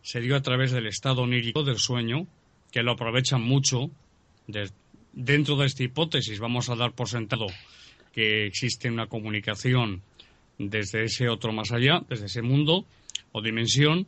Se 0.02 0.22
dio 0.22 0.36
a 0.36 0.42
través 0.42 0.72
del 0.72 0.88
estado 0.88 1.22
onírico 1.22 1.64
del 1.64 1.78
sueño, 1.78 2.26
que 2.72 2.84
lo 2.84 2.94
aprovechan 2.94 3.42
mucho. 3.42 3.92
dentro 5.14 5.56
de 5.58 5.66
esta 5.66 5.84
hipótesis 5.84 6.40
vamos 6.40 6.70
a 6.70 6.76
dar 6.76 6.94
por 6.94 7.10
sentado 7.10 7.48
que 8.14 8.46
existe 8.48 8.90
una 8.90 9.08
comunicación 9.08 10.02
desde 10.58 11.04
ese 11.04 11.30
otro 11.30 11.52
más 11.52 11.72
allá, 11.72 12.04
desde 12.10 12.26
ese 12.26 12.42
mundo 12.42 12.86
o 13.32 13.42
dimensión, 13.42 14.08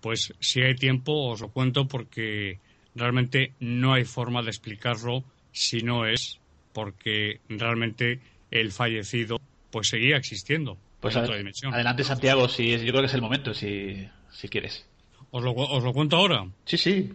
pues 0.00 0.34
si 0.40 0.60
hay 0.60 0.74
tiempo 0.74 1.30
os 1.30 1.40
lo 1.40 1.48
cuento 1.48 1.86
porque 1.86 2.58
realmente 2.94 3.52
no 3.60 3.94
hay 3.94 4.04
forma 4.04 4.42
de 4.42 4.50
explicarlo 4.50 5.24
si 5.52 5.82
no 5.82 6.06
es 6.06 6.40
porque 6.74 7.40
realmente 7.48 8.20
el 8.50 8.72
fallecido 8.72 9.40
pues 9.70 9.88
seguía 9.88 10.18
existiendo 10.18 10.76
pues 11.00 11.16
en 11.16 11.22
otra 11.22 11.36
dimensión. 11.36 11.72
Adelante 11.72 12.04
Santiago, 12.04 12.48
si 12.48 12.70
yo 12.70 12.92
creo 12.92 13.00
que 13.00 13.06
es 13.06 13.14
el 13.14 13.22
momento, 13.22 13.54
si, 13.54 14.06
si 14.30 14.48
quieres. 14.48 14.86
¿Os 15.30 15.42
lo, 15.42 15.52
¿Os 15.52 15.82
lo 15.82 15.92
cuento 15.92 16.16
ahora? 16.16 16.46
Sí, 16.66 16.76
sí. 16.76 17.12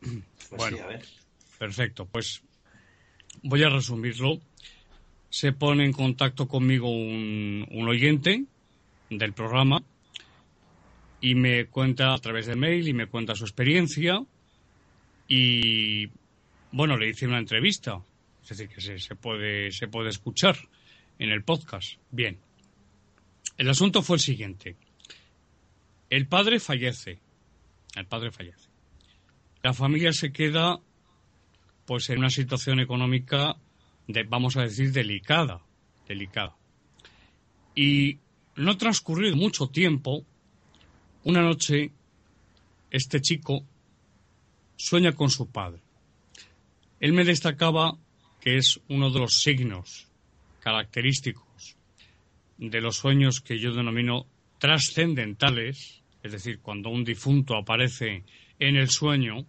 Pues 0.52 0.70
bueno, 0.70 0.86
perfecto. 1.58 2.04
Pues 2.04 2.42
voy 3.42 3.62
a 3.62 3.70
resumirlo. 3.70 4.38
Se 5.30 5.52
pone 5.52 5.86
en 5.86 5.94
contacto 5.94 6.46
conmigo 6.46 6.90
un, 6.90 7.66
un 7.70 7.88
oyente 7.88 8.44
del 9.08 9.32
programa 9.32 9.82
y 11.22 11.34
me 11.34 11.64
cuenta 11.64 12.12
a 12.12 12.18
través 12.18 12.44
del 12.44 12.58
mail 12.58 12.86
y 12.86 12.92
me 12.92 13.06
cuenta 13.06 13.34
su 13.34 13.44
experiencia 13.44 14.22
y 15.26 16.10
bueno, 16.70 16.98
le 16.98 17.08
hice 17.08 17.26
una 17.26 17.38
entrevista 17.38 18.02
es 18.42 18.48
decir, 18.48 18.68
que 18.68 18.98
se, 18.98 19.14
puede, 19.14 19.70
se 19.70 19.88
puede 19.88 20.10
escuchar 20.10 20.56
en 21.18 21.30
el 21.30 21.44
podcast. 21.44 21.94
Bien. 22.10 22.38
El 23.56 23.68
asunto 23.68 24.02
fue 24.02 24.16
el 24.16 24.20
siguiente. 24.20 24.76
El 26.10 26.26
padre 26.26 26.58
fallece. 26.58 27.20
El 27.94 28.06
padre 28.06 28.32
fallece. 28.32 28.68
La 29.62 29.72
familia 29.72 30.12
se 30.12 30.32
queda 30.32 30.80
pues 31.86 32.10
en 32.10 32.18
una 32.18 32.30
situación 32.30 32.80
económica 32.80 33.56
de, 34.08 34.24
vamos 34.24 34.56
a 34.56 34.62
decir, 34.62 34.92
delicada, 34.92 35.62
delicada. 36.08 36.56
Y 37.74 38.18
no 38.56 38.76
transcurrido 38.76 39.36
mucho 39.36 39.68
tiempo, 39.68 40.24
una 41.24 41.42
noche 41.42 41.92
este 42.90 43.20
chico 43.20 43.64
sueña 44.76 45.12
con 45.12 45.30
su 45.30 45.50
padre. 45.50 45.80
Él 47.00 47.12
me 47.12 47.24
destacaba 47.24 47.96
que 48.42 48.56
es 48.56 48.80
uno 48.88 49.10
de 49.10 49.20
los 49.20 49.40
signos 49.40 50.08
característicos 50.60 51.76
de 52.58 52.80
los 52.80 52.96
sueños 52.96 53.40
que 53.40 53.58
yo 53.58 53.72
denomino 53.72 54.26
trascendentales, 54.58 56.02
es 56.22 56.32
decir, 56.32 56.58
cuando 56.60 56.90
un 56.90 57.04
difunto 57.04 57.56
aparece 57.56 58.24
en 58.58 58.76
el 58.76 58.88
sueño, 58.90 59.46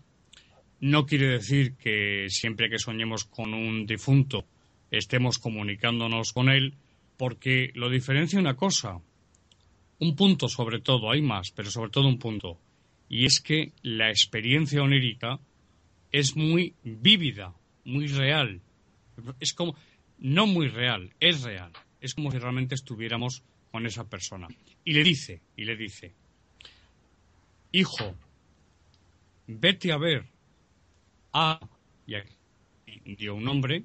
no 0.80 1.06
quiere 1.08 1.28
decir 1.28 1.74
que 1.76 2.28
siempre 2.30 2.70
que 2.70 2.78
soñemos 2.78 3.26
con 3.26 3.56
un 3.56 3.88
difunto 3.88 4.46
estemos 4.92 5.40
comunicándonos 5.40 6.32
con 6.32 6.50
él, 6.50 6.76
porque 7.18 7.72
lo 7.74 7.90
diferencia 7.90 8.40
una 8.40 8.56
cosa, 8.56 9.00
un 10.00 10.16
punto 10.16 10.48
sobre 10.48 10.82
todo, 10.82 11.12
hay 11.12 11.22
más, 11.22 11.52
pero 11.52 11.72
sobre 11.72 11.90
todo 11.90 12.08
un 12.08 12.20
punto, 12.20 12.60
y 13.10 13.26
es 13.26 13.42
que 13.42 13.74
la 13.82 14.10
experiencia 14.10 14.84
onírica 14.84 15.40
es 16.12 16.36
muy 16.36 16.76
vívida, 16.84 17.56
muy 17.86 18.08
real. 18.08 18.62
Es 19.40 19.54
como, 19.54 19.76
no 20.20 20.48
muy 20.48 20.68
real, 20.68 21.14
es 21.20 21.44
real. 21.44 21.72
Es 22.02 22.14
como 22.14 22.32
si 22.32 22.38
realmente 22.38 22.76
estuviéramos 22.76 23.44
con 23.72 23.86
esa 23.86 24.08
persona. 24.08 24.48
Y 24.84 24.94
le 24.94 25.04
dice, 25.04 25.42
y 25.56 25.66
le 25.66 25.76
dice, 25.76 26.14
hijo, 27.72 28.16
vete 29.48 29.92
a 29.92 29.98
ver 29.98 30.26
a, 31.34 31.60
y 32.06 32.16
aquí 32.16 32.36
dio 33.06 33.36
un 33.36 33.44
nombre, 33.44 33.84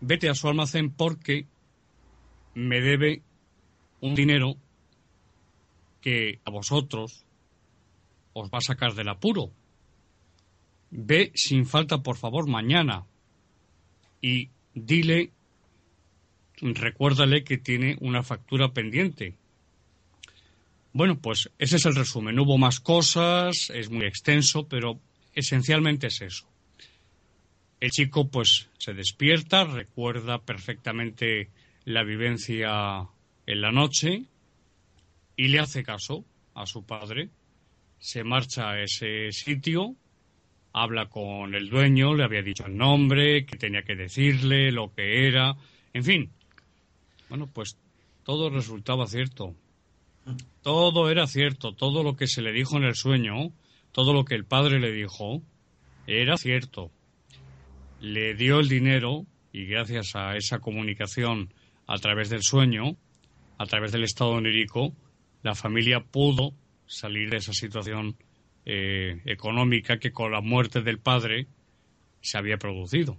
vete 0.00 0.28
a 0.28 0.34
su 0.34 0.48
almacén 0.48 0.90
porque 0.90 1.46
me 2.54 2.80
debe 2.80 3.22
un 4.00 4.14
dinero 4.14 4.56
que 6.00 6.40
a 6.44 6.50
vosotros 6.50 7.24
os 8.34 8.50
va 8.50 8.58
a 8.58 8.60
sacar 8.60 8.94
del 8.94 9.08
apuro. 9.08 9.50
Ve 10.90 11.32
sin 11.34 11.64
falta, 11.66 12.02
por 12.02 12.16
favor, 12.16 12.48
mañana 12.48 13.06
y 14.24 14.48
dile, 14.72 15.32
recuérdale 16.62 17.44
que 17.44 17.58
tiene 17.58 17.98
una 18.00 18.22
factura 18.22 18.72
pendiente. 18.72 19.34
Bueno, 20.94 21.18
pues 21.18 21.50
ese 21.58 21.76
es 21.76 21.84
el 21.84 21.94
resumen. 21.94 22.38
hubo 22.38 22.56
más 22.56 22.80
cosas, 22.80 23.68
es 23.68 23.90
muy 23.90 24.06
extenso, 24.06 24.66
pero 24.66 24.98
esencialmente 25.34 26.06
es 26.06 26.22
eso. 26.22 26.48
El 27.80 27.90
chico 27.90 28.30
pues 28.30 28.70
se 28.78 28.94
despierta, 28.94 29.64
recuerda 29.64 30.40
perfectamente 30.40 31.50
la 31.84 32.02
vivencia 32.02 33.06
en 33.44 33.60
la 33.60 33.72
noche 33.72 34.24
y 35.36 35.48
le 35.48 35.58
hace 35.58 35.82
caso 35.82 36.24
a 36.54 36.64
su 36.64 36.86
padre. 36.86 37.28
Se 37.98 38.24
marcha 38.24 38.70
a 38.70 38.82
ese 38.82 39.32
sitio, 39.32 39.96
habla 40.74 41.06
con 41.06 41.54
el 41.54 41.70
dueño, 41.70 42.14
le 42.14 42.24
había 42.24 42.42
dicho 42.42 42.66
el 42.66 42.76
nombre, 42.76 43.46
que 43.46 43.56
tenía 43.56 43.82
que 43.82 43.96
decirle, 43.96 44.70
lo 44.70 44.92
que 44.92 45.26
era, 45.26 45.56
en 45.94 46.04
fin. 46.04 46.30
Bueno, 47.30 47.48
pues 47.50 47.78
todo 48.24 48.50
resultaba 48.50 49.06
cierto. 49.06 49.54
Todo 50.60 51.10
era 51.10 51.26
cierto, 51.26 51.72
todo 51.72 52.02
lo 52.02 52.16
que 52.16 52.26
se 52.26 52.42
le 52.42 52.52
dijo 52.52 52.76
en 52.76 52.84
el 52.84 52.94
sueño 52.94 53.52
todo 53.94 54.12
lo 54.12 54.24
que 54.24 54.34
el 54.34 54.44
padre 54.44 54.80
le 54.80 54.90
dijo 54.90 55.40
era 56.08 56.36
cierto. 56.36 56.90
Le 58.00 58.34
dio 58.34 58.58
el 58.58 58.68
dinero 58.68 59.24
y 59.52 59.66
gracias 59.66 60.16
a 60.16 60.36
esa 60.36 60.58
comunicación 60.58 61.54
a 61.86 61.96
través 61.98 62.28
del 62.28 62.42
sueño, 62.42 62.96
a 63.56 63.66
través 63.66 63.92
del 63.92 64.02
estado 64.02 64.32
onírico, 64.32 64.92
la 65.44 65.54
familia 65.54 66.00
pudo 66.00 66.54
salir 66.86 67.30
de 67.30 67.36
esa 67.36 67.52
situación 67.52 68.16
eh, 68.66 69.20
económica 69.26 69.98
que 69.98 70.12
con 70.12 70.32
la 70.32 70.40
muerte 70.40 70.82
del 70.82 70.98
padre 70.98 71.46
se 72.20 72.38
había 72.38 72.56
producido. 72.56 73.18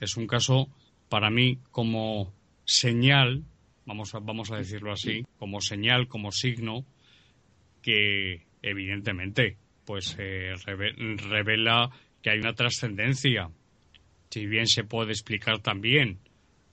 Es 0.00 0.16
un 0.16 0.26
caso 0.26 0.68
para 1.08 1.30
mí 1.30 1.58
como 1.70 2.32
señal, 2.64 3.44
vamos 3.86 4.14
a, 4.14 4.18
vamos 4.18 4.50
a 4.52 4.56
decirlo 4.56 4.92
así, 4.92 5.24
como 5.38 5.60
señal, 5.60 6.06
como 6.06 6.30
signo, 6.32 6.84
que 7.82 8.42
evidentemente 8.62 9.56
pues 9.84 10.16
eh, 10.18 10.52
revela 10.66 11.90
que 12.22 12.30
hay 12.30 12.38
una 12.38 12.52
trascendencia. 12.52 13.50
Si 14.28 14.46
bien 14.46 14.66
se 14.66 14.84
puede 14.84 15.12
explicar 15.12 15.60
también 15.60 16.18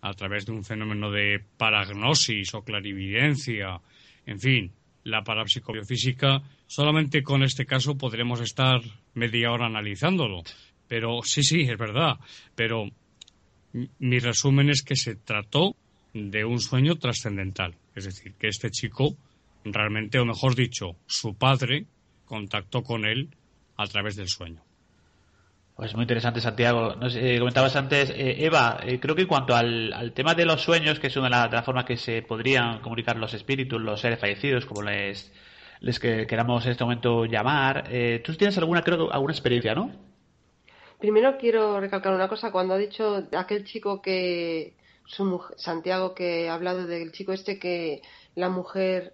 a 0.01 0.13
través 0.13 0.45
de 0.45 0.51
un 0.51 0.65
fenómeno 0.65 1.09
de 1.09 1.41
paragnosis 1.57 2.53
o 2.53 2.63
clarividencia, 2.63 3.79
en 4.25 4.39
fin, 4.39 4.71
la 5.05 5.23
parapsicobiofísica, 5.23 6.43
solamente 6.67 7.23
con 7.23 7.43
este 7.43 7.65
caso 7.65 7.97
podremos 7.97 8.41
estar 8.41 8.81
media 9.13 9.51
hora 9.51 9.67
analizándolo. 9.67 10.43
Pero 10.87 11.21
sí, 11.23 11.43
sí, 11.43 11.61
es 11.61 11.77
verdad. 11.77 12.17
Pero 12.55 12.89
mi 13.99 14.19
resumen 14.19 14.69
es 14.69 14.81
que 14.83 14.95
se 14.95 15.15
trató 15.15 15.75
de 16.13 16.45
un 16.45 16.59
sueño 16.59 16.95
trascendental. 16.95 17.75
Es 17.95 18.05
decir, 18.05 18.33
que 18.35 18.47
este 18.47 18.69
chico 18.69 19.17
realmente, 19.63 20.19
o 20.19 20.25
mejor 20.25 20.55
dicho, 20.55 20.95
su 21.07 21.35
padre, 21.35 21.85
contactó 22.25 22.83
con 22.83 23.05
él 23.05 23.29
a 23.77 23.85
través 23.87 24.15
del 24.15 24.27
sueño. 24.27 24.61
Pues 25.75 25.93
muy 25.93 26.03
interesante, 26.03 26.39
Santiago. 26.39 26.95
Eh, 27.15 27.37
comentabas 27.37 27.75
antes, 27.75 28.09
eh, 28.11 28.45
Eva, 28.45 28.79
eh, 28.81 28.97
creo 28.99 29.13
que 29.13 29.23
en 29.23 29.27
cuanto 29.27 29.53
al, 29.55 30.13
tema 30.15 30.33
de 30.33 30.45
los 30.45 30.61
sueños, 30.61 30.99
que 30.99 31.07
es 31.07 31.17
una 31.17 31.47
de 31.47 31.55
las, 31.55 31.65
formas 31.65 31.83
que 31.83 31.97
se 31.97 32.21
podrían 32.21 32.79
comunicar 32.79 33.17
los 33.17 33.33
espíritus, 33.33 33.81
los 33.81 33.99
seres 33.99 34.19
fallecidos, 34.19 34.65
como 34.65 34.83
les, 34.83 35.33
les 35.79 35.99
que 35.99 36.27
queramos 36.27 36.65
en 36.65 36.71
este 36.71 36.83
momento 36.83 37.25
llamar, 37.25 37.89
tú 38.23 38.35
tienes 38.35 38.57
alguna, 38.57 38.81
creo, 38.81 39.11
alguna 39.11 39.33
experiencia, 39.33 39.75
¿no? 39.75 39.91
Primero 40.99 41.37
quiero 41.37 41.79
recalcar 41.79 42.13
una 42.13 42.27
cosa. 42.27 42.51
Cuando 42.51 42.73
ha 42.73 42.77
dicho 42.77 43.27
aquel 43.37 43.65
chico 43.65 44.01
que, 44.01 44.73
su 45.05 45.25
mujer, 45.25 45.57
Santiago, 45.59 46.15
que 46.15 46.49
ha 46.49 46.53
hablado 46.53 46.87
del 46.87 47.11
chico 47.11 47.33
este 47.33 47.59
que 47.59 48.01
la 48.35 48.49
mujer 48.49 49.13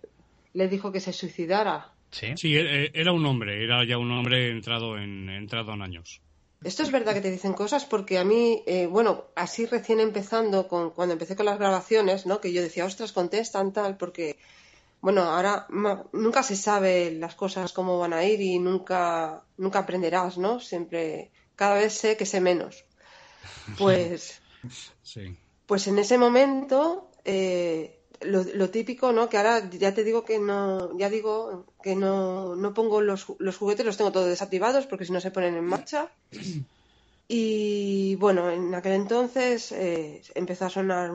le 0.53 0.68
dijo 0.68 0.91
que 0.91 0.99
se 0.99 1.14
suicidara 1.14 1.91
Sí, 2.12 2.57
e, 2.57 2.59
e, 2.59 2.91
era 2.93 3.14
un 3.14 3.26
hombre, 3.26 3.64
era 3.64 3.86
ya 3.86 3.97
un 3.97 4.12
hombre 4.12 4.51
entrado 4.51 4.97
en, 4.97 5.30
entrado 5.30 5.74
en 5.74 5.82
años. 5.82 6.22
Esto 6.64 6.84
es 6.84 6.91
verdad 6.91 7.14
que 7.14 7.22
te 7.22 7.32
dicen 7.32 7.53
cosas 7.53 7.86
porque 7.86 8.20
a 8.20 8.24
mí, 8.24 8.64
eh, 8.68 8.86
bueno, 8.86 9.26
así 9.36 9.66
recién 9.66 9.99
empezando, 9.99 10.68
con, 10.68 10.91
cuando 10.91 11.14
empecé 11.14 11.36
con 11.36 11.45
las 11.45 11.57
grabaciones, 11.57 12.26
¿no? 12.26 12.39
Que 12.39 12.53
yo 12.53 12.62
decía, 12.62 12.86
ostras, 12.86 13.14
contestan 13.14 13.74
tal, 13.74 13.97
porque, 13.97 14.38
bueno, 15.02 15.24
ahora 15.24 15.68
nunca 16.14 16.43
se 16.43 16.56
sabe 16.56 17.12
las 17.12 17.36
cosas 17.36 17.74
cómo 17.74 17.97
van 17.97 18.14
a 18.14 18.24
ir 18.24 18.39
y 18.39 18.60
nunca, 18.60 19.43
nunca 19.58 19.80
aprenderás, 19.80 20.38
¿no? 20.38 20.60
Siempre, 20.60 21.32
cada 21.56 21.76
vez 21.76 21.93
sé 21.93 22.18
que 22.18 22.26
sé 22.26 22.41
menos. 22.41 22.86
Pues, 23.78 24.41
sí. 25.02 25.38
pues 25.66 25.88
en 25.88 25.97
ese 25.97 26.18
momento, 26.18 27.10
eh, 27.26 28.02
lo, 28.22 28.70
típico, 28.70 29.12
¿no? 29.12 29.30
Que 29.30 29.38
ahora 29.38 29.70
ya 29.70 29.93
te 29.93 30.04
digo 30.04 30.24
que 30.24 30.39
no, 30.39 30.97
ya 30.97 31.10
digo 31.10 31.66
que 31.82 31.95
no, 31.95 32.56
no 32.56 32.74
pongo 32.74 33.02
los, 33.02 33.28
los 33.39 33.58
juguetes, 33.58 33.86
los 33.86 33.97
tengo 33.97 34.12
todos 34.12 34.28
desactivados 34.28 34.86
porque 34.88 35.06
si 35.06 35.12
no 35.12 35.22
se 35.22 35.32
ponen 35.32 35.56
en 35.56 35.66
marcha. 35.66 36.12
Y 37.34 38.16
bueno, 38.16 38.52
en 38.52 38.76
aquel 38.76 38.91
entonces 38.91 39.72
eh, 39.72 40.22
empezó 40.36 40.66
a 40.66 40.70
sonar 40.70 41.14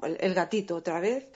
el, 0.00 0.32
gatito 0.32 0.76
otra 0.76 1.00
vez. 1.00 1.26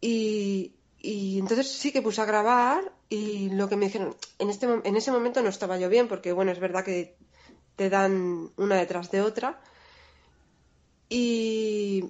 Y, 0.00 0.76
y, 1.02 1.38
entonces 1.38 1.70
sí 1.70 1.92
que 1.92 2.02
puse 2.02 2.20
a 2.20 2.26
grabar 2.26 2.92
y 3.08 3.50
lo 3.50 3.68
que 3.68 3.76
me 3.76 3.86
dijeron, 3.86 4.16
en, 4.38 4.50
este, 4.50 4.66
en 4.66 4.96
ese 4.96 5.10
momento 5.10 5.42
no 5.42 5.48
estaba 5.48 5.78
yo 5.78 5.88
bien 5.88 6.08
porque 6.08 6.32
bueno, 6.32 6.52
es 6.52 6.60
verdad 6.60 6.84
que 6.84 7.16
te 7.76 7.88
dan 7.88 8.50
una 8.56 8.76
detrás 8.76 9.10
de 9.10 9.22
otra. 9.22 9.60
Y 11.08 12.04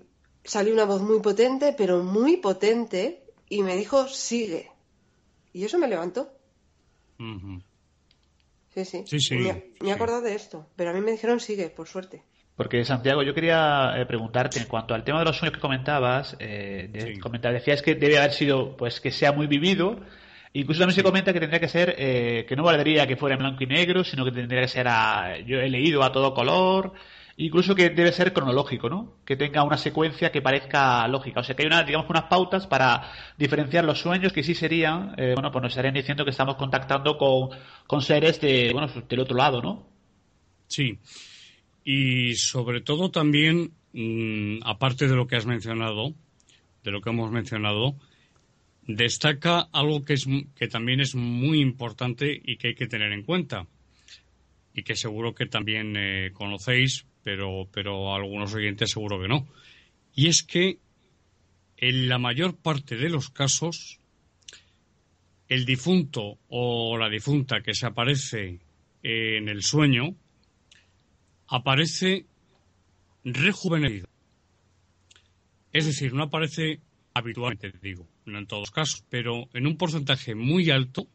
salió 0.45 0.73
una 0.73 0.85
voz 0.85 1.01
muy 1.03 1.21
potente, 1.21 1.75
pero 1.77 2.03
muy 2.03 2.39
potente, 2.39 3.25
y 3.49 3.63
me 3.63 3.77
dijo, 3.77 4.09
sigue. 4.09 4.71
Y 5.53 5.65
eso 5.65 5.79
me 5.79 5.89
levantó. 5.89 6.33
Sí, 8.75 8.85
sí. 8.85 9.05
sí, 9.07 9.35
me, 9.37 9.75
he 9.81 9.93
acordado 9.93 10.23
de 10.23 10.35
esto, 10.35 10.67
pero 10.77 10.91
a 10.91 10.93
mí 10.93 11.01
me 11.01 11.13
dijeron, 11.13 11.41
sigue, 11.41 11.71
por 11.71 11.89
suerte. 11.89 12.25
Porque, 12.61 12.85
Santiago, 12.85 13.23
yo 13.23 13.33
quería 13.33 13.95
eh, 13.97 14.05
preguntarte 14.05 14.59
en 14.59 14.67
cuanto 14.67 14.93
al 14.93 15.03
tema 15.03 15.21
de 15.21 15.25
los 15.25 15.39
sueños 15.39 15.55
que 15.55 15.63
comentabas, 15.63 16.37
eh, 16.41 16.91
decías 17.55 17.81
que 17.81 17.95
debe 17.95 18.19
haber 18.19 18.33
sido, 18.33 18.77
pues, 18.77 19.01
que 19.01 19.11
sea 19.11 19.33
muy 19.33 19.47
vivido. 19.47 19.99
Incluso 20.53 20.81
también 20.81 20.95
se 20.95 21.03
comenta 21.03 21.33
que 21.33 21.41
tendría 21.41 21.59
que 21.59 21.69
ser, 21.71 21.95
eh, 21.97 22.45
que 22.47 22.57
no 22.57 22.65
valdría 22.65 23.07
que 23.07 23.17
fuera 23.17 23.37
en 23.37 23.39
blanco 23.39 23.65
y 23.65 23.67
negro, 23.67 24.05
sino 24.05 24.27
que 24.27 24.33
tendría 24.33 24.61
que 24.61 24.69
ser, 24.69 24.89
a, 24.89 25.39
yo 25.39 25.59
he 25.59 25.71
leído 25.71 26.03
a 26.03 26.13
todo 26.13 26.35
color, 26.35 26.93
incluso 27.39 27.75
que 27.75 27.89
debe 27.89 28.13
ser 28.13 28.35
cronológico, 28.35 28.91
¿no? 28.91 29.15
Que 29.25 29.37
tenga 29.37 29.63
una 29.63 29.79
secuencia 29.79 30.31
que 30.31 30.43
parezca 30.43 31.09
lógica. 31.09 31.41
O 31.41 31.43
sea, 31.43 31.57
que 31.57 31.63
hay 31.63 31.67
una, 31.67 31.83
digamos, 31.83 32.11
unas 32.11 32.25
pautas 32.25 32.67
para 32.67 33.11
diferenciar 33.39 33.87
los 33.87 34.01
sueños 34.01 34.35
que 34.35 34.43
sí 34.43 34.55
serían, 34.55 35.15
eh, 35.17 35.33
bueno, 35.35 35.51
pues 35.51 35.63
nos 35.63 35.73
estarían 35.73 35.95
diciendo 35.95 36.27
que 36.27 36.31
estamos 36.33 36.57
contactando 36.57 37.17
con, 37.17 37.59
con 37.87 38.03
seres 38.03 38.39
de, 38.39 38.69
bueno, 38.75 38.87
pues 38.93 39.09
del 39.09 39.21
otro 39.21 39.39
lado, 39.39 39.63
¿no? 39.63 39.89
Sí. 40.67 40.99
Y 41.85 42.35
sobre 42.35 42.81
todo 42.81 43.11
también, 43.11 43.73
mm, 43.93 44.61
aparte 44.65 45.09
de 45.09 45.17
lo 45.17 45.27
que 45.27 45.37
has 45.37 45.47
mencionado, 45.47 46.15
de 46.85 46.91
lo 46.91 47.01
que 47.01 47.11
hemos 47.11 47.31
mencionado, 47.31 47.97
destaca 48.87 49.69
algo 49.73 50.05
que, 50.05 50.15
es, 50.15 50.27
que 50.55 50.69
también 50.69 51.01
es 51.01 51.15
muy 51.15 51.61
importante 51.61 52.41
y 52.45 52.57
que 52.57 52.69
hay 52.69 52.75
que 52.75 52.87
tener 52.87 53.13
en 53.13 53.23
cuenta 53.23 53.67
y 54.75 54.83
que 54.83 54.97
seguro 54.97 55.35
que 55.35 55.47
también 55.47 55.95
eh, 55.97 56.31
conocéis, 56.33 57.07
pero, 57.23 57.69
pero 57.73 58.15
algunos 58.15 58.55
oyentes 58.55 58.91
seguro 58.91 59.21
que 59.21 59.29
no. 59.29 59.49
Y 60.15 60.29
es 60.29 60.43
que 60.43 60.79
en 61.77 62.09
la 62.09 62.19
mayor 62.19 62.57
parte 62.57 62.97
de 62.97 63.09
los 63.09 63.31
casos, 63.31 64.01
el 65.49 65.65
difunto 65.65 66.39
o 66.49 66.97
la 66.97 67.09
difunta 67.09 67.63
que 67.63 67.75
se 67.75 67.87
aparece 67.87 68.61
en 69.03 69.49
el 69.49 69.63
sueño 69.63 70.15
aparece 71.51 72.27
rejuvenecido. 73.25 74.09
Es 75.73 75.87
decir, 75.87 76.15
no 76.15 76.25
aparece 76.25 76.81
habitualmente, 77.13 77.73
digo, 77.83 78.09
no 78.25 78.39
en 78.39 78.47
todos 78.47 78.63
los 78.63 78.71
casos, 78.71 79.05
pero 79.11 79.49
en 79.53 79.67
un 79.67 79.77
porcentaje 79.77 80.35
muy 80.35 80.71
alto 80.71 81.07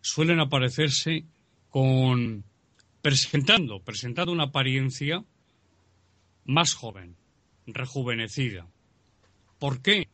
suelen 0.00 0.40
aparecerse 0.40 1.24
con 1.68 2.44
presentando, 3.02 3.80
presentando 3.80 4.32
una 4.32 4.44
apariencia 4.44 5.24
más 6.44 6.74
joven, 6.74 7.16
rejuvenecida. 7.66 8.66
¿Por 9.58 9.82
qué? 9.82 10.08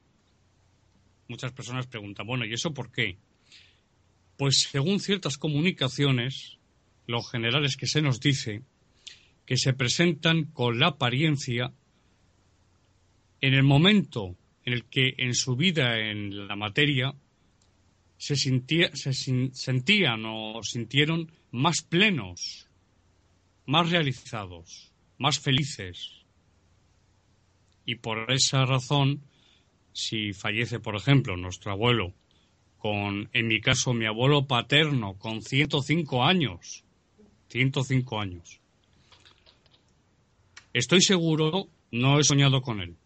Muchas 1.28 1.52
personas 1.52 1.86
preguntan, 1.86 2.26
bueno, 2.26 2.44
¿y 2.44 2.54
eso 2.54 2.72
por 2.72 2.90
qué? 2.90 3.18
Pues 4.36 4.68
según 4.70 5.00
ciertas 5.00 5.36
comunicaciones, 5.36 6.58
lo 7.06 7.22
general 7.22 7.64
es 7.64 7.76
que 7.76 7.86
se 7.86 8.00
nos 8.02 8.20
dice 8.20 8.62
que 9.50 9.56
se 9.56 9.72
presentan 9.72 10.44
con 10.44 10.78
la 10.78 10.86
apariencia 10.86 11.72
en 13.40 13.52
el 13.52 13.64
momento 13.64 14.36
en 14.64 14.74
el 14.74 14.84
que 14.84 15.14
en 15.18 15.34
su 15.34 15.56
vida 15.56 15.98
en 15.98 16.46
la 16.46 16.54
materia 16.54 17.16
se, 18.16 18.36
se 18.36 19.12
sentían 19.52 20.22
o 20.24 20.62
sintieron 20.62 21.32
más 21.50 21.82
plenos, 21.82 22.68
más 23.66 23.90
realizados, 23.90 24.92
más 25.18 25.40
felices. 25.40 26.12
Y 27.84 27.96
por 27.96 28.30
esa 28.30 28.64
razón, 28.66 29.20
si 29.92 30.32
fallece, 30.32 30.78
por 30.78 30.94
ejemplo, 30.94 31.36
nuestro 31.36 31.72
abuelo, 31.72 32.14
con, 32.78 33.28
en 33.32 33.48
mi 33.48 33.60
caso, 33.60 33.94
mi 33.94 34.06
abuelo 34.06 34.46
paterno, 34.46 35.18
con 35.18 35.42
105 35.42 36.22
años, 36.22 36.84
105 37.48 38.20
años, 38.20 38.59
estoy 40.72 41.02
seguro, 41.02 41.68
no 41.90 42.18
he 42.18 42.24
soñado 42.24 42.62
con 42.62 42.80
él. 42.80 42.96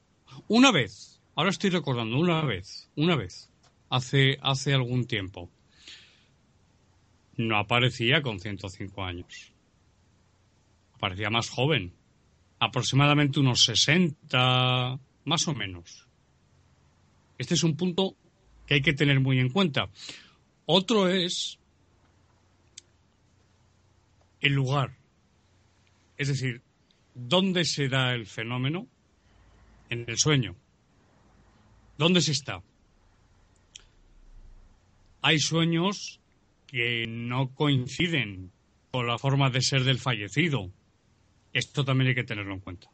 Una 0.48 0.72
vez, 0.72 1.14
Ahora 1.36 1.50
estoy 1.50 1.70
recordando 1.70 2.16
una 2.16 2.44
vez, 2.44 2.88
una 2.94 3.16
vez, 3.16 3.50
hace, 3.90 4.38
hace 4.40 4.72
algún 4.72 5.06
tiempo. 5.06 5.50
No 7.36 7.58
aparecía 7.58 8.22
con 8.22 8.38
105 8.38 9.02
años. 9.02 9.52
Aparecía 10.94 11.30
más 11.30 11.48
joven. 11.48 11.92
Aproximadamente 12.60 13.40
unos 13.40 13.64
60, 13.64 15.00
más 15.24 15.48
o 15.48 15.54
menos. 15.54 16.06
Este 17.36 17.54
es 17.54 17.64
un 17.64 17.76
punto 17.76 18.14
que 18.66 18.74
hay 18.74 18.80
que 18.80 18.92
tener 18.92 19.18
muy 19.18 19.40
en 19.40 19.50
cuenta. 19.50 19.90
Otro 20.66 21.08
es 21.08 21.58
el 24.40 24.52
lugar. 24.52 24.96
Es 26.16 26.28
decir, 26.28 26.62
¿dónde 27.14 27.64
se 27.64 27.88
da 27.88 28.14
el 28.14 28.26
fenómeno? 28.26 28.86
En 29.88 30.04
el 30.08 30.18
sueño. 30.18 30.56
¿Dónde 31.96 32.20
se 32.20 32.32
está? 32.32 32.62
Hay 35.22 35.38
sueños 35.38 36.20
que 36.66 37.06
no 37.06 37.54
coinciden 37.54 38.50
con 38.90 39.06
la 39.06 39.18
forma 39.18 39.48
de 39.50 39.62
ser 39.62 39.84
del 39.84 39.98
fallecido. 39.98 40.70
Esto 41.52 41.84
también 41.84 42.08
hay 42.08 42.14
que 42.14 42.24
tenerlo 42.24 42.54
en 42.54 42.60
cuenta. 42.60 42.88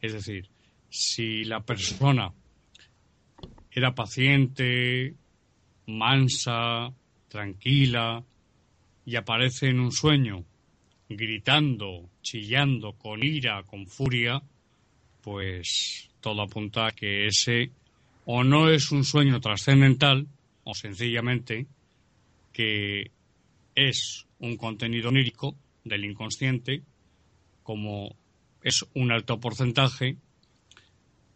Es 0.00 0.12
decir, 0.12 0.48
si 0.88 1.44
la 1.44 1.60
persona 1.60 2.32
era 3.70 3.94
paciente, 3.94 5.14
mansa, 5.86 6.92
tranquila, 7.28 8.24
y 9.04 9.16
aparece 9.16 9.68
en 9.68 9.80
un 9.80 9.92
sueño 9.92 10.44
gritando, 11.08 12.10
chillando, 12.22 12.92
con 12.92 13.22
ira, 13.22 13.62
con 13.62 13.86
furia, 13.86 14.42
pues 15.22 16.08
todo 16.20 16.42
apunta 16.42 16.86
a 16.86 16.92
que 16.92 17.26
ese 17.26 17.70
o 18.24 18.42
no 18.42 18.70
es 18.70 18.90
un 18.90 19.04
sueño 19.04 19.40
trascendental, 19.40 20.26
o 20.64 20.74
sencillamente 20.74 21.66
que 22.52 23.12
es 23.76 24.26
un 24.40 24.56
contenido 24.56 25.10
onírico 25.10 25.54
del 25.84 26.04
inconsciente, 26.04 26.82
como 27.62 28.16
es 28.62 28.84
un 28.94 29.12
alto 29.12 29.38
porcentaje, 29.38 30.16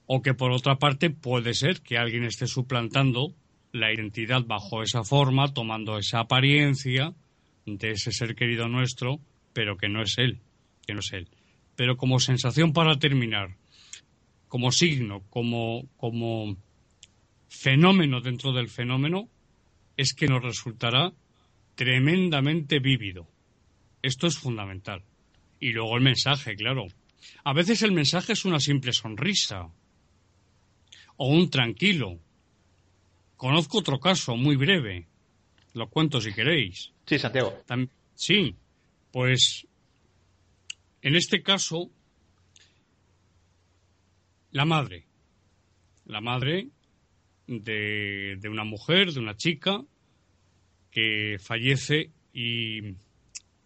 o 0.06 0.20
que 0.22 0.34
por 0.34 0.50
otra 0.50 0.76
parte 0.76 1.10
puede 1.10 1.54
ser 1.54 1.80
que 1.80 1.96
alguien 1.96 2.24
esté 2.24 2.48
suplantando 2.48 3.32
la 3.70 3.92
identidad 3.92 4.44
bajo 4.44 4.82
esa 4.82 5.04
forma, 5.04 5.54
tomando 5.54 5.96
esa 5.96 6.20
apariencia 6.20 7.14
de 7.66 7.90
ese 7.92 8.10
ser 8.10 8.34
querido 8.34 8.66
nuestro, 8.66 9.20
pero 9.52 9.76
que 9.76 9.88
no 9.88 10.02
es 10.02 10.18
él, 10.18 10.40
que 10.86 10.94
no 10.94 11.00
es 11.00 11.12
él. 11.12 11.28
Pero 11.76 11.96
como 11.96 12.20
sensación 12.20 12.72
para 12.72 12.98
terminar, 12.98 13.56
como 14.48 14.72
signo, 14.72 15.22
como, 15.30 15.88
como 15.96 16.56
fenómeno 17.48 18.20
dentro 18.20 18.52
del 18.52 18.68
fenómeno 18.68 19.28
es 19.96 20.14
que 20.14 20.26
nos 20.26 20.42
resultará 20.42 21.12
tremendamente 21.74 22.78
vívido. 22.78 23.26
Esto 24.02 24.26
es 24.26 24.38
fundamental. 24.38 25.02
Y 25.58 25.72
luego 25.72 25.96
el 25.96 26.02
mensaje, 26.02 26.56
claro. 26.56 26.86
A 27.44 27.52
veces 27.52 27.82
el 27.82 27.92
mensaje 27.92 28.32
es 28.32 28.44
una 28.44 28.60
simple 28.60 28.92
sonrisa 28.92 29.70
o 31.16 31.28
un 31.28 31.50
tranquilo. 31.50 32.18
Conozco 33.36 33.78
otro 33.78 34.00
caso 34.00 34.36
muy 34.36 34.56
breve. 34.56 35.06
Lo 35.74 35.88
cuento 35.88 36.20
si 36.20 36.32
queréis. 36.32 36.92
Sí, 37.06 37.18
Santiago. 37.18 37.62
sí, 38.14 38.56
pues 39.12 39.66
en 41.02 41.16
este 41.16 41.42
caso, 41.42 41.90
la 44.50 44.64
madre. 44.64 45.04
La 46.04 46.20
madre 46.20 46.68
de, 47.46 48.38
una 48.48 48.64
mujer, 48.64 49.12
de 49.12 49.20
una 49.20 49.36
chica, 49.36 49.82
que 50.90 51.36
fallece 51.38 52.10
y 52.32 52.94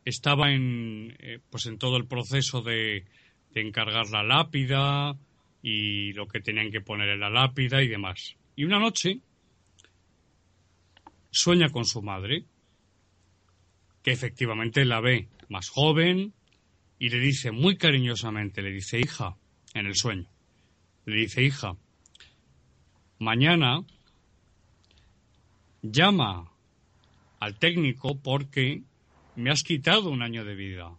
estaba 0.05 0.53
en, 0.53 1.17
eh, 1.19 1.41
pues 1.51 1.67
en 1.67 1.79
todo 1.79 1.97
el 1.97 2.07
proceso 2.07 2.61
de, 2.63 3.05
de 3.53 3.61
encargar 3.61 4.11
la 4.11 4.23
lápida 4.23 5.17
y 5.63 6.13
lo 6.13 6.29
que 6.29 6.41
tenían 6.41 6.71
que 6.71 6.83
poner 6.83 7.09
en 7.09 7.21
la 7.21 7.31
lápida 7.31 7.83
y 7.83 7.89
demás. 7.89 8.37
Y 8.55 8.65
una 8.65 8.79
noche 8.79 9.21
sueña 11.31 11.71
con 11.71 11.85
su 11.85 12.03
madre, 12.03 12.45
que 14.03 14.13
efectivamente 14.13 14.85
la 14.85 15.01
ve 15.01 15.29
más 15.55 15.69
joven 15.69 16.35
y 16.99 17.11
le 17.11 17.21
dice 17.21 17.53
muy 17.53 17.77
cariñosamente, 17.77 18.61
le 18.61 18.73
dice 18.73 18.99
hija, 18.99 19.37
en 19.73 19.87
el 19.87 19.95
sueño, 19.95 20.29
le 21.07 21.15
dice 21.15 21.45
hija, 21.45 21.77
mañana 23.21 23.85
llama 25.81 26.51
al 27.39 27.57
técnico 27.57 28.19
porque 28.21 28.83
me 29.37 29.53
has 29.53 29.63
quitado 29.63 30.11
un 30.11 30.23
año 30.23 30.45
de 30.45 30.57
vida 30.57 30.91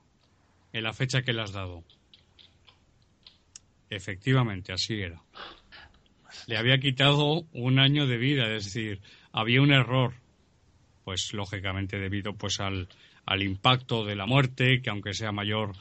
en 0.72 0.84
la 0.84 0.94
fecha 0.94 1.22
que 1.22 1.34
le 1.34 1.42
has 1.42 1.52
dado. 1.52 1.84
Efectivamente, 3.90 4.72
así 4.72 5.02
era. 5.02 5.22
Le 6.48 6.58
había 6.58 6.80
quitado 6.80 7.42
un 7.52 7.78
año 7.78 8.08
de 8.08 8.18
vida, 8.18 8.56
es 8.56 8.66
decir, 8.66 9.02
había 9.34 9.62
un 9.62 9.74
error, 9.74 10.14
pues 11.04 11.34
lógicamente 11.34 12.00
debido 12.00 12.36
pues 12.36 12.62
al, 12.62 12.88
al 13.26 13.44
impacto 13.44 14.06
de 14.06 14.16
la 14.16 14.26
muerte, 14.26 14.82
que 14.82 14.90
aunque 14.90 15.14
sea 15.14 15.32
mayor 15.32 15.74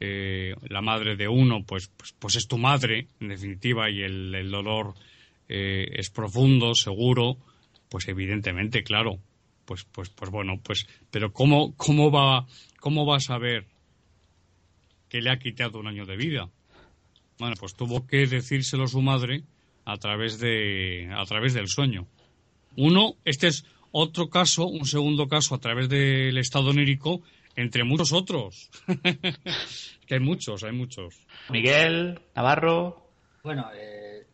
eh, 0.00 0.54
la 0.68 0.80
madre 0.80 1.16
de 1.16 1.28
uno, 1.28 1.64
pues, 1.64 1.88
pues, 1.96 2.14
pues, 2.18 2.36
es 2.36 2.46
tu 2.46 2.58
madre, 2.58 3.08
en 3.20 3.28
definitiva, 3.28 3.90
y 3.90 4.02
el, 4.02 4.50
dolor 4.50 4.94
eh, 5.48 5.88
es 5.92 6.10
profundo, 6.10 6.74
seguro, 6.74 7.36
pues 7.88 8.08
evidentemente, 8.08 8.82
claro, 8.82 9.18
pues, 9.64 9.84
pues, 9.84 10.10
pues 10.10 10.30
bueno, 10.30 10.60
pues, 10.62 10.86
pero 11.10 11.32
cómo, 11.32 11.74
cómo 11.76 12.10
va, 12.10 12.46
cómo 12.80 13.06
va 13.06 13.16
a 13.16 13.20
saber 13.20 13.66
que 15.08 15.20
le 15.20 15.30
ha 15.30 15.38
quitado 15.38 15.78
un 15.78 15.86
año 15.86 16.06
de 16.06 16.16
vida. 16.16 16.48
Bueno, 17.38 17.56
pues 17.58 17.74
tuvo 17.74 18.06
que 18.06 18.26
decírselo 18.26 18.86
su 18.86 19.02
madre 19.02 19.42
a 19.84 19.96
través 19.96 20.38
de 20.38 21.10
a 21.12 21.24
través 21.24 21.54
del 21.54 21.68
sueño. 21.68 22.06
Uno, 22.76 23.16
este 23.24 23.48
es 23.48 23.64
otro 23.92 24.30
caso, 24.30 24.66
un 24.66 24.86
segundo 24.86 25.28
caso 25.28 25.54
a 25.54 25.58
través 25.58 25.88
del 25.88 26.36
estado 26.38 26.70
onírico, 26.70 27.22
entre 27.56 27.84
muchos 27.84 28.12
otros. 28.12 28.70
que 30.06 30.14
hay 30.14 30.20
muchos, 30.20 30.62
hay 30.64 30.72
muchos. 30.72 31.26
Miguel, 31.50 32.20
Navarro. 32.34 33.06
Bueno, 33.42 33.70
eh, 33.74 34.26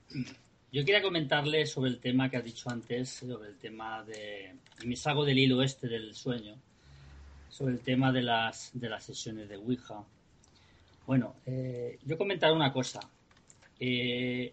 yo 0.73 0.85
quería 0.85 1.03
comentarle 1.03 1.67
sobre 1.67 1.91
el 1.91 1.99
tema 1.99 2.29
que 2.29 2.37
ha 2.37 2.43
dicho 2.43 2.69
antes, 2.71 3.09
sobre 3.11 3.51
el 3.51 3.57
tema 3.57 4.03
de. 4.05 4.55
Y 4.83 4.87
me 4.87 4.97
salgo 4.97 5.25
del 5.25 5.39
hilo 5.39 5.63
este 5.63 5.89
del 5.89 6.15
sueño, 6.15 6.55
sobre 7.49 7.75
el 7.75 7.81
tema 7.81 8.13
de 8.13 8.23
las, 8.23 8.71
de 8.75 8.89
las 8.89 9.05
sesiones 9.05 9.49
de 9.49 9.57
Ouija. 9.57 10.05
Bueno, 11.07 11.37
eh, 11.47 11.99
yo 12.05 12.19
comentaré 12.19 12.53
una 12.53 12.73
cosa. 12.73 13.01
Eh, 13.79 14.53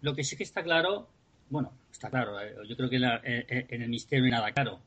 lo 0.00 0.14
que 0.14 0.22
sí 0.22 0.36
que 0.36 0.44
está 0.44 0.62
claro, 0.62 1.08
bueno, 1.50 1.72
está 1.90 2.10
claro, 2.10 2.40
eh, 2.40 2.54
yo 2.66 2.76
creo 2.76 2.88
que 2.88 2.96
en 2.96 3.82
el 3.82 3.88
misterio 3.88 4.22
no 4.22 4.26
hay 4.26 4.32
nada 4.32 4.52
claro, 4.52 4.80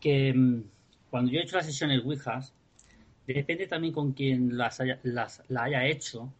que 0.00 0.32
mm, 0.34 0.62
cuando 1.10 1.30
yo 1.30 1.40
he 1.40 1.42
hecho 1.42 1.56
las 1.56 1.66
sesiones 1.66 2.04
Ouijas, 2.04 2.52
depende 3.26 3.66
también 3.66 3.92
con 3.92 4.12
quien 4.12 4.56
las 4.56 4.80
haya, 4.80 4.98
las, 5.02 5.42
la 5.48 5.64
haya 5.64 5.86
hecho. 5.86 6.32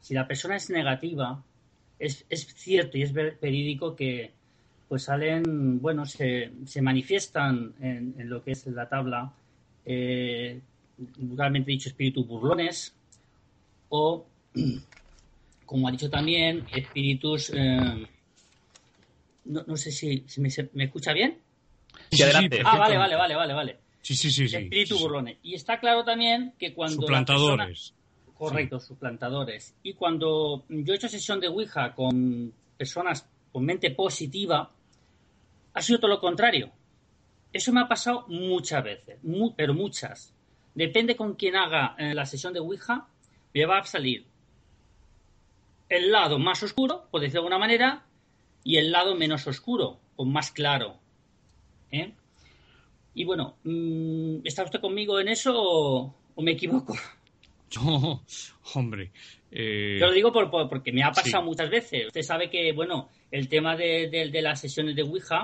Si 0.00 0.14
la 0.14 0.26
persona 0.26 0.56
es 0.56 0.70
negativa, 0.70 1.42
es, 1.98 2.24
es 2.28 2.46
cierto 2.54 2.98
y 2.98 3.02
es 3.02 3.12
verídico 3.12 3.96
que 3.96 4.30
pues 4.88 5.04
salen, 5.04 5.80
bueno, 5.80 6.06
se, 6.06 6.52
se 6.64 6.80
manifiestan 6.80 7.74
en, 7.80 8.14
lo 8.28 8.42
que 8.44 8.52
es 8.52 8.66
la 8.68 8.88
tabla, 8.88 9.32
eh, 9.84 10.60
dicho, 10.96 11.88
espíritus 11.88 12.26
burlones 12.26 12.94
o, 13.88 14.24
como 15.66 15.88
ha 15.88 15.90
dicho 15.90 16.08
también, 16.08 16.64
espíritus... 16.72 17.50
Eh, 17.54 18.06
no, 19.46 19.64
no, 19.66 19.76
sé 19.76 19.90
si, 19.90 20.24
si 20.26 20.40
me, 20.40 20.48
me, 20.72 20.84
escucha 20.84 21.12
bien. 21.12 21.38
Sí, 22.10 22.22
adelante. 22.22 22.60
Ah, 22.64 22.78
vale, 22.78 22.96
vale, 22.96 23.16
vale, 23.16 23.34
vale, 23.34 23.54
vale. 23.54 23.78
Sí, 24.02 24.14
sí, 24.14 24.30
sí. 24.30 24.48
sí 24.48 24.56
espíritu 24.56 24.96
sí, 24.96 25.02
burlones. 25.02 25.38
Y 25.42 25.54
está 25.54 25.80
claro 25.80 26.04
también 26.04 26.54
que 26.58 26.72
cuando... 26.74 27.02
Suplantadores. 27.02 27.66
Persona... 27.66 27.96
Correcto, 28.36 28.78
suplantadores. 28.78 29.74
Y 29.82 29.94
cuando 29.94 30.64
yo 30.68 30.92
he 30.92 30.96
hecho 30.96 31.08
sesión 31.08 31.40
de 31.40 31.48
Ouija 31.48 31.94
con 31.94 32.52
personas 32.76 33.26
con 33.50 33.64
mente 33.64 33.90
positiva, 33.90 34.70
ha 35.72 35.82
sido 35.82 35.98
todo 35.98 36.10
lo 36.10 36.20
contrario. 36.20 36.70
Eso 37.52 37.72
me 37.72 37.80
ha 37.80 37.88
pasado 37.88 38.26
muchas 38.28 38.84
veces, 38.84 39.22
muy, 39.22 39.54
pero 39.56 39.72
muchas. 39.72 40.34
Depende 40.74 41.16
con 41.16 41.34
quién 41.34 41.56
haga 41.56 41.96
eh, 41.98 42.14
la 42.14 42.26
sesión 42.26 42.52
de 42.52 42.60
Ouija, 42.60 43.08
me 43.54 43.64
va 43.64 43.78
a 43.78 43.84
salir 43.84 44.26
el 45.88 46.10
lado 46.10 46.38
más 46.38 46.62
oscuro, 46.62 47.08
por 47.10 47.20
decirlo 47.20 47.42
de 47.42 47.46
alguna 47.46 47.58
manera, 47.58 48.05
y 48.66 48.78
el 48.78 48.90
lado 48.90 49.14
menos 49.14 49.46
oscuro, 49.46 50.00
o 50.16 50.24
más 50.24 50.50
claro. 50.50 50.96
¿eh? 51.92 52.12
Y 53.14 53.24
bueno, 53.24 53.54
¿está 54.42 54.64
usted 54.64 54.80
conmigo 54.80 55.20
en 55.20 55.28
eso 55.28 55.52
o, 55.54 56.12
o 56.34 56.42
me 56.42 56.50
equivoco? 56.50 56.96
Yo, 57.70 58.22
hombre. 58.74 59.12
Eh... 59.52 59.98
Yo 60.00 60.06
lo 60.06 60.12
digo 60.12 60.32
por, 60.32 60.50
por, 60.50 60.68
porque 60.68 60.90
me 60.90 61.04
ha 61.04 61.12
pasado 61.12 61.44
sí. 61.44 61.48
muchas 61.48 61.70
veces. 61.70 62.08
Usted 62.08 62.22
sabe 62.22 62.50
que, 62.50 62.72
bueno, 62.72 63.08
el 63.30 63.48
tema 63.48 63.76
de, 63.76 64.08
de, 64.10 64.30
de 64.30 64.42
las 64.42 64.60
sesiones 64.60 64.96
de 64.96 65.02
Ouija, 65.02 65.42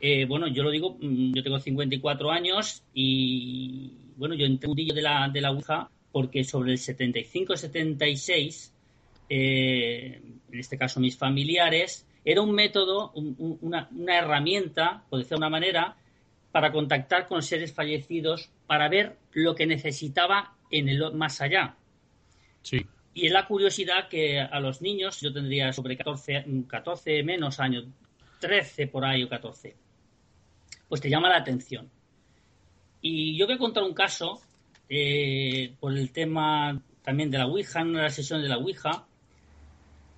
eh, 0.00 0.24
bueno, 0.24 0.48
yo 0.48 0.64
lo 0.64 0.72
digo, 0.72 0.98
yo 1.00 1.42
tengo 1.44 1.60
54 1.60 2.32
años 2.32 2.82
y, 2.92 3.92
bueno, 4.16 4.34
yo 4.34 4.46
entré 4.46 4.68
un 4.68 4.74
día 4.74 4.92
de 4.92 5.02
la, 5.02 5.28
de 5.32 5.40
la 5.40 5.52
Ouija 5.52 5.88
porque 6.10 6.42
sobre 6.42 6.72
el 6.72 6.78
75-76, 6.78 8.72
eh, 9.30 10.20
en 10.50 10.58
este 10.58 10.76
caso 10.76 10.98
mis 10.98 11.16
familiares, 11.16 12.04
era 12.24 12.42
un 12.42 12.52
método, 12.52 13.12
un, 13.14 13.34
un, 13.38 13.58
una, 13.62 13.88
una 13.92 14.18
herramienta, 14.18 15.04
por 15.08 15.18
decirlo 15.18 15.36
de 15.36 15.46
una 15.46 15.50
manera, 15.50 15.96
para 16.52 16.72
contactar 16.72 17.26
con 17.26 17.42
seres 17.42 17.72
fallecidos 17.72 18.50
para 18.66 18.88
ver 18.88 19.16
lo 19.32 19.54
que 19.54 19.66
necesitaba 19.66 20.54
en 20.70 20.88
el 20.88 21.12
más 21.12 21.40
allá. 21.40 21.76
Sí. 22.62 22.84
Y 23.14 23.26
es 23.26 23.32
la 23.32 23.46
curiosidad 23.46 24.08
que 24.08 24.40
a 24.40 24.60
los 24.60 24.80
niños, 24.80 25.20
yo 25.20 25.32
tendría 25.32 25.72
sobre 25.72 25.96
14, 25.96 26.44
14 26.68 27.22
menos 27.22 27.58
años, 27.60 27.84
13 28.40 28.86
por 28.86 29.04
ahí 29.04 29.24
o 29.24 29.28
14, 29.28 29.74
pues 30.88 31.00
te 31.00 31.10
llama 31.10 31.28
la 31.28 31.38
atención. 31.38 31.90
Y 33.00 33.36
yo 33.36 33.46
voy 33.46 33.56
a 33.56 33.58
contar 33.58 33.82
un 33.82 33.94
caso 33.94 34.40
eh, 34.88 35.74
por 35.80 35.96
el 35.96 36.12
tema 36.12 36.80
también 37.02 37.30
de 37.30 37.38
la 37.38 37.46
Ouija, 37.46 37.80
en 37.80 37.88
una 37.88 37.98
de 37.98 38.04
las 38.04 38.14
sesiones 38.14 38.44
de 38.44 38.50
la 38.50 38.58
Ouija, 38.58 39.06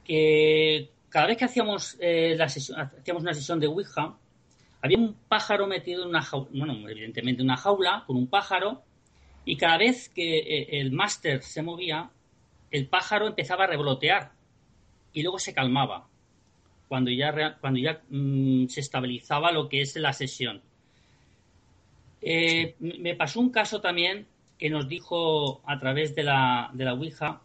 que 0.05 0.90
cada 1.11 1.26
vez 1.26 1.36
que 1.36 1.44
hacíamos, 1.44 1.96
eh, 2.00 2.34
la 2.36 2.48
sesión, 2.48 2.80
hacíamos 2.80 3.22
una 3.22 3.34
sesión 3.34 3.61
de 3.61 3.66
Ouija, 3.66 4.16
había 4.80 4.96
un 4.96 5.14
pájaro 5.28 5.66
metido 5.66 6.04
en 6.04 6.08
una 6.08 6.22
jaula, 6.22 6.48
bueno, 6.54 6.88
evidentemente 6.88 7.42
una 7.42 7.56
jaula 7.56 8.04
con 8.06 8.16
un 8.16 8.28
pájaro, 8.28 8.82
y 9.44 9.56
cada 9.56 9.76
vez 9.76 10.08
que 10.08 10.38
eh, 10.38 10.80
el 10.80 10.92
máster 10.92 11.42
se 11.42 11.62
movía, 11.62 12.11
el 12.70 12.86
pájaro 12.86 13.26
empezaba 13.26 13.64
a 13.64 13.66
revolotear 13.66 14.32
y 15.12 15.22
luego 15.22 15.38
se 15.38 15.52
calmaba 15.52 16.06
cuando 16.88 17.11
ya, 17.11 17.58
cuando 17.61 17.80
ya 17.80 18.00
mmm, 18.08 18.66
se 18.66 18.80
estabilizaba 18.80 19.52
lo 19.52 19.68
que 19.68 19.80
es 19.80 19.96
la 19.96 20.12
sesión. 20.12 20.62
Eh. 22.22 22.74
Me 22.78 23.14
pasó 23.14 23.40
un 23.40 23.50
caso 23.50 23.80
también 23.80 24.26
que 24.58 24.70
nos 24.70 24.88
dijo 24.88 25.62
a 25.66 25.78
través 25.78 26.14
de 26.14 26.22
la, 26.22 26.70
de 26.72 26.84
la 26.84 26.94
Ouija 26.94 27.40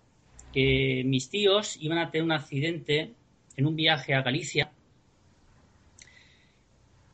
que 0.51 1.03
mis 1.05 1.29
tíos 1.29 1.77
iban 1.81 1.97
a 1.97 2.11
tener 2.11 2.23
un 2.23 2.31
accidente 2.31 3.13
en 3.57 3.65
un 3.65 3.75
viaje 3.75 4.13
a 4.13 4.21
Galicia 4.21 4.71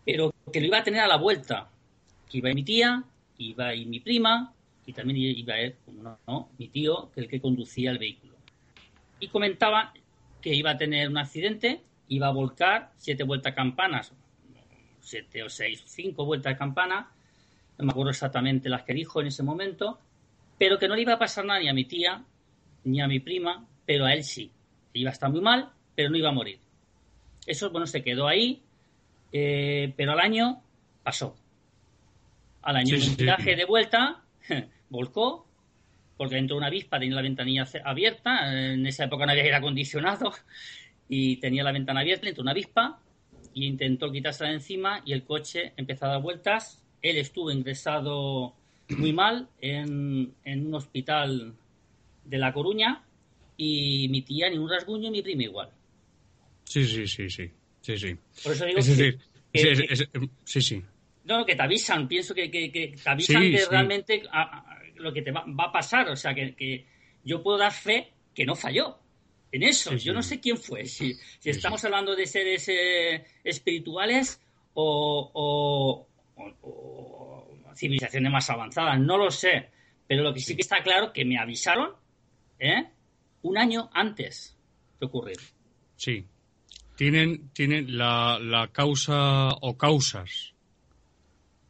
pero 0.06 0.34
que 0.52 0.60
lo 0.60 0.68
iba 0.68 0.80
a 0.80 0.84
tener 0.84 1.02
a 1.02 1.08
la 1.08 1.18
vuelta. 1.18 1.70
Que 2.30 2.40
iba 2.40 2.50
a 2.50 2.54
mi 2.54 2.64
tía, 2.64 3.04
iba 3.38 3.70
a 3.70 3.76
mi 3.76 4.00
prima 4.00 4.54
y 4.86 4.94
también 4.94 5.18
iba 5.18 5.54
a 5.54 5.62
ir, 5.62 5.78
no, 5.88 6.18
no, 6.28 6.50
mi 6.58 6.68
tío, 6.68 7.12
que 7.14 7.22
el 7.22 7.28
que 7.28 7.40
conducía 7.40 7.92
el 7.92 7.98
vehículo. 7.98 8.34
Y 9.20 9.28
comentaba 9.28 9.94
que 10.42 10.54
iba 10.54 10.72
a 10.72 10.78
tener 10.78 11.08
un 11.10 11.18
accidente, 11.18 11.82
iba 12.08 12.28
a 12.28 12.32
volcar 12.32 12.92
siete 12.98 13.24
vueltas 13.24 13.54
campanas, 13.54 14.12
siete 15.00 15.44
o 15.44 15.50
seis, 15.50 15.84
cinco 15.86 16.26
vueltas 16.26 16.58
campana, 16.58 17.12
no 17.78 17.86
me 17.86 17.92
acuerdo 17.92 18.12
exactamente 18.12 18.70
las 18.70 18.84
que 18.84 18.94
dijo 18.94 19.22
en 19.22 19.28
ese 19.28 19.44
momento, 19.44 20.00
pero 20.58 20.80
que 20.80 20.88
no 20.88 20.96
le 20.96 21.04
iba 21.04 21.14
a 21.14 21.20
pasar 21.20 21.46
nada 21.46 21.60
ni 21.60 21.70
a 21.70 21.74
mi 21.74 21.86
tía, 21.86 22.24
ni 22.84 23.02
a 23.02 23.08
mi 23.08 23.20
prima, 23.20 23.68
pero 23.86 24.06
a 24.06 24.14
él 24.14 24.24
sí. 24.24 24.52
Iba 24.94 25.12
a 25.12 25.14
estar 25.14 25.30
muy 25.30 25.42
mal, 25.42 25.72
pero 26.02 26.10
no 26.10 26.18
iba 26.18 26.30
a 26.30 26.34
morir. 26.34 26.58
Eso, 27.46 27.70
bueno, 27.70 27.86
se 27.86 28.02
quedó 28.02 28.28
ahí, 28.28 28.60
eh, 29.32 29.94
pero 29.96 30.14
al 30.14 30.20
año 30.20 30.60
pasó. 31.04 31.36
Al 32.64 32.78
año 32.78 32.98
sí, 32.98 33.02
sí, 33.02 33.24
viaje 33.24 33.52
sí. 33.52 33.56
de 33.56 33.66
vuelta, 33.66 34.24
volcó, 34.90 35.46
porque 36.18 36.40
entró 36.40 36.58
una 36.58 36.68
avispa, 36.68 36.98
tenía 36.98 37.18
la 37.18 37.22
ventanilla 37.22 37.68
abierta, 37.86 38.52
en 38.52 38.88
esa 38.88 39.04
época 39.04 39.28
no 39.28 39.32
había 39.32 39.44
aire 39.44 39.56
acondicionado, 39.56 40.34
y 41.08 41.38
tenía 41.38 41.64
la 41.64 41.72
ventana 41.72 42.00
abierta, 42.00 42.28
entró 42.28 42.42
una 42.42 42.54
avispa, 42.54 43.00
y 43.54 43.68
intentó 43.68 44.12
quitársela 44.12 44.50
de 44.50 44.56
encima, 44.56 45.04
y 45.06 45.14
el 45.14 45.24
coche 45.24 45.74
empezó 45.78 46.06
a 46.06 46.14
dar 46.14 46.22
vueltas, 46.24 46.84
él 47.04 47.18
estuvo 47.18 47.52
ingresado 47.52 48.56
muy 48.90 49.14
mal 49.14 49.50
en, 49.62 50.34
en 50.46 50.66
un 50.66 50.74
hospital 50.74 51.54
de 52.26 52.38
La 52.40 52.54
Coruña, 52.54 53.04
y 53.56 54.08
mi 54.10 54.24
tía 54.24 54.50
ni 54.50 54.58
un 54.58 54.68
rasguño, 54.68 55.10
y 55.10 55.12
mi 55.12 55.22
prima 55.22 55.44
igual. 55.44 55.70
Sí, 56.72 56.86
sí, 56.86 57.06
sí, 57.06 57.30
sí. 57.30 57.52
Sí, 57.82 57.98
sí. 57.98 58.18
Por 58.44 58.54
eso 58.54 58.66
digo 58.66 58.80
es 58.80 58.88
decir, 58.88 59.20
que, 59.52 59.62
que, 59.62 59.72
es, 59.72 60.00
es, 60.00 60.10
sí, 60.46 60.62
sí. 60.62 60.82
No, 61.26 61.46
que 61.46 61.54
te 61.54 61.64
avisan, 61.64 62.08
pienso 62.08 62.34
que, 62.34 62.50
que, 62.50 62.72
que 62.72 62.96
te 62.96 63.10
avisan 63.10 63.42
sí, 63.42 63.52
que 63.52 63.58
sí. 63.58 63.66
realmente 63.70 64.24
a, 64.32 64.42
a, 64.42 64.80
lo 64.96 65.12
que 65.12 65.22
te 65.22 65.32
va, 65.32 65.44
va, 65.48 65.66
a 65.66 65.72
pasar, 65.74 66.08
o 66.08 66.16
sea, 66.16 66.34
que, 66.34 66.86
yo 67.26 67.44
puedo 67.44 67.58
dar 67.58 67.74
fe 67.74 68.14
que 68.34 68.46
no 68.46 68.56
falló 68.56 68.98
en 69.52 69.64
eso. 69.64 69.92
Sí, 69.92 69.98
yo 69.98 70.14
no 70.14 70.24
sé 70.24 70.40
quién 70.40 70.56
fue, 70.56 70.86
si, 70.86 71.14
si 71.40 71.50
estamos 71.50 71.84
hablando 71.84 72.16
de 72.16 72.26
seres 72.26 72.70
eh, 72.70 73.26
espirituales 73.44 74.40
o, 74.74 75.30
o, 75.34 76.08
o, 76.62 77.76
civilizaciones 77.76 78.32
más 78.32 78.50
avanzadas, 78.50 78.98
no 78.98 79.18
lo 79.18 79.30
sé, 79.30 79.72
pero 80.08 80.24
lo 80.24 80.34
que 80.34 80.40
sí 80.40 80.56
que 80.56 80.62
está 80.62 80.82
claro 80.84 81.12
que 81.12 81.26
me 81.26 81.38
avisaron 81.38 81.96
¿eh? 82.60 82.88
un 83.42 83.58
año 83.58 83.90
antes 83.94 84.58
de 85.02 85.06
ocurrir. 85.06 85.38
Sí, 85.98 86.26
tienen, 87.02 87.50
tienen 87.54 87.98
la, 87.98 88.38
la, 88.40 88.68
causa 88.68 89.50
o 89.60 89.76
causas 89.76 90.54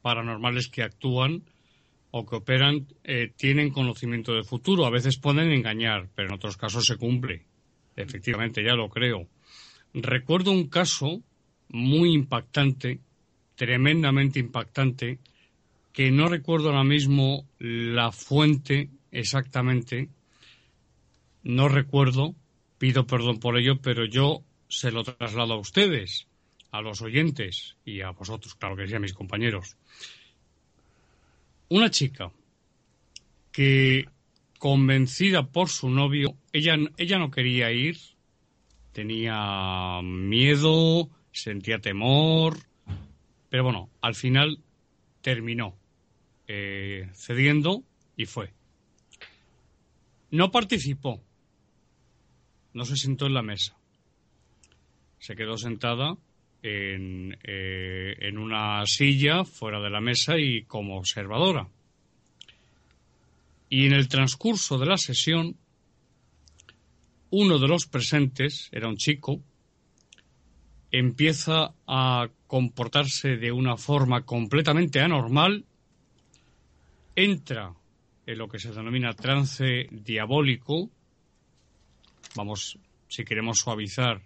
paranormales 0.02 0.68
que 0.68 0.84
actúan 0.84 1.44
o 2.12 2.26
que 2.26 2.36
operan 2.36 2.86
eh, 3.06 3.32
tienen 3.38 3.72
conocimiento 3.72 4.34
del 4.34 4.44
futuro. 4.44 4.86
A 4.86 4.92
veces 4.92 5.18
pueden 5.18 5.54
engañar, 5.54 6.10
pero 6.16 6.28
en 6.28 6.36
otros 6.36 6.58
casos 6.58 6.86
se 6.86 6.98
cumple. 6.98 7.46
Efectivamente, 7.96 8.62
ya 8.62 8.76
lo 8.76 8.90
creo. 8.90 9.30
Recuerdo 9.94 10.52
un 10.52 10.68
caso 10.68 11.22
muy 11.70 12.14
impactante, 12.14 13.00
tremendamente 13.56 14.38
impactante, 14.38 15.20
que 15.94 16.12
no 16.12 16.28
recuerdo 16.28 16.72
ahora 16.72 16.84
mismo 16.84 17.48
la 17.58 18.12
fuente 18.12 18.90
exactamente, 19.14 20.10
no 21.44 21.70
recuerdo, 21.70 22.36
pido 22.78 23.08
perdón 23.08 23.40
por 23.40 23.58
ello, 23.58 23.80
pero 23.82 24.04
yo 24.04 24.44
se 24.72 24.90
lo 24.90 25.04
traslado 25.04 25.54
a 25.54 25.60
ustedes, 25.60 26.28
a 26.72 26.82
los 26.82 27.02
oyentes 27.02 27.76
y 27.84 28.02
a 28.02 28.12
vosotros, 28.12 28.56
claro 28.56 28.78
que 28.78 28.88
sí, 28.88 28.96
a 28.96 29.00
mis 29.00 29.14
compañeros. 29.14 29.76
Una 31.68 31.92
chica 31.92 32.32
que 33.52 34.06
convencida 34.58 35.44
por 35.52 35.68
su 35.68 35.90
novio, 35.90 36.38
ella, 36.54 36.78
ella 36.98 37.20
no 37.20 37.32
quería 37.32 37.72
ir, 37.72 37.98
tenía 38.94 40.00
miedo, 40.02 41.10
sentía 41.34 41.80
temor, 41.80 42.58
pero 43.50 43.66
bueno, 43.66 43.90
al 44.00 44.16
final 44.16 44.60
terminó 45.22 45.76
eh, 46.48 47.10
cediendo 47.14 47.84
y 48.16 48.26
fue. 48.26 48.54
No 50.30 50.50
participó, 50.50 51.22
no 52.74 52.86
se 52.86 52.96
sentó 52.96 53.26
en 53.26 53.34
la 53.34 53.42
mesa, 53.42 53.78
se 55.22 55.36
quedó 55.36 55.56
sentada 55.56 56.18
en, 56.64 57.38
eh, 57.44 58.16
en 58.22 58.40
una 58.40 58.84
silla 58.88 59.46
fuera 59.46 59.80
de 59.80 59.92
la 59.92 60.02
mesa 60.02 60.38
y 60.40 60.64
como 60.64 60.98
observadora. 60.98 61.70
Y 63.70 63.86
en 63.86 63.94
el 63.94 64.08
transcurso 64.08 64.80
de 64.80 64.88
la 64.88 64.98
sesión, 64.98 65.56
uno 67.30 67.60
de 67.60 67.68
los 67.68 67.86
presentes, 67.86 68.68
era 68.72 68.90
un 68.90 68.98
chico, 68.98 69.40
empieza 70.92 71.76
a 71.88 72.28
comportarse 72.48 73.38
de 73.38 73.52
una 73.52 73.78
forma 73.78 74.24
completamente 74.24 75.02
anormal, 75.02 75.66
entra 77.16 77.76
en 78.26 78.38
lo 78.40 78.50
que 78.50 78.60
se 78.60 78.72
denomina 78.72 79.14
trance 79.14 79.88
diabólico, 79.92 80.90
vamos, 82.36 82.80
si 83.08 83.24
queremos 83.24 83.60
suavizar, 83.60 84.22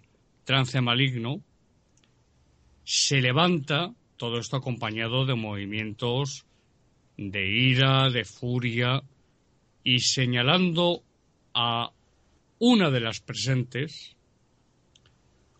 trance 0.46 0.80
maligno, 0.80 1.42
se 2.84 3.20
levanta, 3.20 3.92
todo 4.16 4.38
esto 4.38 4.56
acompañado 4.56 5.26
de 5.26 5.34
movimientos 5.34 6.46
de 7.16 7.48
ira, 7.48 8.10
de 8.10 8.24
furia, 8.24 9.02
y 9.82 9.98
señalando 10.00 11.02
a 11.52 11.90
una 12.60 12.90
de 12.90 13.00
las 13.00 13.20
presentes, 13.20 14.16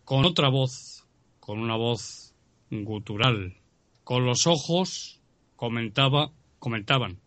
con 0.05 0.23
otra 0.23 0.49
voz, 0.49 1.05
con 1.41 1.59
una 1.59 1.75
voz 1.75 2.33
gutural, 2.71 3.57
con 4.05 4.25
los 4.25 4.47
ojos, 4.47 5.19
comentaba, 5.57 6.31
comentaban, 6.59 7.19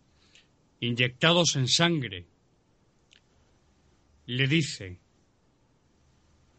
inyectados 0.79 1.55
en 1.57 1.67
sangre, 1.67 2.25
le 4.25 4.47
dice, 4.47 5.00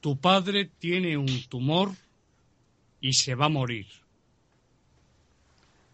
tu 0.03 0.19
padre 0.19 0.67
tiene 0.79 1.17
un 1.17 1.45
tumor 1.49 1.93
y 3.01 3.15
se 3.15 3.35
va 3.35 3.47
a 3.47 3.49
morir. 3.49 3.87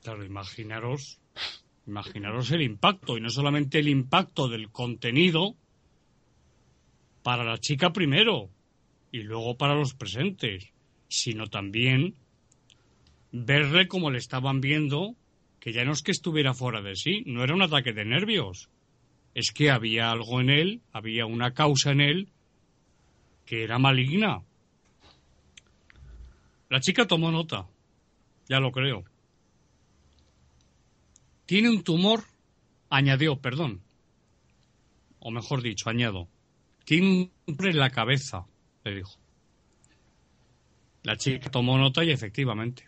Claro, 0.02 0.24
imaginaros 0.24 1.20
Imaginaros 1.88 2.50
el 2.50 2.60
impacto, 2.60 3.16
y 3.16 3.22
no 3.22 3.30
solamente 3.30 3.78
el 3.78 3.88
impacto 3.88 4.46
del 4.46 4.70
contenido 4.70 5.56
para 7.22 7.44
la 7.44 7.56
chica 7.56 7.94
primero 7.94 8.50
y 9.10 9.22
luego 9.22 9.56
para 9.56 9.74
los 9.74 9.94
presentes, 9.94 10.68
sino 11.08 11.46
también 11.46 12.14
verle 13.32 13.88
como 13.88 14.10
le 14.10 14.18
estaban 14.18 14.60
viendo, 14.60 15.14
que 15.60 15.72
ya 15.72 15.86
no 15.86 15.92
es 15.92 16.02
que 16.02 16.10
estuviera 16.10 16.52
fuera 16.52 16.82
de 16.82 16.94
sí, 16.94 17.22
no 17.24 17.42
era 17.42 17.54
un 17.54 17.62
ataque 17.62 17.94
de 17.94 18.04
nervios, 18.04 18.68
es 19.34 19.50
que 19.50 19.70
había 19.70 20.10
algo 20.10 20.42
en 20.42 20.50
él, 20.50 20.82
había 20.92 21.24
una 21.24 21.54
causa 21.54 21.92
en 21.92 22.02
él 22.02 22.28
que 23.48 23.64
era 23.64 23.78
maligna. 23.78 24.42
La 26.68 26.80
chica 26.80 27.06
tomó 27.06 27.32
nota, 27.32 27.66
ya 28.46 28.60
lo 28.60 28.70
creo. 28.72 29.04
Tiene 31.46 31.70
un 31.70 31.82
tumor, 31.82 32.24
añadió, 32.90 33.40
perdón, 33.40 33.80
o 35.20 35.30
mejor 35.30 35.62
dicho, 35.62 35.88
añado, 35.88 36.28
tiene 36.84 37.30
un 37.46 37.56
en 37.58 37.78
la 37.78 37.88
cabeza, 37.88 38.44
le 38.84 38.96
dijo. 38.96 39.18
La 41.02 41.16
chica 41.16 41.50
tomó 41.50 41.78
nota 41.78 42.04
y 42.04 42.10
efectivamente 42.10 42.86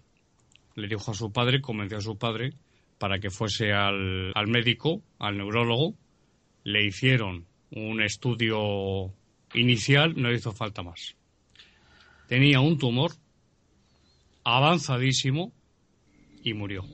le 0.74 0.88
dijo 0.88 1.10
a 1.10 1.14
su 1.14 1.32
padre, 1.32 1.62
convenció 1.62 1.96
a 1.96 2.02
su 2.02 2.18
padre 2.18 2.52
para 2.98 3.18
que 3.18 3.30
fuese 3.30 3.72
al, 3.72 4.30
al 4.34 4.46
médico, 4.46 5.00
al 5.18 5.38
neurólogo, 5.38 5.94
le 6.64 6.84
hicieron 6.84 7.46
un 7.70 8.02
estudio 8.02 9.14
inicial, 9.54 10.14
no 10.16 10.32
hizo 10.32 10.52
falta 10.52 10.82
más. 10.82 11.16
Tenía 12.26 12.60
un 12.60 12.78
tumor 12.78 13.12
avanzadísimo 14.44 15.52
y 16.42 16.54
murió. 16.54 16.84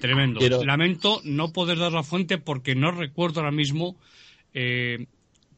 Tremendo. 0.00 0.40
Lamento 0.64 1.20
no 1.24 1.52
poder 1.52 1.78
dar 1.78 1.92
la 1.92 2.02
fuente 2.02 2.38
porque 2.38 2.74
no 2.74 2.90
recuerdo 2.90 3.40
ahora 3.40 3.52
mismo 3.52 3.98
eh, 4.54 5.06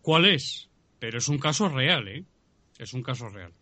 cuál 0.00 0.26
es, 0.26 0.68
pero 0.98 1.18
es 1.18 1.28
un 1.28 1.38
caso 1.38 1.68
real, 1.68 2.08
¿eh? 2.08 2.24
Es 2.78 2.92
un 2.92 3.04
caso 3.04 3.28
real. 3.28 3.52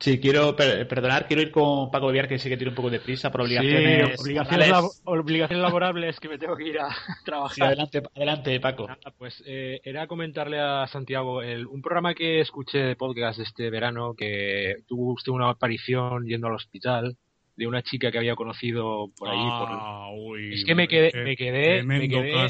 Sí, 0.00 0.18
quiero 0.18 0.56
perdonar, 0.56 1.26
quiero 1.26 1.42
ir 1.42 1.50
con 1.50 1.90
Paco 1.90 2.10
Villar, 2.10 2.26
que 2.26 2.38
sí 2.38 2.48
que 2.48 2.56
tiene 2.56 2.70
un 2.70 2.74
poco 2.74 2.88
de 2.88 3.00
prisa 3.00 3.30
por 3.30 3.42
obligaciones. 3.42 4.18
obligaciones, 4.18 5.58
laborables 5.58 6.18
que 6.18 6.30
me 6.30 6.38
tengo 6.38 6.56
que 6.56 6.68
ir 6.68 6.78
a 6.80 6.88
trabajar. 7.24 7.68
adelante, 7.68 8.02
adelante, 8.16 8.60
Paco. 8.60 8.88
pues 9.18 9.42
eh, 9.46 9.78
era 9.84 10.06
comentarle 10.06 10.58
a 10.58 10.86
Santiago 10.86 11.42
el, 11.42 11.66
un 11.66 11.82
programa 11.82 12.14
que 12.14 12.40
escuché 12.40 12.78
de 12.78 12.96
podcast 12.96 13.40
este 13.40 13.68
verano 13.68 14.14
que 14.14 14.76
tuvo 14.86 15.12
usted 15.12 15.32
una 15.32 15.50
aparición 15.50 16.24
yendo 16.26 16.46
al 16.46 16.54
hospital 16.54 17.18
de 17.56 17.66
una 17.66 17.82
chica 17.82 18.10
que 18.10 18.16
había 18.16 18.36
conocido 18.36 19.10
por 19.18 19.28
allí. 19.28 19.44
Ah, 19.44 20.08
es 20.50 20.64
que 20.64 20.74
me 20.74 20.88
quedé, 20.88 21.12
me 21.22 21.36
quedé, 21.36 21.82
me 21.82 22.08
quedé 22.08 22.46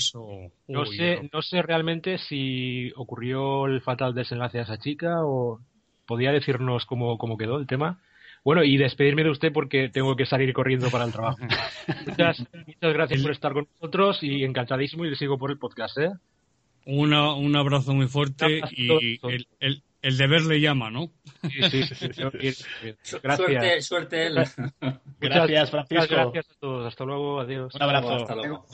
no 0.69 0.87
sé, 0.87 1.29
no 1.33 1.43
sé 1.43 1.63
realmente 1.63 2.19
si 2.19 2.93
ocurrió 2.95 3.67
el 3.67 3.81
fatal 3.81 4.15
desenlace 4.15 4.61
a 4.61 4.63
esa 4.63 4.79
chica 4.79 5.25
o 5.25 5.59
podía 6.11 6.33
decirnos 6.33 6.87
cómo, 6.87 7.17
cómo 7.19 7.39
quedó 7.39 7.57
el 7.57 7.69
tema. 7.69 8.01
Bueno, 8.45 8.65
y 8.65 8.77
despedirme 8.77 9.23
de 9.23 9.31
usted 9.31 9.53
porque 9.53 9.91
tengo 9.91 10.17
que 10.17 10.27
salir 10.27 10.53
corriendo 10.53 10.91
para 10.91 11.05
el 11.05 11.13
trabajo. 11.13 11.39
muchas, 12.07 12.41
muchas 12.67 12.93
gracias 12.93 13.23
por 13.23 13.31
estar 13.31 13.53
con 13.53 13.69
nosotros 13.75 14.19
y 14.23 14.43
encantadísimo 14.43 15.05
y 15.05 15.11
le 15.11 15.17
sigo 15.17 15.39
por 15.39 15.53
el 15.53 15.59
podcast, 15.59 15.99
¿eh? 15.99 16.11
Una, 16.85 17.33
un 17.35 17.55
abrazo 17.55 17.95
muy 17.95 18.09
fuerte 18.09 18.61
y 18.73 19.21
el, 19.23 19.47
el, 19.61 19.83
el 20.03 20.17
deber 20.17 20.43
le 20.43 20.61
llama, 20.61 20.91
¿no? 20.91 21.11
Sí, 21.43 21.85
sí, 21.85 21.95
sí. 21.95 22.09
Gracias. 22.09 22.67
Suerte, 23.23 23.83
suerte. 23.83 24.31
Gracias, 25.21 25.71
Francisco. 25.71 26.07
Gracias 26.09 26.51
a 26.51 26.59
todos. 26.59 26.87
Hasta 26.89 27.05
luego. 27.05 27.41
Adiós. 27.41 27.73
Un 27.77 27.83
abrazo. 27.83 28.15
Hasta 28.15 28.35
luego. 28.35 28.67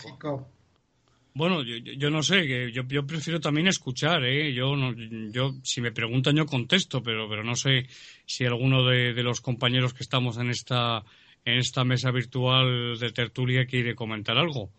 Bueno, 1.37 1.63
yo, 1.63 1.77
yo, 1.77 2.09
no 2.09 2.23
sé, 2.23 2.47
que 2.47 2.73
yo, 2.73 2.83
yo, 2.89 3.07
prefiero 3.07 3.39
también 3.41 3.67
escuchar, 3.67 4.25
¿eh? 4.25 4.55
Yo, 4.55 4.75
no, 4.75 4.95
yo, 5.31 5.53
si 5.63 5.83
me 5.83 5.93
preguntan, 5.93 6.35
yo 6.35 6.47
contesto, 6.47 7.03
pero, 7.03 7.29
pero 7.29 7.45
no 7.45 7.55
sé 7.55 7.87
si 8.25 8.47
alguno 8.47 8.87
de, 8.87 9.13
de 9.13 9.23
los 9.23 9.43
compañeros 9.43 9.93
que 9.93 10.03
estamos 10.03 10.39
en 10.39 10.49
esta, 10.49 11.05
en 11.45 11.59
esta 11.59 11.85
mesa 11.85 12.11
virtual 12.11 12.99
de 12.99 13.11
tertulia 13.13 13.67
quiere 13.67 13.95
comentar 13.95 14.39
algo. 14.39 14.73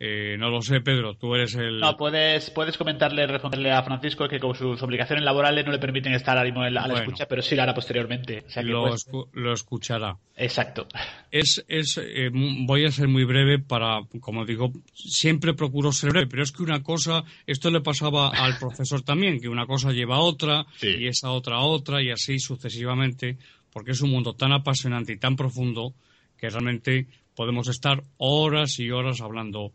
Eh, 0.00 0.36
no 0.38 0.50
lo 0.50 0.60
sé, 0.60 0.80
Pedro, 0.80 1.14
tú 1.14 1.34
eres 1.36 1.54
el... 1.54 1.78
No, 1.78 1.96
puedes, 1.96 2.50
puedes 2.50 2.76
comentarle, 2.76 3.28
responderle 3.28 3.70
a 3.70 3.82
Francisco 3.84 4.28
que 4.28 4.40
con 4.40 4.54
sus 4.54 4.82
obligaciones 4.82 5.24
laborales 5.24 5.64
no 5.64 5.70
le 5.70 5.78
permiten 5.78 6.14
estar 6.14 6.36
ahora 6.36 6.50
mismo 6.50 6.62
a 6.62 6.70
la 6.70 6.94
escucha, 6.94 7.26
pero 7.26 7.42
sí 7.42 7.54
lo 7.54 7.62
hará 7.62 7.74
posteriormente. 7.74 8.44
lo, 8.62 9.52
escuchará. 9.52 10.16
Exacto. 10.36 10.88
Es, 11.30 11.64
es, 11.68 11.98
eh, 11.98 12.28
voy 12.32 12.84
a 12.84 12.90
ser 12.90 13.06
muy 13.06 13.24
breve 13.24 13.60
para, 13.60 14.00
como 14.20 14.44
digo, 14.44 14.72
siempre 14.92 15.54
procuro 15.54 15.92
ser 15.92 16.10
breve, 16.10 16.26
pero 16.26 16.42
es 16.42 16.50
que 16.50 16.64
una 16.64 16.82
cosa, 16.82 17.22
esto 17.46 17.70
le 17.70 17.80
pasaba 17.80 18.30
al 18.30 18.58
profesor 18.58 19.02
también, 19.02 19.40
que 19.40 19.48
una 19.48 19.66
cosa 19.66 19.92
lleva 19.92 20.16
a 20.16 20.20
otra, 20.20 20.66
y 20.82 21.06
esa 21.06 21.30
otra 21.30 21.56
a 21.56 21.62
otra, 21.62 22.02
y 22.02 22.10
así 22.10 22.40
sucesivamente, 22.40 23.38
porque 23.72 23.92
es 23.92 24.00
un 24.02 24.10
mundo 24.10 24.34
tan 24.34 24.52
apasionante 24.52 25.12
y 25.12 25.18
tan 25.18 25.36
profundo 25.36 25.94
que 26.36 26.50
realmente 26.50 27.06
podemos 27.36 27.68
estar 27.68 28.02
horas 28.16 28.80
y 28.80 28.90
horas 28.90 29.20
hablando 29.20 29.72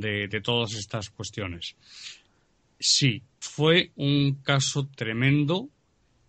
de, 0.00 0.40
todas 0.42 0.74
estas 0.74 1.10
cuestiones. 1.10 1.76
Sí, 2.78 3.22
fue 3.38 3.92
un 3.96 4.34
caso 4.42 4.88
tremendo. 4.94 5.68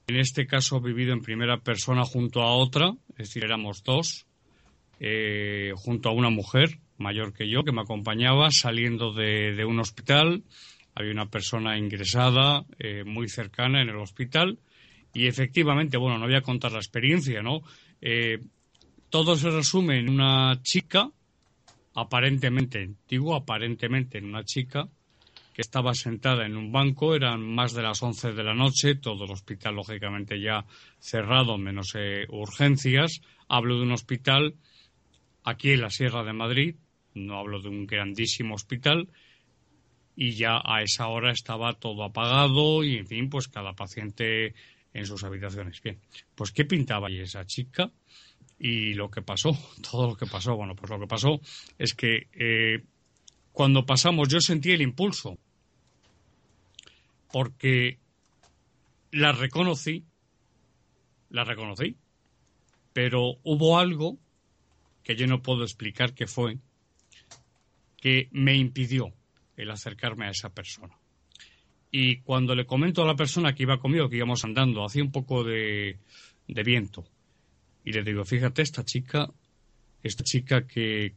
En 0.08 0.18
este 0.18 0.46
caso 0.46 0.82
vivido 0.82 1.14
en 1.14 1.22
primera 1.22 1.58
persona 1.60 2.04
junto 2.04 2.42
a 2.42 2.56
otra, 2.56 2.94
es 3.12 3.30
decir, 3.30 3.46
éramos 3.46 3.84
dos, 3.84 4.26
eh, 5.00 5.72
junto 5.76 6.10
a 6.10 6.14
una 6.14 6.30
mujer 6.30 6.80
mayor 6.98 7.34
que 7.34 7.50
yo 7.50 7.64
que 7.64 7.72
me 7.72 7.82
acompañaba 7.82 8.50
saliendo 8.52 9.14
de, 9.14 9.64
un 9.66 9.80
hospital. 9.80 10.44
Había 10.96 11.12
una 11.12 11.30
persona 11.30 11.78
ingresada 11.78 12.66
eh, 12.80 13.04
muy 13.04 13.28
cercana 13.30 13.82
en 13.82 13.90
el 13.90 13.98
hospital 13.98 14.60
y 15.14 15.28
efectivamente, 15.28 15.98
bueno, 15.98 16.18
no 16.18 16.26
voy 16.26 16.36
a 16.36 16.42
contar 16.42 16.72
la 16.72 16.80
experiencia, 16.80 17.42
¿no? 17.42 17.62
Eh, 18.02 18.40
todo 19.10 19.36
se 19.36 19.52
resume 19.52 20.00
en 20.00 20.10
una 20.10 20.60
chica, 20.64 21.10
aparentemente, 21.94 22.92
digo 23.08 23.36
aparentemente 23.36 24.18
en 24.18 24.26
una 24.26 24.44
chica, 24.44 24.88
que 25.54 25.62
estaba 25.62 25.94
sentada 25.94 26.46
en 26.46 26.58
un 26.58 26.72
banco, 26.72 27.16
eran 27.16 27.42
más 27.42 27.74
de 27.74 27.84
las 27.84 28.02
11 28.02 28.34
de 28.34 28.44
la 28.44 28.56
noche, 28.56 28.96
todo 28.96 29.26
el 29.26 29.32
hospital 29.32 29.76
lógicamente 29.76 30.42
ya 30.42 30.66
cerrado, 31.00 31.58
menos 31.60 31.94
eh, 31.96 32.26
urgencias. 32.30 33.22
Hablo 33.48 33.78
de 33.78 33.84
un 33.84 33.92
hospital 33.92 34.56
aquí 35.44 35.72
en 35.72 35.82
la 35.82 35.92
Sierra 35.92 36.24
de 36.24 36.34
Madrid, 36.34 36.76
no 37.14 37.38
hablo 37.38 37.62
de 37.62 37.70
un 37.70 37.86
grandísimo 37.86 38.56
hospital, 38.56 39.10
y 40.16 40.32
ya 40.32 40.60
a 40.64 40.82
esa 40.82 41.08
hora 41.08 41.32
estaba 41.32 41.74
todo 41.74 42.04
apagado 42.04 42.84
y, 42.84 42.98
en 42.98 43.08
fin, 43.08 43.30
pues 43.30 43.48
cada 43.48 43.74
paciente 43.74 44.56
en 44.94 45.06
sus 45.06 45.24
habitaciones. 45.24 45.82
Bien, 45.82 46.00
pues 46.36 46.52
¿qué 46.52 46.66
pintaba 46.66 47.08
ahí 47.08 47.20
esa 47.20 47.46
chica? 47.46 47.92
Y 48.66 48.94
lo 48.94 49.12
que 49.12 49.22
pasó, 49.22 49.52
todo 49.92 50.08
lo 50.08 50.16
que 50.16 50.26
pasó, 50.26 50.56
bueno, 50.56 50.74
pues 50.74 50.90
lo 50.90 50.98
que 50.98 51.06
pasó 51.06 51.42
es 51.78 51.94
que 51.94 52.28
eh, 52.32 52.82
cuando 53.52 53.86
pasamos 53.86 54.30
yo 54.30 54.40
sentí 54.40 54.72
el 54.72 54.82
impulso, 54.82 55.38
porque 57.30 58.00
la 59.12 59.34
reconocí, 59.34 60.06
la 61.30 61.44
reconocí, 61.44 61.98
pero 62.94 63.34
hubo 63.44 63.78
algo 63.78 64.18
que 65.04 65.18
yo 65.18 65.28
no 65.28 65.42
puedo 65.42 65.64
explicar 65.64 66.14
qué 66.14 66.26
fue, 66.26 66.58
que 67.98 68.30
me 68.32 68.56
impidió 68.56 69.12
el 69.58 69.72
acercarme 69.72 70.28
a 70.28 70.32
esa 70.32 70.54
persona. 70.54 70.98
Y 71.92 72.22
cuando 72.22 72.56
le 72.56 72.66
comento 72.66 73.04
a 73.04 73.08
la 73.08 73.18
persona 73.18 73.54
que 73.54 73.64
iba 73.64 73.80
conmigo, 73.80 74.08
que 74.08 74.16
íbamos 74.16 74.46
andando, 74.46 74.86
hacía 74.86 75.04
un 75.04 75.12
poco 75.12 75.44
de, 75.44 76.00
de 76.48 76.64
viento, 76.64 77.04
y 77.84 77.92
le 77.92 78.04
digo, 78.04 78.24
fíjate, 78.24 78.62
esta 78.62 78.84
chica, 78.84 79.30
esta 80.04 80.24
chica 80.24 80.66
que 80.68 81.14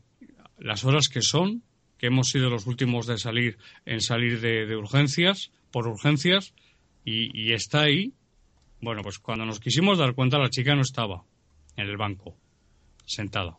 las 0.59 0.85
horas 0.85 1.09
que 1.09 1.23
son, 1.23 1.63
que 1.99 2.09
hemos 2.09 2.29
sido 2.29 2.51
los 2.51 2.67
últimos 2.67 3.07
de 3.07 3.19
salir 3.19 3.59
en 3.85 4.01
salir 4.01 4.41
de, 4.41 4.77
urgencias, 4.77 5.51
por 5.71 5.87
urgencias, 5.87 6.55
y, 7.05 7.53
está 7.53 7.83
ahí. 7.83 8.13
Bueno, 8.81 9.03
pues 9.03 9.21
cuando 9.21 9.47
nos 9.47 9.61
quisimos 9.61 9.99
dar 9.99 10.15
cuenta, 10.15 10.39
la 10.39 10.51
chica 10.51 10.75
no 10.75 10.83
estaba 10.83 11.23
en 11.77 11.87
el 11.87 11.97
banco, 11.97 12.37
sentada. 13.07 13.57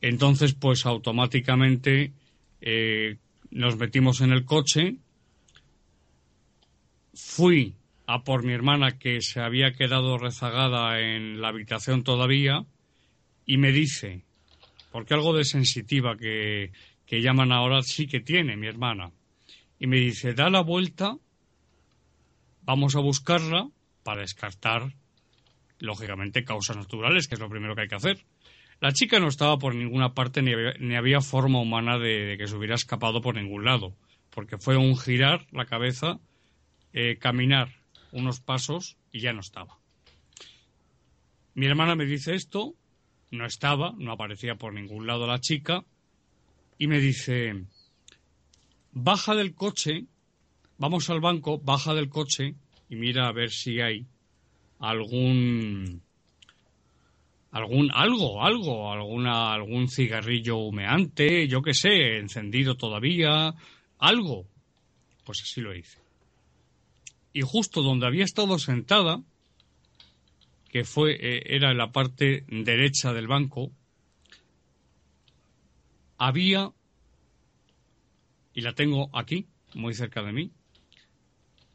Entonces, 0.00 0.54
pues 0.54 0.86
automáticamente 0.86 2.12
eh, 2.60 3.16
nos 3.50 3.76
metimos 3.76 4.20
en 4.20 4.30
el 4.30 4.44
coche, 4.44 4.96
fui 7.12 7.74
a 8.06 8.22
por 8.22 8.44
mi 8.44 8.52
hermana 8.52 8.98
que 8.98 9.20
se 9.20 9.40
había 9.40 9.72
quedado 9.72 10.16
rezagada 10.18 11.00
en 11.00 11.40
la 11.40 11.48
habitación 11.48 12.04
todavía 12.04 12.64
y 13.44 13.58
me 13.58 13.72
dice, 13.72 14.24
porque 14.92 15.14
algo 15.14 15.36
de 15.36 15.44
sensitiva 15.44 16.16
que, 16.16 16.72
que 17.06 17.20
llaman 17.20 17.52
ahora 17.52 17.82
sí 17.82 18.06
que 18.06 18.20
tiene 18.20 18.56
mi 18.56 18.66
hermana. 18.66 19.10
Y 19.78 19.86
me 19.86 19.96
dice, 19.96 20.34
da 20.34 20.50
la 20.50 20.62
vuelta, 20.62 21.16
vamos 22.62 22.96
a 22.96 23.00
buscarla 23.00 23.68
para 24.02 24.22
descartar, 24.22 24.94
lógicamente, 25.78 26.44
causas 26.44 26.76
naturales, 26.76 27.28
que 27.28 27.34
es 27.34 27.40
lo 27.40 27.48
primero 27.48 27.74
que 27.74 27.82
hay 27.82 27.88
que 27.88 27.96
hacer. 27.96 28.24
La 28.80 28.92
chica 28.92 29.18
no 29.18 29.28
estaba 29.28 29.58
por 29.58 29.74
ninguna 29.74 30.14
parte 30.14 30.42
ni 30.42 30.96
había, 30.96 31.20
forma 31.20 31.60
humana 31.60 31.98
de, 31.98 32.36
que 32.38 32.46
se 32.46 32.56
hubiera 32.56 32.74
escapado 32.74 33.20
por 33.20 33.34
ningún 33.34 33.64
lado, 33.64 33.96
porque 34.30 34.58
fue 34.58 34.76
un 34.76 34.96
girar 34.96 35.46
la 35.50 35.64
cabeza, 35.64 36.20
eh, 36.92 37.16
caminar 37.18 37.75
unos 38.16 38.40
pasos 38.40 38.96
y 39.12 39.20
ya 39.20 39.32
no 39.32 39.40
estaba. 39.40 39.78
Mi 41.54 41.66
hermana 41.66 41.94
me 41.94 42.06
dice 42.06 42.34
esto, 42.34 42.74
no 43.30 43.46
estaba, 43.46 43.94
no 43.98 44.12
aparecía 44.12 44.56
por 44.56 44.72
ningún 44.72 45.06
lado 45.06 45.26
la 45.26 45.40
chica, 45.40 45.84
y 46.78 46.86
me 46.86 46.98
dice, 47.00 47.64
baja 48.92 49.34
del 49.34 49.54
coche, 49.54 50.04
vamos 50.78 51.08
al 51.10 51.20
banco, 51.20 51.58
baja 51.58 51.94
del 51.94 52.08
coche 52.08 52.54
y 52.88 52.96
mira 52.96 53.28
a 53.28 53.32
ver 53.32 53.50
si 53.50 53.80
hay 53.80 54.06
algún 54.78 56.02
algún 57.50 57.90
algo, 57.92 58.44
algo, 58.44 58.92
alguna 58.92 59.54
algún 59.54 59.88
cigarrillo 59.88 60.56
humeante, 60.58 61.48
yo 61.48 61.62
qué 61.62 61.72
sé, 61.72 62.18
encendido 62.18 62.76
todavía, 62.76 63.54
algo. 63.98 64.46
Pues 65.24 65.40
así 65.42 65.60
lo 65.60 65.74
hice. 65.74 66.05
Y 67.36 67.42
justo 67.42 67.82
donde 67.82 68.06
había 68.06 68.24
estado 68.24 68.58
sentada, 68.58 69.22
que 70.70 70.84
fue 70.84 71.12
eh, 71.20 71.42
era 71.54 71.70
en 71.70 71.76
la 71.76 71.92
parte 71.92 72.46
derecha 72.48 73.12
del 73.12 73.26
banco, 73.26 73.72
había 76.16 76.72
y 78.54 78.62
la 78.62 78.72
tengo 78.72 79.10
aquí, 79.12 79.48
muy 79.74 79.92
cerca 79.92 80.22
de 80.22 80.32
mí, 80.32 80.50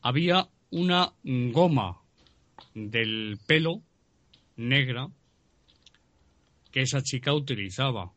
había 0.01 0.49
una 0.71 1.13
goma 1.21 2.01
del 2.73 3.37
pelo 3.45 3.83
negra 4.55 5.09
que 6.71 6.81
esa 6.81 7.03
chica 7.03 7.35
utilizaba. 7.35 8.11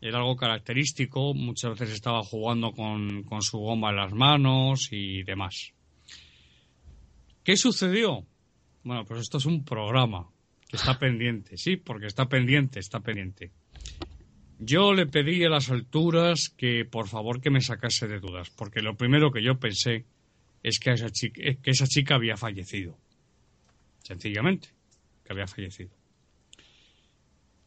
Era 0.00 0.18
algo 0.18 0.36
característico, 0.36 1.34
muchas 1.34 1.76
veces 1.76 1.96
estaba 1.96 2.22
jugando 2.22 2.70
con, 2.70 3.24
con 3.24 3.42
su 3.42 3.58
goma 3.58 3.90
en 3.90 3.96
las 3.96 4.12
manos 4.12 4.90
y 4.92 5.24
demás. 5.24 5.72
¿Qué 7.46 7.56
sucedió? 7.56 8.26
Bueno, 8.82 9.04
pues 9.04 9.20
esto 9.20 9.38
es 9.38 9.46
un 9.46 9.64
programa 9.64 10.28
que 10.68 10.78
está 10.78 10.98
pendiente, 10.98 11.56
sí, 11.56 11.76
porque 11.76 12.06
está 12.06 12.28
pendiente, 12.28 12.80
está 12.80 12.98
pendiente. 12.98 13.52
Yo 14.58 14.92
le 14.92 15.06
pedí 15.06 15.44
a 15.44 15.48
las 15.48 15.70
alturas 15.70 16.52
que 16.56 16.84
por 16.84 17.06
favor 17.06 17.40
que 17.40 17.50
me 17.50 17.60
sacase 17.60 18.08
de 18.08 18.18
dudas, 18.18 18.50
porque 18.50 18.82
lo 18.82 18.96
primero 18.96 19.30
que 19.30 19.44
yo 19.44 19.60
pensé 19.60 20.06
es 20.64 20.80
que 20.80 20.90
esa 20.90 21.08
chica, 21.10 21.40
que 21.62 21.70
esa 21.70 21.86
chica 21.86 22.16
había 22.16 22.36
fallecido. 22.36 22.98
Sencillamente, 24.02 24.70
que 25.22 25.32
había 25.32 25.46
fallecido. 25.46 25.90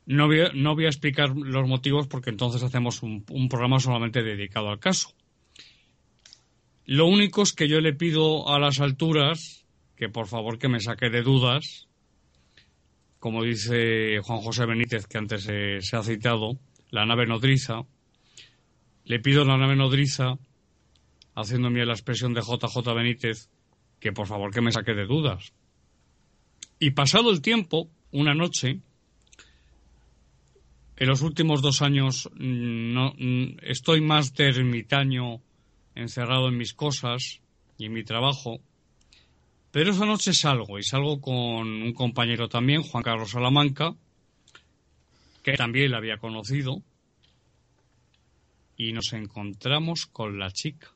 No 0.07 0.27
voy, 0.27 0.41
a, 0.41 0.51
no 0.53 0.75
voy 0.75 0.88
a 0.88 0.89
explicar 0.89 1.30
los 1.30 1.69
motivos 1.69 2.05
porque 2.07 2.32
entonces 2.32 2.63
hacemos 2.63 3.01
un, 3.01 3.23
programa 3.23 3.80
solamente 3.80 4.23
dedicado 4.23 4.71
al 4.71 4.80
caso. 4.80 5.13
Lo 6.84 7.05
único 7.05 7.43
es 7.43 7.53
que 7.53 7.69
yo 7.69 7.80
le 7.80 7.93
pido 7.93 8.49
a 8.49 8.59
las 8.59 8.82
alturas 8.82 9.59
que 10.00 10.08
por 10.08 10.28
favor 10.28 10.58
que 10.58 10.70
me 10.70 10.80
saque 10.80 11.10
de 11.10 11.22
dudas, 11.22 11.89
como 13.20 13.43
dice 13.43 14.22
Juan 14.24 14.39
José 14.39 14.66
Benítez, 14.66 15.08
que 15.08 15.18
antes 15.18 15.43
se 15.43 15.95
ha 15.97 16.04
citado, 16.04 16.58
la 16.89 17.06
nave 17.06 17.28
nodriza. 17.28 17.82
Le 19.04 19.20
pido 19.20 19.41
a 19.41 19.45
la 19.45 19.58
nave 19.58 19.76
nodriza, 19.76 20.38
haciéndome 21.36 21.86
la 21.86 21.91
expresión 21.91 22.34
de 22.34 22.39
JJ 22.39 22.93
Benítez, 22.95 23.50
que 24.00 24.14
por 24.14 24.28
favor 24.28 24.54
que 24.54 24.62
me 24.62 24.72
saque 24.72 24.93
de 24.93 25.06
dudas. 25.06 25.52
Y 26.80 26.91
pasado 26.91 27.30
el 27.30 27.41
tiempo, 27.41 27.89
una 28.14 28.34
noche, 28.34 28.80
en 30.95 31.08
los 31.10 31.22
últimos 31.24 31.62
dos 31.62 31.82
años 31.82 32.30
mm, 32.36 32.93
no, 32.93 33.14
mm, 33.18 33.58
estoy 33.64 34.00
más 34.00 34.34
de 34.34 34.47
ermitaño, 34.47 35.41
encerrado 35.93 36.47
en 36.47 36.56
mis 36.56 36.74
cosas 36.74 37.41
y 37.78 37.88
en 37.88 37.91
mi 37.91 38.06
trabajo. 38.06 38.62
Pero 39.72 39.91
esa 39.91 40.05
noche 40.05 40.34
salgo 40.34 40.80
y 40.80 40.84
salgo 40.84 41.22
con 41.22 41.36
un 41.38 41.93
compañero 41.93 42.49
también, 42.49 42.82
Juan 42.82 43.03
Carlos 43.03 43.32
Salamanca, 43.32 43.95
que 45.43 45.53
también 45.53 45.91
la 45.91 45.97
había 45.97 46.17
conocido, 46.17 46.82
y 48.76 48.93
nos 48.93 49.13
encontramos 49.13 50.05
con 50.05 50.39
la 50.39 50.51
chica. 50.51 50.91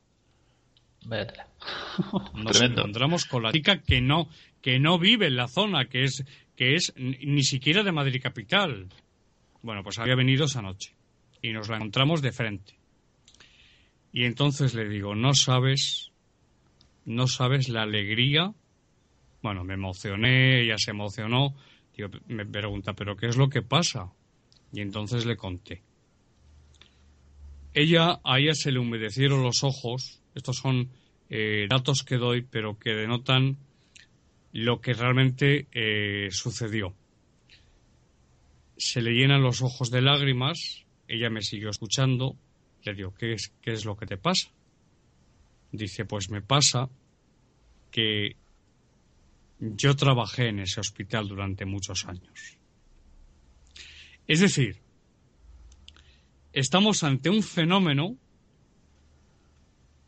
Nos 2.34 2.60
encontramos 2.60 3.26
con 3.26 3.42
la 3.42 3.52
chica 3.52 3.82
que 3.82 4.00
no, 4.00 4.28
que 4.62 4.78
no 4.78 4.98
vive 4.98 5.26
en 5.26 5.36
la 5.36 5.48
zona, 5.48 5.84
que 5.84 6.04
es, 6.04 6.24
que 6.56 6.74
es 6.74 6.94
ni 6.96 7.42
siquiera 7.42 7.82
de 7.82 7.92
Madrid 7.92 8.20
capital. 8.22 8.88
Bueno, 9.62 9.82
pues 9.82 9.98
había 9.98 10.14
venido 10.14 10.46
esa 10.46 10.62
noche 10.62 10.94
y 11.42 11.52
nos 11.52 11.68
la 11.68 11.76
encontramos 11.76 12.22
de 12.22 12.32
frente. 12.32 12.74
Y 14.12 14.24
entonces 14.24 14.74
le 14.74 14.88
digo, 14.88 15.14
no 15.14 15.34
sabes, 15.34 16.10
no 17.04 17.26
sabes 17.26 17.68
la 17.68 17.82
alegría. 17.82 18.54
Bueno, 19.44 19.62
me 19.62 19.74
emocioné, 19.74 20.62
ella 20.62 20.78
se 20.78 20.92
emocionó. 20.92 21.54
me 22.28 22.46
pregunta, 22.46 22.94
¿pero 22.94 23.14
qué 23.14 23.26
es 23.26 23.36
lo 23.36 23.50
que 23.50 23.60
pasa? 23.60 24.10
Y 24.72 24.80
entonces 24.80 25.26
le 25.26 25.36
conté. 25.36 25.82
Ella, 27.74 28.22
a 28.24 28.38
ella 28.38 28.54
se 28.54 28.72
le 28.72 28.78
humedecieron 28.78 29.42
los 29.42 29.62
ojos. 29.62 30.22
Estos 30.34 30.56
son 30.56 30.88
eh, 31.28 31.66
datos 31.68 32.04
que 32.04 32.16
doy, 32.16 32.40
pero 32.40 32.78
que 32.78 32.94
denotan 32.94 33.58
lo 34.52 34.80
que 34.80 34.94
realmente 34.94 35.66
eh, 35.72 36.28
sucedió 36.30 36.94
se 38.78 39.02
le 39.02 39.12
llenan 39.12 39.42
los 39.42 39.62
ojos 39.62 39.90
de 39.90 40.00
lágrimas, 40.00 40.84
ella 41.06 41.30
me 41.30 41.42
siguió 41.42 41.68
escuchando, 41.68 42.34
le 42.82 42.94
digo, 42.94 43.14
¿qué 43.14 43.34
es, 43.34 43.52
qué 43.62 43.72
es 43.72 43.84
lo 43.84 43.94
que 43.94 44.06
te 44.06 44.16
pasa? 44.16 44.50
Dice, 45.70 46.04
pues 46.04 46.30
me 46.30 46.42
pasa 46.42 46.88
que 47.90 48.36
yo 49.58 49.94
trabajé 49.96 50.48
en 50.48 50.60
ese 50.60 50.80
hospital 50.80 51.28
durante 51.28 51.64
muchos 51.64 52.04
años 52.06 52.58
Es 54.26 54.40
decir, 54.40 54.80
estamos 56.52 57.02
ante 57.02 57.30
un 57.30 57.42
fenómeno 57.42 58.16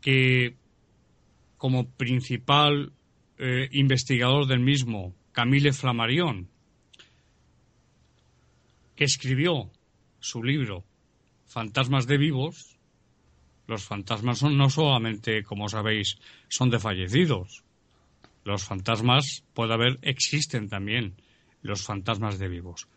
que, 0.01 0.55
como 1.57 1.89
principal 1.89 2.93
eh, 3.37 3.69
investigador 3.71 4.47
del 4.47 4.59
mismo, 4.59 5.13
Camille 5.31 5.73
Flammarion, 5.73 6.49
que 8.95 9.03
escribió 9.03 9.71
su 10.19 10.43
libro 10.43 10.83
Fantasmas 11.45 12.07
de 12.07 12.17
vivos, 12.17 12.77
los 13.67 13.83
fantasmas 13.83 14.39
son 14.39 14.57
no 14.57 14.69
solamente, 14.69 15.43
como 15.43 15.69
sabéis, 15.69 16.17
son 16.47 16.69
de 16.69 16.79
fallecidos. 16.79 17.63
Los 18.47 18.63
fantasmas, 18.63 19.43
puede 19.53 19.73
haber, 19.73 19.99
existen 20.03 20.69
también, 20.69 21.21
los 21.61 21.83
fantasmas 21.83 22.39
de 22.39 22.47
vivos. 22.47 22.87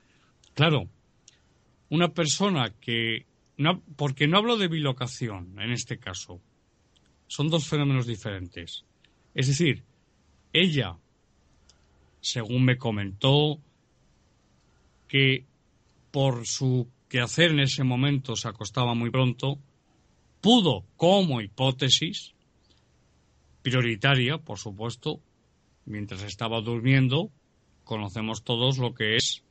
Claro, 0.54 0.88
una 1.88 2.14
persona 2.14 2.72
que, 2.80 3.26
no, 3.56 3.82
porque 3.96 4.28
no 4.28 4.38
hablo 4.38 4.56
de 4.56 4.68
bilocación 4.68 5.58
en 5.58 5.72
este 5.72 5.98
caso, 5.98 6.40
son 7.26 7.48
dos 7.48 7.66
fenómenos 7.66 8.06
diferentes. 8.06 8.84
Es 9.34 9.48
decir, 9.48 9.82
ella, 10.52 10.96
según 12.20 12.64
me 12.64 12.78
comentó, 12.78 13.58
que 15.08 15.46
por 16.12 16.46
su 16.46 16.86
quehacer 17.08 17.50
en 17.50 17.58
ese 17.58 17.82
momento 17.82 18.36
se 18.36 18.46
acostaba 18.46 18.94
muy 18.94 19.10
pronto, 19.10 19.58
pudo, 20.40 20.84
como 20.96 21.40
hipótesis, 21.40 22.34
prioritaria, 23.62 24.38
por 24.38 24.56
supuesto, 24.56 25.20
mientras 25.90 26.22
estaba 26.22 26.60
durmiendo, 26.60 27.30
conocemos 27.84 28.44
todos 28.44 28.78
lo 28.78 28.94
que 28.94 29.16
es 29.16 29.42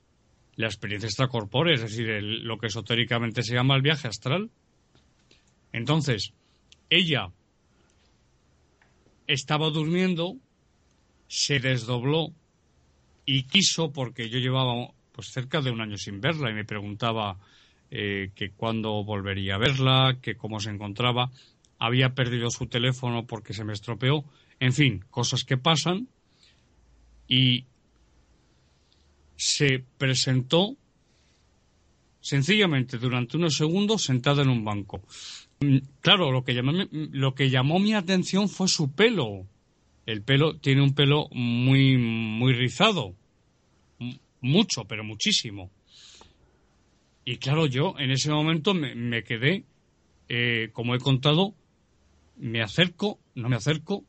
la 0.55 0.67
experiencia 0.67 1.07
extracorpórea, 1.07 1.75
es 1.75 1.81
decir, 1.81 2.07
lo 2.21 2.57
que 2.57 2.67
esotéricamente 2.67 3.43
se 3.43 3.55
llama 3.55 3.75
el 3.75 3.81
viaje 3.81 4.07
astral. 4.07 4.49
Entonces, 5.71 6.33
ella 6.89 7.31
estaba 9.27 9.69
durmiendo, 9.69 10.35
se 11.27 11.59
desdobló 11.59 12.33
y 13.25 13.43
quiso, 13.43 13.91
porque 13.91 14.29
yo 14.29 14.39
llevaba 14.39 14.91
pues 15.11 15.31
cerca 15.31 15.61
de 15.61 15.71
un 15.71 15.81
año 15.81 15.97
sin 15.97 16.19
verla 16.19 16.49
y 16.49 16.53
me 16.53 16.65
preguntaba 16.65 17.37
eh, 17.91 18.31
que 18.35 18.51
cuándo 18.51 19.03
volvería 19.03 19.55
a 19.55 19.59
verla, 19.59 20.17
que 20.21 20.35
cómo 20.35 20.59
se 20.59 20.71
encontraba. 20.71 21.31
Había 21.77 22.15
perdido 22.15 22.49
su 22.49 22.67
teléfono 22.67 23.25
porque 23.25 23.53
se 23.53 23.63
me 23.63 23.73
estropeó. 23.73 24.23
En 24.59 24.73
fin, 24.73 25.05
cosas 25.09 25.43
que 25.43 25.57
pasan. 25.57 26.07
Y 27.29 27.63
se 29.37 29.85
presentó 29.97 30.75
sencillamente 32.19 32.97
durante 32.97 33.37
unos 33.37 33.55
segundos 33.55 34.03
sentada 34.03 34.41
en 34.41 34.49
un 34.49 34.65
banco. 34.65 35.01
Mm, 35.61 35.77
claro, 36.01 36.31
lo 36.31 36.43
que, 36.43 36.53
llamó, 36.53 36.73
lo 36.91 37.33
que 37.33 37.49
llamó 37.49 37.79
mi 37.79 37.93
atención 37.93 38.49
fue 38.49 38.67
su 38.67 38.91
pelo. 38.91 39.45
El 40.05 40.23
pelo 40.23 40.57
tiene 40.57 40.81
un 40.81 40.93
pelo 40.93 41.29
muy, 41.31 41.97
muy 41.97 42.51
rizado 42.51 43.15
mucho, 44.41 44.85
pero 44.85 45.03
muchísimo. 45.03 45.71
Y 47.25 47.37
claro, 47.37 47.65
yo 47.67 47.95
en 47.99 48.11
ese 48.11 48.31
momento 48.31 48.73
me, 48.73 49.23
quedé, 49.23 49.65
eh, 50.29 50.69
como 50.73 50.95
he 50.95 50.99
contado, 50.99 51.53
me 52.37 52.61
acerco, 52.61 53.19
no 53.35 53.49
me 53.49 53.55
acerco, 53.55 54.03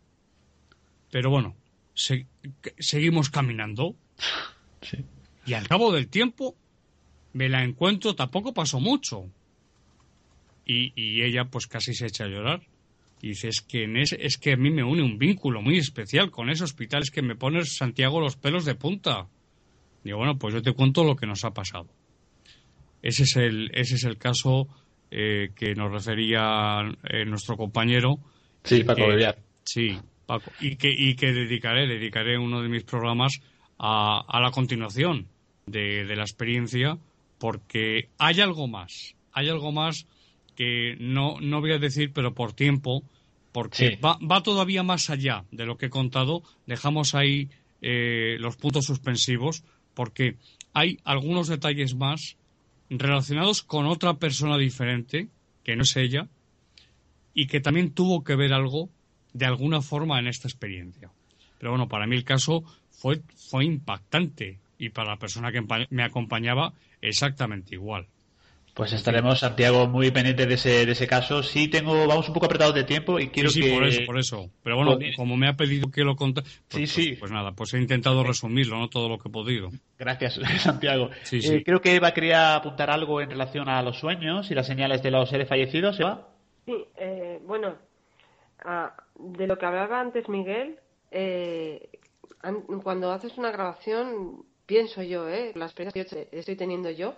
pero 1.11 1.31
bueno, 1.31 1.57
seguimos 1.95 3.31
caminando. 3.31 3.95
Y 5.47 5.55
al 5.55 5.67
cabo 5.67 5.93
del 5.93 6.09
tiempo 6.09 6.57
me 7.33 7.49
la 7.49 7.65
encuentro, 7.65 8.15
tampoco 8.15 8.53
pasó 8.55 8.81
mucho. 8.81 9.27
Y, 10.65 10.93
y 10.95 11.23
ella 11.23 11.47
pues 11.47 11.67
casi 11.67 11.95
se 11.95 12.07
echa 12.07 12.25
a 12.25 12.29
llorar. 12.29 12.63
Y 13.23 13.29
dice, 13.29 13.49
es 13.49 13.61
que, 13.61 13.85
en 13.85 13.97
ese, 13.97 14.17
es 14.25 14.39
que 14.39 14.53
a 14.53 14.57
mí 14.57 14.71
me 14.71 14.83
une 14.83 15.03
un 15.03 15.19
vínculo 15.19 15.61
muy 15.61 15.77
especial 15.77 16.31
con 16.31 16.49
ese 16.49 16.65
hospital, 16.65 17.03
es 17.03 17.11
que 17.11 17.21
me 17.21 17.37
pone 17.37 17.65
Santiago 17.65 18.21
los 18.21 18.37
pelos 18.37 18.65
de 18.65 18.75
punta. 18.75 19.27
Digo, 20.05 20.19
bueno, 20.19 20.39
pues 20.39 20.55
yo 20.55 20.63
te 20.63 20.73
cuento 20.73 21.05
lo 21.05 21.17
que 21.17 21.27
nos 21.27 21.45
ha 21.45 21.51
pasado. 21.51 21.89
Ese 23.03 23.25
es 23.25 23.37
el, 23.37 23.71
ese 23.75 23.97
es 23.97 24.05
el 24.05 24.17
caso 24.17 24.69
eh, 25.11 25.51
que 25.55 25.75
nos 25.75 25.93
refería 25.93 26.81
eh, 27.05 27.25
nuestro 27.27 27.57
compañero. 27.57 28.19
Sí, 28.65 28.85
Paco 28.85 29.03
Sí, 29.65 29.99
Paco. 30.31 30.53
Y 30.61 30.77
que, 30.77 30.95
y 30.97 31.17
que 31.17 31.33
dedicaré, 31.33 31.89
dedicaré 31.89 32.39
uno 32.39 32.63
de 32.63 32.69
mis 32.69 32.85
programas 32.85 33.41
a, 33.79 34.25
a 34.29 34.41
la 34.41 34.53
continuación 34.53 35.27
de, 35.67 36.05
de, 36.05 36.15
la 36.15 36.23
experiencia, 36.23 36.99
porque 37.39 38.09
hay 38.17 38.41
algo 38.41 38.69
más. 38.69 39.17
Hay 39.33 39.49
algo 39.49 39.73
más 39.73 40.07
que 40.55 40.95
no, 41.01 41.41
no 41.41 41.61
voy 41.61 41.73
a 41.73 41.79
decir, 41.79 42.13
pero 42.13 42.33
por 42.33 42.53
tiempo, 42.53 43.03
porque 43.51 43.99
va, 44.05 44.19
va, 44.19 44.43
todavía 44.45 44.85
más 44.85 45.11
allá 45.11 45.45
de 45.51 45.67
lo 45.67 45.77
que 45.77 45.87
he 45.87 45.91
contado. 45.91 46.43
Dejamos 46.67 47.17
ahí 47.17 47.49
eh, 47.83 48.37
los 48.39 48.57
puntos 48.57 48.85
suspensivos 48.85 49.65
porque 49.95 50.37
hay 50.73 50.99
algunos 51.03 51.49
detalles 51.49 51.97
más 51.97 52.37
relacionados 52.89 53.63
con 53.63 53.87
otra 53.87 54.15
persona 54.15 54.57
diferente, 54.59 55.29
que 55.65 55.75
no 55.75 55.83
es 55.83 55.97
ella, 55.97 56.29
y 57.35 57.49
que 57.49 57.61
también 57.61 57.93
tuvo 57.93 58.23
que 58.23 58.37
ver 58.37 58.53
algo 58.53 58.91
de 59.33 59.47
alguna 59.47 59.81
forma 59.81 60.19
en 60.19 60.27
esta 60.27 60.49
experiencia. 60.49 61.11
Pero 61.59 61.73
bueno, 61.73 61.89
para 61.89 62.07
mí 62.07 62.17
el 62.17 62.25
caso 62.25 62.65
fue, 62.91 63.21
fue 63.51 63.65
impactante 63.65 64.59
y 64.79 64.91
para 64.91 65.11
la 65.11 65.17
persona 65.19 65.53
que 65.53 65.63
me 65.91 66.03
acompañaba 66.03 66.73
exactamente 67.03 67.75
igual. 67.75 68.07
Pues 68.75 68.93
estaremos, 68.93 69.41
Santiago, 69.41 69.89
muy 69.89 70.11
pendientes 70.11 70.49
de 70.49 70.55
ese, 70.55 70.87
de 70.87 70.93
ese 70.93 71.07
caso. 71.07 71.43
Sí, 71.43 71.69
tengo, 71.69 72.07
vamos 72.07 72.29
un 72.29 72.35
poco 72.35 72.47
apretados 72.47 72.75
de 72.75 72.85
tiempo 72.85 73.19
y 73.19 73.29
quiero 73.29 73.51
sí, 73.51 73.63
sí, 73.63 73.71
por 73.71 73.85
eso, 73.85 74.01
por 74.07 74.19
eso. 74.19 74.51
Pero 74.63 74.77
bueno, 74.77 74.99
como 75.17 75.37
me 75.37 75.49
ha 75.49 75.55
pedido 75.55 75.91
que 75.91 76.03
lo 76.03 76.15
conte, 76.15 76.43
pues, 76.43 76.55
sí, 76.69 76.87
sí. 76.87 77.09
Pues, 77.09 77.21
pues, 77.21 77.33
nada, 77.33 77.53
pues 77.53 77.75
he 77.75 77.79
intentado 77.79 78.23
resumirlo, 78.23 78.79
¿no? 78.79 78.89
Todo 78.89 79.09
lo 79.09 79.19
que 79.19 79.29
he 79.29 79.33
podido. 79.33 79.71
Gracias, 79.99 80.41
Santiago. 80.63 81.11
Sí, 81.25 81.43
sí. 81.43 81.57
Eh, 81.57 81.63
creo 81.65 81.81
que 81.81 81.97
Eva 81.97 82.15
quería 82.15 82.55
apuntar 82.55 82.91
algo 82.91 83.21
en 83.21 83.31
relación 83.31 83.69
a 83.69 83.83
los 83.83 83.99
sueños 83.99 84.51
y 84.51 84.55
las 84.55 84.67
señales 84.67 85.03
de 85.03 85.11
los 85.11 85.29
seres 85.29 85.49
fallecidos, 85.49 85.99
¿Eva? 85.99 86.29
Sí, 86.65 86.75
eh, 86.97 87.41
bueno, 87.47 87.75
ah, 88.65 88.95
de 89.17 89.47
lo 89.47 89.59
que 89.59 89.67
hablaba 89.67 90.01
antes 90.01 90.29
Miguel, 90.29 90.79
eh, 91.11 91.89
cuando 92.83 93.13
haces 93.13 93.37
una 93.37 93.51
grabación, 93.51 94.45
pienso 94.67 95.03
yo, 95.03 95.29
¿eh? 95.29 95.53
La 95.55 95.67
experiencia 95.67 96.05
que 96.05 96.29
estoy 96.33 96.57
teniendo 96.57 96.91
yo, 96.91 97.15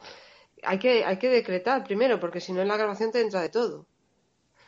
hay 0.63 0.79
que, 0.79 1.05
hay 1.05 1.19
que 1.19 1.29
decretar 1.29 1.85
primero, 1.85 2.19
porque 2.19 2.41
si 2.41 2.53
no 2.53 2.63
en 2.63 2.69
la 2.69 2.77
grabación 2.77 3.13
te 3.13 3.21
entra 3.21 3.41
de 3.41 3.49
todo. 3.49 3.87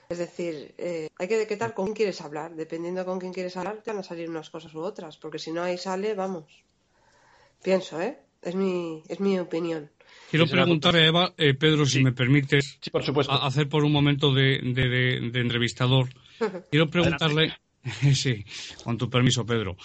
Es 0.09 0.19
decir, 0.19 0.75
eh, 0.77 1.09
hay 1.17 1.29
que 1.29 1.39
decretar 1.39 1.73
con 1.73 1.87
quién 1.87 1.97
quieres 1.97 2.21
hablar. 2.21 2.55
Dependiendo 2.55 3.05
con 3.05 3.19
quién 3.19 3.33
quieres 3.33 3.57
hablar, 3.57 3.81
te 3.83 3.91
van 3.91 4.01
a 4.01 4.03
salir 4.03 4.29
unas 4.29 4.51
cosas 4.51 4.75
u 4.75 4.81
otras, 4.81 5.17
porque 5.17 5.39
si 5.39 5.51
no 5.51 5.63
ahí 5.63 5.79
sale, 5.79 6.15
vamos. 6.15 6.63
Pienso, 7.63 8.01
¿eh? 8.01 8.19
Es 8.43 8.55
mi, 8.55 9.03
es 9.09 9.21
mi 9.21 9.39
opinión. 9.39 9.91
Quiero 10.31 10.47
preguntar 10.47 10.95
a 10.97 11.07
Eva, 11.07 11.33
eh, 11.39 11.55
Pedro, 11.55 11.87
si 11.87 12.03
me 12.03 12.13
permites, 12.13 12.79
sí, 12.81 12.91
por 12.91 13.03
supuesto. 13.03 13.33
hacer 13.33 13.69
por 13.69 13.85
un 13.85 13.93
momento 13.93 14.35
de, 14.35 14.61
de, 14.63 15.31
de 15.31 15.41
entrevistador. 15.41 16.09
Quiero 16.71 16.89
preguntarle, 16.89 17.53
sí, 18.15 18.45
con 18.83 18.99
tu 18.99 19.09
permiso, 19.09 19.45
Pedro. 19.45 19.77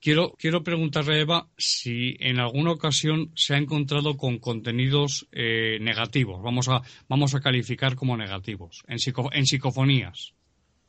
Quiero, 0.00 0.34
quiero 0.38 0.62
preguntarle 0.62 1.14
a 1.14 1.20
Eva 1.20 1.48
si 1.56 2.14
en 2.20 2.38
alguna 2.38 2.72
ocasión 2.72 3.32
se 3.34 3.54
ha 3.54 3.56
encontrado 3.56 4.18
con 4.18 4.38
contenidos 4.38 5.26
eh, 5.32 5.78
negativos, 5.80 6.42
vamos 6.42 6.68
a, 6.68 6.82
vamos 7.08 7.34
a 7.34 7.40
calificar 7.40 7.96
como 7.96 8.14
negativos, 8.14 8.84
en, 8.86 8.98
en 9.32 9.46
psicofonías. 9.46 10.34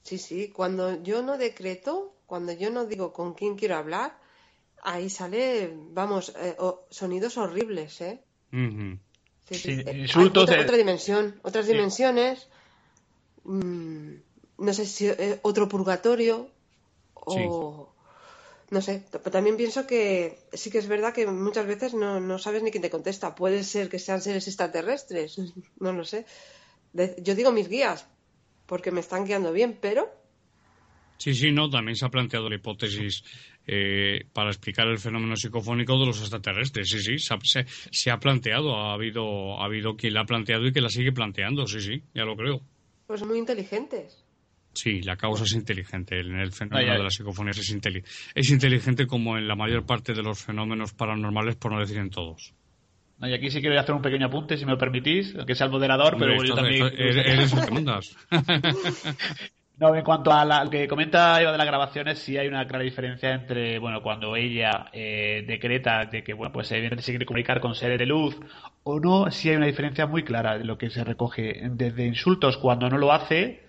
Sí, 0.04 0.18
sí, 0.18 0.50
cuando 0.50 1.02
yo 1.02 1.22
no 1.22 1.38
decreto, 1.38 2.18
cuando 2.26 2.52
yo 2.52 2.70
no 2.72 2.88
digo 2.88 3.14
con 3.14 3.36
quién 3.36 3.56
quiero 3.56 3.78
hablar, 3.78 4.20
ahí 4.84 5.10
sale, 5.10 5.74
vamos, 5.92 6.34
eh, 6.38 6.58
sonidos 6.90 7.38
horribles, 7.38 8.02
¿eh? 8.02 8.22
sí, 8.52 9.56
sí. 9.56 9.82
Insultos 9.96 10.44
otra, 10.44 10.62
otra, 10.62 10.76
dimensión, 10.76 11.40
otras 11.42 11.68
dimensiones, 11.68 12.50
mmm, 13.46 14.16
no 14.58 14.74
sé 14.74 14.86
si 14.86 15.08
eh, 15.08 15.40
otro 15.42 15.68
purgatorio 15.68 16.50
o 17.14 17.96
no 18.72 18.82
sé, 18.82 19.04
también 19.32 19.58
pienso 19.58 19.86
que 19.86 20.40
sí 20.54 20.72
que 20.72 20.80
es 20.80 20.88
verdad 20.88 21.14
que 21.14 21.28
muchas 21.28 21.68
veces 21.68 21.94
no, 21.94 22.20
no 22.20 22.40
sabes 22.40 22.64
ni 22.64 22.72
quién 22.72 22.82
te 22.82 22.90
contesta. 22.90 23.36
Puede 23.36 23.64
ser 23.64 23.90
que 23.90 24.00
sean 24.00 24.22
seres 24.22 24.48
extraterrestres, 24.48 25.38
no 25.80 25.94
lo 25.94 26.04
sé. 26.04 26.26
yo 26.94 27.36
digo 27.36 27.52
mis 27.52 27.70
guías, 27.70 28.08
porque 28.66 28.92
me 28.92 29.02
están 29.02 29.26
guiando 29.26 29.52
bien, 29.52 29.78
pero... 29.80 30.10
Sí, 31.18 31.34
sí, 31.34 31.52
no, 31.52 31.70
también 31.70 31.96
se 31.96 32.06
ha 32.06 32.10
planteado 32.10 32.50
la 32.50 32.56
hipótesis 32.56 33.24
eh, 33.68 34.26
para 34.34 34.50
explicar 34.50 34.88
el 34.88 34.98
fenómeno 34.98 35.38
psicofónico 35.38 35.98
de 35.98 36.08
los 36.08 36.20
extraterrestres. 36.20 36.90
Sí, 36.90 37.00
sí, 37.00 37.20
se, 37.20 37.66
se, 37.92 38.12
ha 38.12 38.20
planteado, 38.20 38.76
ha 38.76 38.94
habido, 38.94 39.58
ha 39.62 39.66
habido 39.66 39.96
quien 39.96 40.14
la 40.14 40.22
ha 40.22 40.26
planteado 40.26 40.68
y 40.68 40.74
que 40.74 40.82
la 40.82 40.90
sigue 40.90 41.14
planteando, 41.14 41.66
sí, 41.68 41.80
sí, 41.80 42.04
ya 42.14 42.26
lo 42.26 42.36
creo. 42.36 42.60
Pues 43.08 43.24
muy 43.24 43.38
inteligentes. 43.38 44.26
Sí, 44.76 45.02
la 45.02 45.16
causa 45.16 45.46
es 45.46 45.54
inteligente. 45.54 46.20
En 46.20 46.38
el 46.38 46.52
fenómeno 46.52 46.94
de 46.94 47.04
las 47.04 47.16
psicofonías 47.16 47.58
es, 47.58 47.78
es 48.36 48.50
inteligente 48.52 49.08
como 49.08 49.38
en 49.38 49.48
la 49.48 49.56
mayor 49.56 49.86
parte 49.86 50.14
de 50.14 50.22
los 50.22 50.44
fenómenos 50.44 50.94
paranormales, 50.94 51.56
por 51.56 51.72
no 51.72 51.80
decir 51.80 51.98
en 51.98 52.10
todos. 52.10 52.54
Y 53.22 53.34
aquí 53.34 53.50
sí 53.50 53.62
quiero 53.62 53.80
hacer 53.80 53.96
un 53.96 54.02
pequeño 54.02 54.28
apunte, 54.28 54.58
si 54.58 54.66
me 54.66 54.74
lo 54.74 54.78
permitís, 54.78 55.34
aunque 55.36 55.56
sea 55.56 55.68
el 55.68 55.72
moderador, 55.72 56.18
pero 56.20 56.44
yo 56.44 56.54
también... 56.54 56.92
Eres 56.98 57.54
el 57.54 57.66
que 57.66 57.72
mandas. 57.72 58.16
No, 59.78 59.94
en 59.94 60.06
cuanto 60.06 60.32
a 60.32 60.64
lo 60.64 60.70
que 60.70 60.88
comenta 60.88 61.42
Eva 61.42 61.52
de 61.52 61.58
las 61.58 61.68
grabaciones, 61.68 62.20
sí 62.20 62.38
hay 62.38 62.48
una 62.48 62.66
clara 62.66 62.84
diferencia 62.86 63.34
entre, 63.34 63.78
bueno, 63.78 64.02
cuando 64.02 64.38
ella 64.38 64.86
eh, 64.94 65.44
decreta 65.46 66.06
de 66.06 66.24
que, 66.24 66.34
bueno, 66.34 66.54
pues 66.54 66.72
evidentemente 66.72 67.04
se 67.04 67.12
quiere 67.12 67.26
comunicar 67.26 67.60
con 67.60 67.76
seres 67.76 68.00
de 68.00 68.06
luz 68.06 68.38
o 68.84 69.02
no, 69.02 69.30
sí 69.32 69.50
hay 69.50 69.58
una 69.58 69.66
diferencia 69.66 70.08
muy 70.08 70.24
clara 70.24 70.58
de 70.58 70.64
lo 70.64 70.78
que 70.78 70.90
se 70.90 71.04
recoge. 71.04 71.62
Desde 71.72 72.06
insultos 72.06 72.56
cuando 72.56 72.88
no 72.90 72.98
lo 72.98 73.12
hace, 73.12 73.65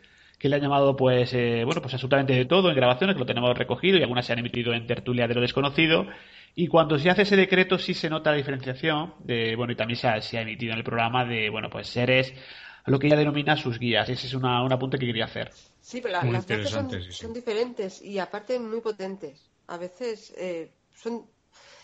que 0.47 0.51
le 0.51 0.57
han 0.57 0.63
llamado, 0.63 0.97
pues, 0.97 1.33
eh, 1.35 1.63
bueno, 1.65 1.83
pues 1.83 1.95
absolutamente 1.95 2.33
de 2.33 2.45
todo 2.45 2.71
en 2.71 2.77
grabaciones, 2.77 3.15
que 3.15 3.21
lo 3.21 3.27
tenemos 3.27 3.57
recogido 3.57 3.99
y 3.99 4.03
algunas 4.03 4.25
se 4.25 4.33
han 4.33 4.39
emitido 4.39 4.73
en 4.73 4.87
tertulia 4.87 5.27
de 5.27 5.35
lo 5.35 5.41
desconocido. 5.41 6.07
Y 6.55 6.69
cuando 6.69 6.99
se 6.99 7.11
hace 7.11 7.23
ese 7.23 7.37
decreto 7.37 7.79
sí 7.79 7.93
se 7.93 8.09
nota 8.09 8.31
la 8.31 8.37
diferenciación, 8.37 9.15
de, 9.25 9.57
bueno, 9.57 9.73
y 9.73 9.77
también 9.77 9.99
se 9.99 10.09
ha, 10.09 10.21
se 10.23 10.39
ha 10.39 10.43
emitido 10.43 10.73
en 10.73 10.79
el 10.79 10.85
programa 10.85 11.25
de, 11.25 11.51
bueno, 11.51 11.69
pues 11.69 11.89
seres, 11.89 12.33
lo 12.87 12.99
que 12.99 13.09
ella 13.09 13.17
denomina 13.17 13.57
sus 13.57 13.79
guías. 13.79 14.09
Ese 14.09 14.27
es 14.27 14.35
una, 14.35 14.63
un 14.63 14.73
apunte 14.73 14.99
que 14.99 15.07
quería 15.07 15.25
hacer. 15.25 15.51
Sí, 15.81 16.01
pero 16.01 16.13
las 16.13 16.25
voces 16.25 16.71
son, 16.71 17.33
diferentes 17.35 18.01
y 18.03 18.19
aparte 18.19 18.59
muy 18.59 18.81
potentes. 18.81 19.51
A 19.67 19.77
veces 19.77 20.33
eh, 20.37 20.73
son... 20.95 21.27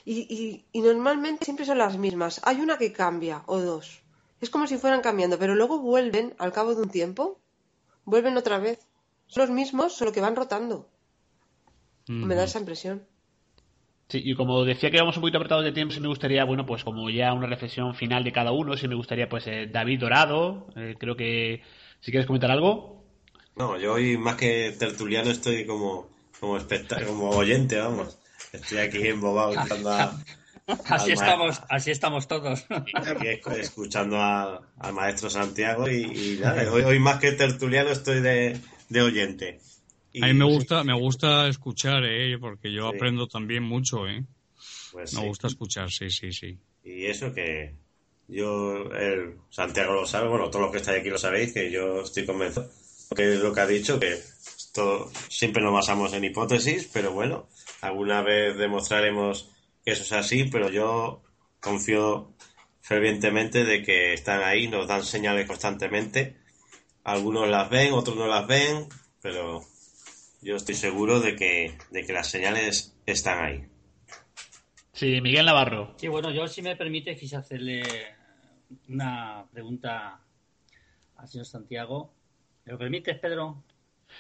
Y, 0.05 0.65
y, 0.73 0.81
normalmente 0.81 1.45
siempre 1.45 1.65
son 1.65 1.79
las 1.79 1.97
mismas. 1.97 2.41
Hay 2.45 2.61
una 2.61 2.77
que 2.77 2.93
cambia 2.93 3.43
o 3.47 3.61
dos. 3.61 4.03
Es 4.41 4.51
como 4.51 4.67
si 4.67 4.77
fueran 4.77 5.01
cambiando, 5.03 5.39
pero 5.39 5.55
luego 5.55 5.79
vuelven 5.79 6.35
al 6.39 6.53
cabo 6.53 6.75
de 6.75 6.83
un 6.83 6.91
tiempo. 6.91 7.42
Vuelven 8.05 8.37
otra 8.37 8.59
vez. 8.59 8.81
Son 9.27 9.43
los 9.43 9.51
mismos, 9.51 9.95
solo 9.95 10.13
que 10.13 10.21
van 10.21 10.37
rotando. 10.37 10.89
Me 12.07 12.35
da 12.35 12.45
esa 12.45 12.59
impresión. 12.59 13.07
Sí, 14.09 14.21
y 14.23 14.35
como 14.35 14.65
decía 14.65 14.91
que 14.91 14.97
íbamos 14.97 15.17
un 15.17 15.23
poquito 15.23 15.39
apretados 15.39 15.65
de 15.65 15.73
tiempo, 15.73 15.95
sí 15.95 16.01
me 16.01 16.09
gustaría, 16.09 16.45
bueno, 16.45 16.67
pues 16.67 16.85
como 16.85 17.09
ya 17.09 17.33
una 17.33 17.47
reflexión 17.47 17.95
final 17.95 18.25
de 18.25 18.33
cada 18.33 18.53
uno, 18.53 18.77
sí 18.77 18.87
me 18.89 18.95
gustaría, 18.95 19.29
pues, 19.29 19.47
eh, 19.47 19.69
David 19.73 20.01
Dorado, 20.01 20.67
eh, 20.77 20.97
creo 20.99 21.17
que 21.17 21.63
si 22.01 22.11
quieres 22.11 22.27
comentar 22.27 22.51
algo. 22.51 23.05
No, 23.57 23.79
yo 23.79 23.95
hoy 23.95 24.19
más 24.19 24.37
que 24.37 24.75
tertuliano 24.79 25.31
estoy 25.31 25.65
como, 25.65 26.11
como, 26.41 26.59
como 27.07 27.31
oyente, 27.31 27.79
vamos. 27.79 28.19
Estoy 28.53 28.79
aquí 28.79 29.07
embobado 29.07 29.55
a... 29.89 30.19
Así 30.87 31.13
estamos, 31.13 31.61
así 31.69 31.91
estamos 31.91 32.29
todos. 32.29 32.67
Aquí 32.95 33.29
escuchando 33.59 34.19
al 34.21 34.93
maestro 34.93 35.31
Santiago 35.31 35.89
y, 35.89 36.39
nada, 36.41 36.71
hoy, 36.73 36.99
más 36.99 37.19
que 37.21 37.33
tertuliano 37.33 37.91
estoy 37.91 38.21
de, 38.21 38.61
oyente. 39.01 39.61
a 40.21 40.27
mí 40.27 40.35
me 40.35 40.45
gusta, 40.45 40.85
me 40.85 40.95
gusta 40.95 41.49
escuchar, 41.49 42.05
¿eh? 42.05 42.39
porque 42.39 42.73
yo 42.73 42.89
aprendo 42.89 43.27
también 43.27 43.63
mucho. 43.63 44.07
¿eh? 44.09 44.25
Pues 44.93 45.15
me 45.15 45.27
gusta 45.27 45.49
escuchar, 45.49 45.91
sí, 45.91 46.11
sí, 46.11 46.33
sí. 46.33 46.59
Y 46.85 47.07
eso 47.07 47.33
que 47.33 47.75
yo, 48.29 48.91
el 48.93 49.37
Santiago 49.51 49.93
lo 49.95 50.07
sabe, 50.07 50.29
bueno, 50.29 50.51
todos 50.51 50.63
los 50.63 50.73
que 50.73 50.79
estáis 50.79 51.01
aquí 51.01 51.11
lo 51.11 51.19
sabéis, 51.19 51.53
que 51.53 51.71
yo 51.71 52.03
estoy 52.03 52.27
convencido 52.27 52.69
que 53.15 53.35
es 53.35 53.41
lo 53.41 53.53
que 53.53 53.61
ha 53.61 53.67
dicho, 53.67 53.99
que 54.01 54.13
esto 54.13 55.11
siempre 55.29 55.63
nos 55.63 55.73
basamos 55.73 56.13
en 56.13 56.25
hipótesis, 56.25 56.89
pero 56.93 57.13
bueno, 57.13 57.49
alguna 57.81 58.23
vez 58.23 58.57
demostraremos 58.57 59.52
que 59.85 59.93
eso 59.93 60.03
es 60.03 60.13
así, 60.13 60.45
pero 60.45 60.71
yo 60.71 61.23
confío 61.61 62.35
fervientemente 62.81 63.65
de 63.65 63.83
que 63.83 64.13
están 64.13 64.43
ahí, 64.43 64.69
nos 64.69 64.89
dan 64.89 65.05
señales 65.05 65.47
constantemente. 65.47 66.37
Algunos 67.05 67.49
las 67.49 67.69
ven, 67.71 67.93
otros 67.93 68.17
no 68.17 68.27
las 68.27 68.47
ven, 68.47 68.89
pero 69.21 69.61
yo 70.43 70.57
estoy 70.57 70.75
seguro 70.75 71.21
de 71.21 71.37
que, 71.37 71.77
de 71.91 72.05
que 72.05 72.13
las 72.13 72.29
señales 72.29 72.97
están 73.07 73.45
ahí. 73.45 73.67
Sí, 74.93 75.21
Miguel 75.21 75.47
Navarro. 75.47 75.95
Sí, 75.97 76.09
bueno, 76.09 76.31
yo 76.31 76.47
si 76.47 76.63
me 76.63 76.77
permite 76.77 77.17
quise 77.17 77.37
hacerle 77.37 77.83
una 78.89 79.47
pregunta 79.53 80.21
al 81.17 81.29
señor 81.29 81.47
Santiago. 81.47 82.13
¿Me 82.65 82.73
lo 82.73 82.79
permites, 82.79 83.19
Pedro? 83.19 83.65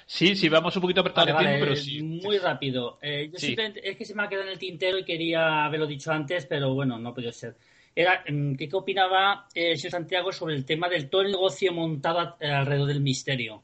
Sí, 0.06 0.36
sí, 0.36 0.48
vamos 0.48 0.74
un 0.76 0.82
poquito 0.82 1.00
apretado 1.00 1.26
de 1.26 1.32
tiempo, 1.34 1.58
pero 1.60 1.76
sí. 1.76 2.02
Muy 2.02 2.38
rápido. 2.38 2.98
Eh, 3.02 3.30
es 3.32 3.96
que 3.96 4.04
se 4.04 4.14
me 4.14 4.22
ha 4.22 4.28
quedado 4.28 4.46
en 4.46 4.52
el 4.52 4.58
tintero 4.58 4.98
y 4.98 5.04
quería 5.04 5.64
haberlo 5.64 5.86
dicho 5.86 6.12
antes, 6.12 6.46
pero 6.46 6.74
bueno, 6.74 6.98
no 6.98 7.14
puede 7.14 7.32
ser. 7.32 7.56
Era, 7.94 8.24
mm, 8.28 8.54
¿qué, 8.54 8.68
opinaba 8.72 9.48
eh, 9.54 9.72
el 9.72 9.78
señor 9.78 9.92
Santiago 9.92 10.32
sobre 10.32 10.54
el 10.54 10.64
tema 10.64 10.88
del 10.88 11.10
todo 11.10 11.22
el 11.22 11.30
negocio 11.32 11.72
montado 11.72 12.36
alrededor 12.40 12.88
del 12.88 13.00
misterio? 13.00 13.62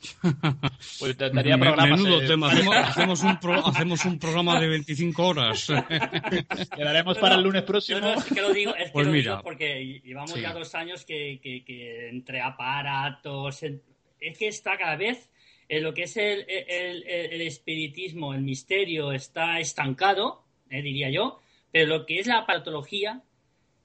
pues 0.98 1.16
daría 1.16 1.58
programas. 1.58 2.00
Menudo 2.00 2.26
tema. 2.26 2.50
Hacemos, 2.82 3.22
un 3.22 3.38
hacemos 3.64 4.04
un 4.04 4.18
programa 4.18 4.60
de 4.60 4.68
25 4.68 5.26
horas. 5.26 5.68
Quedaremos 6.76 7.18
para 7.18 7.34
el 7.34 7.42
lunes 7.42 7.62
próximo. 7.62 8.00
No, 8.00 8.14
es 8.14 8.24
que 8.24 8.40
lo 8.40 8.52
digo, 8.52 8.74
es 8.74 8.86
que 8.86 8.90
pues 8.92 9.06
lo 9.06 9.12
digo 9.12 9.40
porque 9.42 10.00
llevamos 10.04 10.40
ya 10.40 10.52
dos 10.52 10.74
años 10.74 11.04
que, 11.04 11.40
que, 11.42 11.64
que 11.64 12.08
entre 12.08 12.40
aparatos, 12.40 13.62
es 13.62 14.38
que 14.38 14.48
está 14.48 14.76
cada 14.76 14.96
vez 14.96 15.28
en 15.68 15.82
lo 15.82 15.92
que 15.92 16.04
es 16.04 16.16
el, 16.16 16.46
el, 16.48 17.40
espiritismo, 17.42 18.32
el 18.32 18.42
misterio, 18.42 19.12
está 19.12 19.60
estancado, 19.60 20.44
eh, 20.70 20.82
diría 20.82 21.10
yo, 21.10 21.40
pero 21.70 21.98
lo 21.98 22.06
que 22.06 22.18
es 22.18 22.26
la 22.26 22.38
aparatología, 22.38 23.22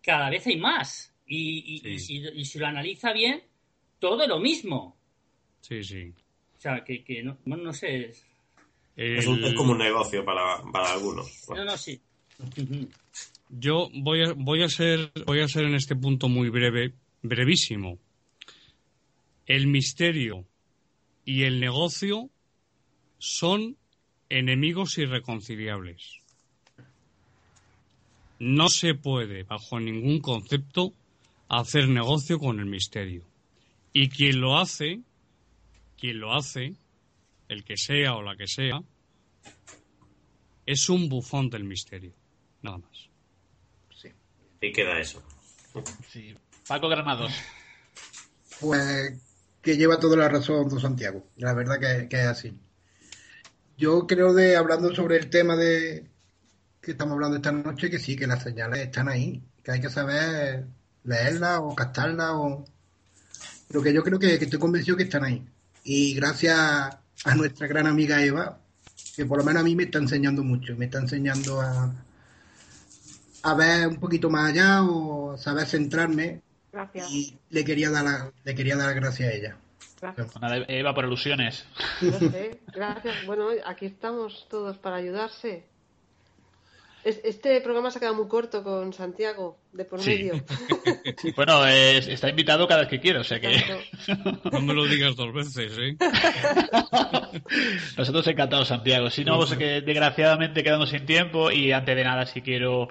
cada 0.01 0.29
vez 0.29 0.47
hay 0.47 0.57
más. 0.57 1.13
Y, 1.27 1.81
y, 1.85 1.99
si, 1.99 2.59
lo 2.59 2.67
analiza 2.67 3.11
bien, 3.11 3.43
todo 3.99 4.27
lo 4.27 4.39
mismo. 4.39 4.95
Sí, 5.61 5.83
sí. 5.83 6.13
O 6.57 6.61
sea, 6.61 6.83
que, 6.83 7.03
que 7.03 7.23
no, 7.23 7.37
no 7.45 7.73
sé. 7.73 8.11
Es, 8.95 9.25
un, 9.25 9.55
como 9.55 9.71
un 9.71 9.79
negocio 9.79 10.23
para, 10.23 10.61
para 10.71 10.93
algunos. 10.93 11.49
No, 11.49 11.65
no, 11.65 11.77
sí. 11.77 11.99
Yo 13.49 13.89
voy 13.93 14.23
a, 14.23 14.33
voy 14.33 14.63
a 14.63 14.69
ser 14.69 15.11
voy 15.25 15.41
a 15.41 15.47
ser 15.47 15.65
en 15.65 15.75
este 15.75 15.95
punto 15.95 16.29
muy 16.29 16.49
breve, 16.49 16.93
brevísimo. 17.21 17.97
El 19.45 19.67
misterio 19.67 20.45
y 21.25 21.43
el 21.43 21.59
negocio 21.59 22.29
son 23.17 23.77
enemigos 24.29 24.97
irreconciliables. 24.97 26.19
No 28.39 28.67
se 28.67 28.95
puede, 28.95 29.43
bajo 29.43 29.79
ningún 29.79 30.19
concepto, 30.19 30.93
hacer 31.47 31.87
negocio 31.87 32.39
con 32.39 32.59
el 32.59 32.65
misterio. 32.65 33.23
Y 33.93 34.09
quien 34.09 34.41
lo 34.41 34.57
hace, 34.57 35.01
quien 35.97 36.19
lo 36.19 36.33
hace, 36.33 36.73
el 37.47 37.63
que 37.63 37.77
sea 37.77 38.15
o 38.15 38.21
la 38.21 38.35
que 38.35 38.47
sea, 38.47 38.81
es 40.65 40.89
un 40.89 41.09
bufón 41.09 41.49
del 41.49 41.63
misterio. 41.63 42.13
Nada 42.61 42.79
más. 42.79 43.09
Sí. 43.95 44.09
Y 44.61 44.71
queda 44.71 44.99
eso. 44.99 45.23
Sí. 46.09 46.35
Paco 46.67 46.87
Granados. 46.87 47.31
Pues 48.59 49.32
que 49.63 49.77
lleva 49.77 49.97
toda 49.97 50.17
la 50.17 50.29
razón 50.29 50.69
don 50.69 50.79
Santiago. 50.79 51.25
La 51.37 51.53
verdad 51.53 51.79
que, 51.79 52.19
es 52.19 52.27
así. 52.27 52.53
Yo 53.77 54.05
creo 54.05 54.33
de, 54.33 54.57
hablando 54.57 54.93
sobre 54.93 55.17
el 55.17 55.29
tema 55.29 55.55
de 55.55 56.05
que 56.81 56.91
estamos 56.91 57.13
hablando 57.13 57.37
esta 57.37 57.53
noche, 57.53 57.89
que 57.89 57.97
sí, 57.97 58.15
que 58.17 58.27
las 58.27 58.43
señales 58.43 58.81
están 58.81 59.07
ahí, 59.07 59.41
que 59.63 59.71
hay 59.71 59.79
que 59.79 59.89
saber 59.89 60.65
leerlas 61.05 61.61
o 61.63 61.73
captarlas 61.73 62.31
o... 62.33 62.65
Pero 63.69 63.81
que 63.81 63.93
yo 63.93 64.03
creo 64.03 64.19
que, 64.19 64.35
estoy 64.35 64.59
convencido 64.59 64.97
que 64.97 65.03
están 65.03 65.23
ahí. 65.23 65.43
Y 65.85 66.13
gracias 66.13 66.57
a 66.57 67.35
nuestra 67.35 67.65
gran 67.65 67.87
amiga 67.87 68.21
Eva, 68.21 68.59
que 69.15 69.25
por 69.25 69.37
lo 69.37 69.45
menos 69.45 69.61
a 69.61 69.63
mí 69.63 69.75
me 69.75 69.83
está 69.83 69.97
enseñando 69.97 70.43
mucho, 70.43 70.75
me 70.75 70.85
está 70.85 70.99
enseñando 70.99 71.61
a, 71.61 71.93
a 73.43 73.53
ver 73.55 73.87
un 73.87 73.99
poquito 73.99 74.29
más 74.29 74.51
allá 74.51 74.83
o 74.83 75.37
saber 75.37 75.65
centrarme 75.67 76.41
Gracias. 76.73 77.09
Y 77.11 77.37
le 77.51 77.63
quería 77.63 77.91
dar, 77.91 78.03
la, 78.03 78.31
le 78.43 78.55
quería 78.55 78.75
dar 78.75 78.93
gracias 78.95 79.29
a 79.29 79.33
ella. 79.33 79.57
Gracias. 80.01 80.33
Eva, 80.67 80.93
por 80.93 81.05
ilusiones. 81.05 81.65
gracias. 82.73 83.25
Bueno, 83.25 83.49
aquí 83.65 83.85
estamos 83.85 84.47
todos 84.49 84.77
para 84.79 84.97
ayudarse. 84.97 85.65
Este 87.03 87.59
programa 87.59 87.91
se 87.91 87.97
ha 87.97 87.99
quedado 87.99 88.15
muy 88.15 88.29
corto 88.29 88.63
con 88.63 88.93
Santiago, 88.93 89.57
de 89.73 89.83
por 89.83 90.03
medio. 90.05 90.41
bueno, 91.35 91.65
está 91.67 92.29
invitado 92.29 92.65
cada 92.65 92.81
vez 92.81 92.89
que 92.89 93.01
quiera, 93.01 93.19
o 93.19 93.23
sea 93.25 93.41
que... 93.41 93.61
no 94.51 94.61
me 94.61 94.73
lo 94.73 94.85
digas 94.85 95.17
dos 95.17 95.33
veces, 95.33 95.77
¿eh? 95.77 95.97
Nosotros 97.97 98.25
encantados, 98.27 98.69
Santiago. 98.69 99.09
Si 99.09 99.25
no, 99.25 99.35
pues 99.35 99.53
que 99.55 99.81
desgraciadamente 99.81 100.63
quedamos 100.63 100.91
sin 100.91 101.05
tiempo 101.05 101.51
y 101.51 101.73
antes 101.73 101.93
de 101.93 102.03
nada, 102.05 102.25
si 102.25 102.41
quiero 102.41 102.87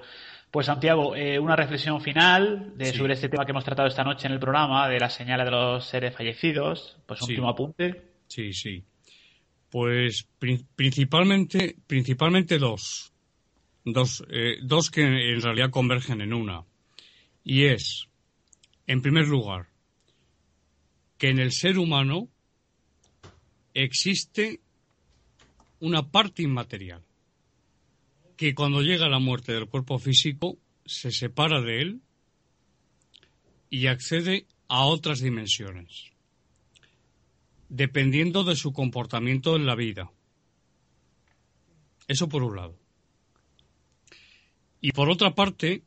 pues 0.53 0.67
Santiago, 0.67 1.15
eh, 1.15 1.39
una 1.39 1.55
reflexión 1.55 1.99
final 1.99 2.77
de, 2.77 2.93
sobre 2.93 3.15
este 3.15 3.27
tema 3.27 3.43
que 3.43 3.49
hemos 3.49 3.63
tratado 3.63 3.87
esta 3.87 4.03
noche 4.03 4.27
en 4.27 4.33
el 4.33 4.39
programa, 4.39 4.87
de 4.87 4.99
las 4.99 5.15
señales 5.15 5.45
de 5.45 5.51
los 5.51 5.83
seres 5.83 6.15
fallecidos. 6.15 6.95
Pues 7.07 7.23
un 7.23 7.29
último 7.31 7.49
apunte. 7.49 8.03
Sí, 8.27 8.53
sí. 8.53 8.83
Pues 9.71 10.27
principalmente, 10.75 11.75
principalmente 11.87 12.59
dos. 12.59 13.11
Dos, 13.83 14.23
eh, 14.29 14.57
dos 14.61 14.91
que 14.91 15.01
en 15.01 15.41
realidad 15.41 15.71
convergen 15.71 16.21
en 16.21 16.35
una. 16.35 16.63
Y 17.43 17.65
es, 17.65 18.07
en 18.85 19.01
primer 19.01 19.27
lugar, 19.27 19.69
que 21.17 21.29
en 21.29 21.39
el 21.39 21.51
ser 21.51 21.79
humano 21.79 22.27
existe 23.73 24.59
una 25.79 26.11
parte 26.11 26.43
inmaterial 26.43 27.01
que 28.35 28.55
cuando 28.55 28.81
llega 28.81 29.09
la 29.09 29.19
muerte 29.19 29.53
del 29.53 29.67
cuerpo 29.67 29.99
físico 29.99 30.57
se 30.85 31.11
separa 31.11 31.61
de 31.61 31.81
él 31.81 32.01
y 33.69 33.87
accede 33.87 34.47
a 34.67 34.85
otras 34.85 35.19
dimensiones, 35.19 36.11
dependiendo 37.69 38.43
de 38.43 38.55
su 38.55 38.73
comportamiento 38.73 39.55
en 39.55 39.65
la 39.65 39.75
vida. 39.75 40.11
Eso 42.07 42.27
por 42.27 42.43
un 42.43 42.55
lado. 42.55 42.77
Y 44.81 44.91
por 44.91 45.09
otra 45.09 45.33
parte, 45.33 45.83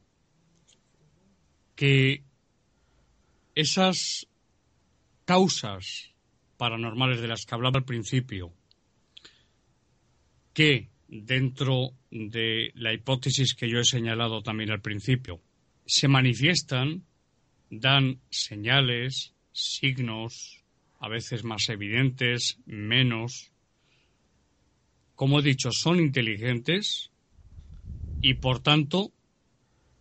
que 1.75 2.25
esas 3.55 4.27
causas 5.27 6.15
paranormales 6.57 7.21
de 7.21 7.29
las 7.29 7.45
que 7.45 7.55
hablaba 7.55 7.79
al 7.79 7.85
principio, 7.85 8.53
que 10.55 10.89
dentro 11.09 11.93
de 12.11 12.73
la 12.75 12.93
hipótesis 12.93 13.55
que 13.55 13.69
yo 13.69 13.79
he 13.79 13.85
señalado 13.85 14.43
también 14.43 14.71
al 14.71 14.81
principio, 14.81 15.41
se 15.85 16.09
manifiestan, 16.09 17.05
dan 17.71 18.21
señales, 18.31 19.35
signos, 19.53 20.65
a 20.99 21.09
veces 21.09 21.45
más 21.45 21.69
evidentes, 21.69 22.59
menos. 22.67 23.53
Como 25.15 25.41
he 25.41 25.43
dicho, 25.43 25.71
son 25.71 26.01
inteligentes 26.01 27.11
y 28.21 28.35
por 28.35 28.61
tanto 28.61 29.13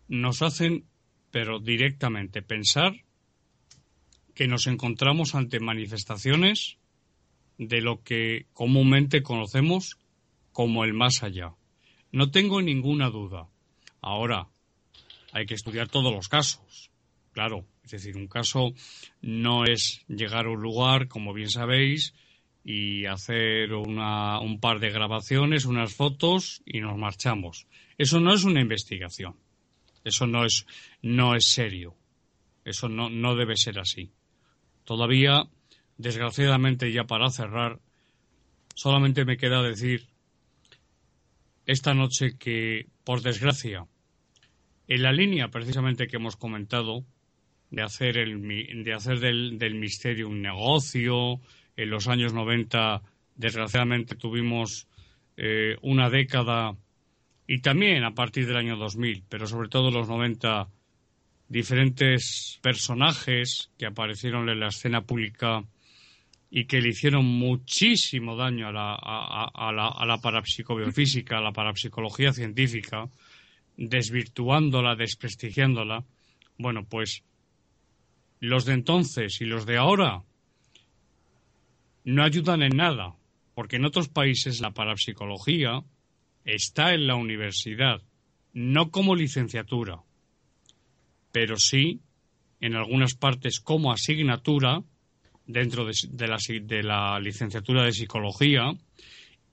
nos 0.08 0.42
hacen, 0.42 0.84
pero 1.30 1.60
directamente, 1.60 2.42
pensar 2.42 3.04
que 4.34 4.46
nos 4.46 4.66
encontramos 4.66 5.34
ante 5.34 5.60
manifestaciones 5.60 6.76
de 7.58 7.80
lo 7.80 8.02
que 8.02 8.46
comúnmente 8.52 9.22
conocemos 9.22 9.98
como 10.56 10.84
el 10.84 10.94
más 10.94 11.22
allá. 11.22 11.52
No 12.12 12.30
tengo 12.30 12.62
ninguna 12.62 13.10
duda. 13.10 13.46
Ahora, 14.00 14.48
hay 15.32 15.44
que 15.44 15.52
estudiar 15.52 15.88
todos 15.88 16.10
los 16.10 16.30
casos. 16.30 16.90
Claro, 17.32 17.66
es 17.84 17.90
decir, 17.90 18.16
un 18.16 18.26
caso 18.26 18.72
no 19.20 19.66
es 19.66 20.02
llegar 20.08 20.46
a 20.46 20.50
un 20.50 20.62
lugar, 20.62 21.08
como 21.08 21.34
bien 21.34 21.50
sabéis, 21.50 22.14
y 22.64 23.04
hacer 23.04 23.74
un 23.74 24.58
par 24.58 24.80
de 24.80 24.88
grabaciones, 24.88 25.66
unas 25.66 25.92
fotos 25.92 26.62
y 26.64 26.80
nos 26.80 26.96
marchamos. 26.96 27.66
Eso 27.98 28.18
no 28.18 28.32
es 28.32 28.44
una 28.44 28.62
investigación. 28.62 29.36
Eso 30.04 30.26
no 30.26 30.46
es, 30.46 30.66
no 31.02 31.36
es 31.36 31.50
serio. 31.50 31.94
Eso 32.64 32.88
no, 32.88 33.10
no 33.10 33.36
debe 33.36 33.56
ser 33.58 33.78
así. 33.78 34.10
Todavía, 34.84 35.50
desgraciadamente, 35.98 36.90
ya 36.92 37.04
para 37.04 37.28
cerrar, 37.28 37.78
solamente 38.74 39.26
me 39.26 39.36
queda 39.36 39.60
decir 39.62 40.15
esta 41.66 41.94
noche 41.94 42.36
que, 42.38 42.86
por 43.04 43.22
desgracia, 43.22 43.86
en 44.88 45.02
la 45.02 45.12
línea 45.12 45.48
precisamente 45.48 46.06
que 46.06 46.16
hemos 46.16 46.36
comentado, 46.36 47.04
de 47.70 47.82
hacer, 47.82 48.16
el, 48.16 48.84
de 48.84 48.92
hacer 48.94 49.18
del, 49.18 49.58
del 49.58 49.74
misterio 49.74 50.28
un 50.28 50.40
negocio, 50.40 51.40
en 51.76 51.90
los 51.90 52.08
años 52.08 52.32
90, 52.32 53.02
desgraciadamente, 53.34 54.14
tuvimos 54.16 54.88
eh, 55.36 55.76
una 55.82 56.08
década 56.08 56.76
y 57.46 57.60
también 57.60 58.04
a 58.04 58.14
partir 58.14 58.46
del 58.46 58.56
año 58.56 58.76
2000, 58.76 59.24
pero 59.28 59.46
sobre 59.46 59.68
todo 59.68 59.90
los 59.90 60.08
90, 60.08 60.68
diferentes 61.48 62.58
personajes 62.62 63.70
que 63.78 63.86
aparecieron 63.86 64.48
en 64.48 64.60
la 64.60 64.68
escena 64.68 65.02
pública 65.02 65.64
y 66.56 66.64
que 66.64 66.80
le 66.80 66.88
hicieron 66.88 67.26
muchísimo 67.26 68.34
daño 68.34 68.68
a 68.68 68.72
la, 68.72 68.94
a, 68.94 69.72
la, 69.72 69.88
a 69.88 70.06
la 70.06 70.16
parapsicobiofísica, 70.16 71.36
a 71.36 71.42
la 71.42 71.52
parapsicología 71.52 72.32
científica, 72.32 73.10
desvirtuándola, 73.76 74.96
desprestigiándola. 74.96 76.02
Bueno, 76.56 76.86
pues 76.88 77.24
los 78.40 78.64
de 78.64 78.72
entonces 78.72 79.42
y 79.42 79.44
los 79.44 79.66
de 79.66 79.76
ahora 79.76 80.22
no 82.04 82.24
ayudan 82.24 82.62
en 82.62 82.74
nada, 82.74 83.14
porque 83.54 83.76
en 83.76 83.84
otros 83.84 84.08
países 84.08 84.62
la 84.62 84.70
parapsicología 84.70 85.84
está 86.46 86.94
en 86.94 87.06
la 87.06 87.16
universidad, 87.16 88.00
no 88.54 88.90
como 88.90 89.14
licenciatura, 89.14 90.00
pero 91.32 91.58
sí 91.58 92.00
en 92.62 92.76
algunas 92.76 93.14
partes 93.14 93.60
como 93.60 93.92
asignatura 93.92 94.82
dentro 95.46 95.84
de, 95.84 96.26
la, 96.26 96.38
de 96.62 96.82
la 96.82 97.20
licenciatura 97.20 97.84
de 97.84 97.92
psicología 97.92 98.72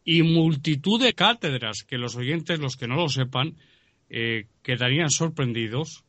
y 0.04 0.24
multitud 0.24 1.02
de 1.02 1.14
cátedras 1.14 1.84
que 1.84 1.98
los 1.98 2.16
oyentes, 2.16 2.60
los 2.60 2.76
que 2.76 2.88
no 2.88 2.96
lo 2.96 3.10
sepan, 3.10 3.56
eh, 4.10 4.48
quedarían 4.62 5.10
sorprendidos 5.10 6.04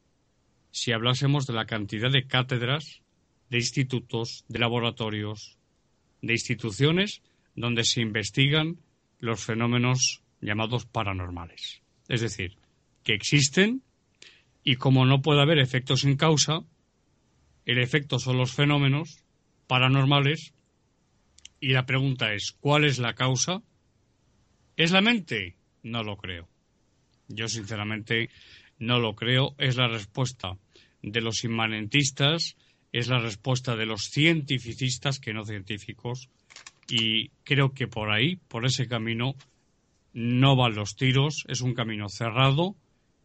si 0.70 0.93
hablásemos 0.93 1.47
de 1.47 1.55
la 1.55 1.66
cantidad 1.66 2.11
de 2.11 2.27
cátedras, 2.27 3.01
de 3.51 3.59
institutos, 3.59 4.44
de 4.48 4.59
laboratorios, 4.59 5.59
de 6.20 6.32
instituciones 6.32 7.23
donde 7.55 7.85
se 7.85 8.01
investigan 8.01 8.78
los 9.20 9.44
fenómenos 9.44 10.23
llamados 10.40 10.86
paranormales. 10.86 11.82
Es 12.09 12.20
decir, 12.20 12.56
que 13.05 13.15
existen 13.15 13.82
y 14.65 14.77
como 14.77 15.06
no 15.06 15.23
puede 15.23 15.43
haber 15.43 15.59
efectos 15.59 16.01
sin 16.01 16.16
causa, 16.16 16.61
el 17.65 17.78
efecto 17.78 18.19
son 18.19 18.39
los 18.39 18.52
fenómenos 18.52 19.23
paranormales 19.66 20.55
y 21.61 21.69
la 21.69 21.86
pregunta 21.86 22.32
es, 22.35 22.53
¿cuál 22.53 22.85
es 22.85 22.99
la 22.99 23.15
causa? 23.15 23.62
¿Es 24.77 24.91
la 24.91 25.01
mente? 25.01 25.57
No 25.82 26.03
lo 26.03 26.16
creo. 26.16 26.49
Yo 27.28 27.49
sinceramente 27.49 28.31
no 28.78 28.99
lo 28.99 29.15
creo. 29.15 29.55
Es 29.59 29.77
la 29.77 29.89
respuesta 29.89 30.59
de 31.03 31.20
los 31.20 31.45
inmanentistas, 31.45 32.57
es 32.93 33.09
la 33.09 33.19
respuesta 33.19 33.77
de 33.77 33.86
los 33.86 34.11
cientificistas 34.11 35.19
que 35.20 35.32
no 35.32 35.45
científicos 35.45 36.28
y 36.89 37.28
creo 37.45 37.73
que 37.73 37.89
por 37.89 38.11
ahí, 38.11 38.36
por 38.36 38.66
ese 38.66 38.86
camino, 38.86 39.35
no 40.12 40.57
van 40.57 40.74
los 40.74 40.97
tiros, 40.97 41.45
es 41.49 41.61
un 41.61 41.74
camino 41.74 42.09
cerrado 42.09 42.77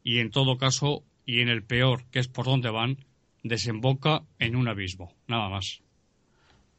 y 0.04 0.20
en 0.20 0.32
todo 0.32 0.58
caso, 0.58 1.04
y 1.26 1.42
en 1.42 1.50
el 1.50 1.64
peor, 1.64 2.06
que 2.10 2.20
es 2.20 2.28
por 2.28 2.46
donde 2.46 2.70
van, 2.70 2.98
desemboca 3.44 4.24
en 4.40 4.56
un 4.56 4.68
abismo, 4.68 5.14
nada 5.28 5.50
más. 5.50 5.82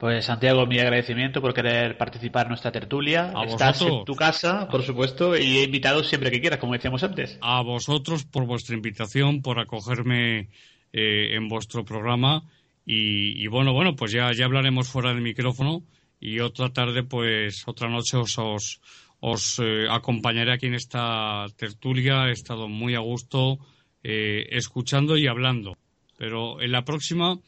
Pues 0.00 0.24
Santiago, 0.24 0.64
mi 0.64 0.78
agradecimiento 0.78 1.42
por 1.42 1.52
querer 1.52 1.98
participar 1.98 2.46
en 2.46 2.52
nuestra 2.52 2.72
tertulia. 2.72 3.34
A 3.36 3.44
Estás 3.44 3.80
vosotros. 3.80 3.98
en 3.98 4.04
tu 4.06 4.14
casa, 4.14 4.66
por 4.66 4.82
supuesto, 4.82 5.36
y 5.36 5.58
invitado 5.58 6.02
siempre 6.02 6.30
que 6.30 6.40
quieras, 6.40 6.58
como 6.58 6.72
decíamos 6.72 7.02
antes. 7.04 7.38
A 7.42 7.60
vosotros 7.60 8.24
por 8.24 8.46
vuestra 8.46 8.74
invitación, 8.74 9.42
por 9.42 9.58
acogerme 9.58 10.48
eh, 10.94 11.36
en 11.36 11.48
vuestro 11.48 11.84
programa 11.84 12.44
y, 12.86 13.44
y, 13.44 13.46
bueno, 13.48 13.74
bueno, 13.74 13.94
pues 13.94 14.10
ya, 14.10 14.32
ya 14.32 14.46
hablaremos 14.46 14.88
fuera 14.88 15.12
del 15.12 15.20
micrófono 15.20 15.82
y 16.18 16.40
otra 16.40 16.70
tarde, 16.70 17.02
pues 17.02 17.68
otra 17.68 17.90
noche 17.90 18.16
os, 18.16 18.38
os, 18.38 18.80
os 19.20 19.58
eh, 19.58 19.84
acompañaré 19.90 20.54
aquí 20.54 20.64
en 20.64 20.76
esta 20.76 21.44
tertulia. 21.58 22.28
He 22.28 22.32
estado 22.32 22.68
muy 22.68 22.94
a 22.94 23.00
gusto 23.00 23.58
eh, 24.02 24.46
escuchando 24.52 25.18
y 25.18 25.26
hablando, 25.26 25.76
pero 26.16 26.62
en 26.62 26.72
la 26.72 26.86
próxima 26.86 27.38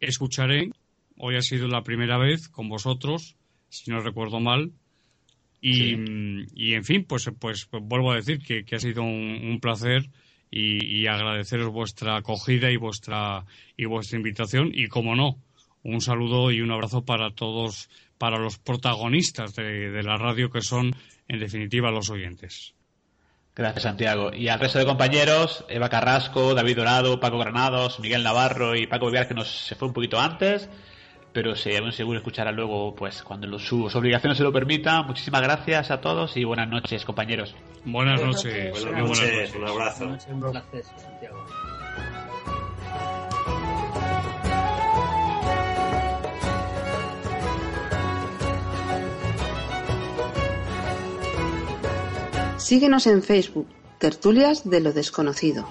escucharé 0.00 0.70
Hoy 1.24 1.36
ha 1.36 1.40
sido 1.40 1.68
la 1.68 1.84
primera 1.84 2.18
vez 2.18 2.48
con 2.48 2.68
vosotros, 2.68 3.36
si 3.68 3.92
no 3.92 4.00
recuerdo 4.00 4.40
mal. 4.40 4.72
Y, 5.60 5.74
sí. 5.74 5.96
y 6.52 6.74
en 6.74 6.82
fin, 6.82 7.04
pues, 7.04 7.30
pues, 7.38 7.66
pues, 7.66 7.80
vuelvo 7.86 8.10
a 8.10 8.16
decir 8.16 8.40
que, 8.40 8.64
que 8.64 8.74
ha 8.74 8.80
sido 8.80 9.04
un, 9.04 9.38
un 9.40 9.60
placer 9.60 10.10
y, 10.50 10.84
y, 10.84 11.06
agradeceros 11.06 11.70
vuestra 11.70 12.16
acogida 12.16 12.72
y 12.72 12.76
vuestra, 12.76 13.44
y 13.76 13.84
vuestra 13.84 14.16
invitación. 14.16 14.72
Y 14.74 14.88
como 14.88 15.14
no, 15.14 15.38
un 15.84 16.00
saludo 16.00 16.50
y 16.50 16.60
un 16.60 16.72
abrazo 16.72 17.04
para 17.04 17.30
todos, 17.30 17.88
para 18.18 18.40
los 18.40 18.58
protagonistas 18.58 19.54
de, 19.54 19.90
de 19.92 20.02
la 20.02 20.16
radio 20.16 20.50
que 20.50 20.60
son, 20.60 20.92
en 21.28 21.38
definitiva, 21.38 21.92
los 21.92 22.10
oyentes. 22.10 22.74
Gracias, 23.54 23.84
Santiago. 23.84 24.34
Y 24.34 24.48
al 24.48 24.58
resto 24.58 24.80
de 24.80 24.86
compañeros, 24.86 25.64
Eva 25.68 25.88
Carrasco, 25.88 26.52
David 26.52 26.78
Dorado, 26.78 27.20
Paco 27.20 27.38
Granados, 27.38 28.00
Miguel 28.00 28.24
Navarro 28.24 28.74
y 28.74 28.88
Paco 28.88 29.06
Vivar, 29.06 29.28
que 29.28 29.34
nos 29.34 29.46
se 29.46 29.76
fue 29.76 29.86
un 29.86 29.94
poquito 29.94 30.18
antes 30.18 30.68
pero 31.32 31.56
seguro 31.56 32.18
escuchará 32.18 32.52
luego 32.52 32.94
pues 32.94 33.22
cuando 33.22 33.46
lo, 33.46 33.58
sus 33.58 33.94
obligaciones 33.96 34.38
se 34.38 34.44
lo 34.44 34.52
permitan. 34.52 35.06
Muchísimas 35.06 35.42
gracias 35.42 35.90
a 35.90 36.00
todos 36.00 36.36
y 36.36 36.44
buenas 36.44 36.68
noches, 36.68 37.04
compañeros. 37.04 37.54
Buenas 37.84 38.22
noches. 38.22 38.70
Buenas 38.82 39.08
noches. 39.08 39.14
Buenas 39.20 39.20
noches. 39.20 39.54
Un 39.54 39.68
abrazo. 39.68 40.04
Buenas 40.04 40.28
noches, 40.28 40.44
un 40.44 40.50
placer, 40.50 40.84
Santiago. 40.96 41.46
Síguenos 52.58 53.06
en 53.06 53.22
Facebook, 53.22 53.66
Tertulias 53.98 54.68
de 54.68 54.80
lo 54.80 54.92
Desconocido. 54.92 55.66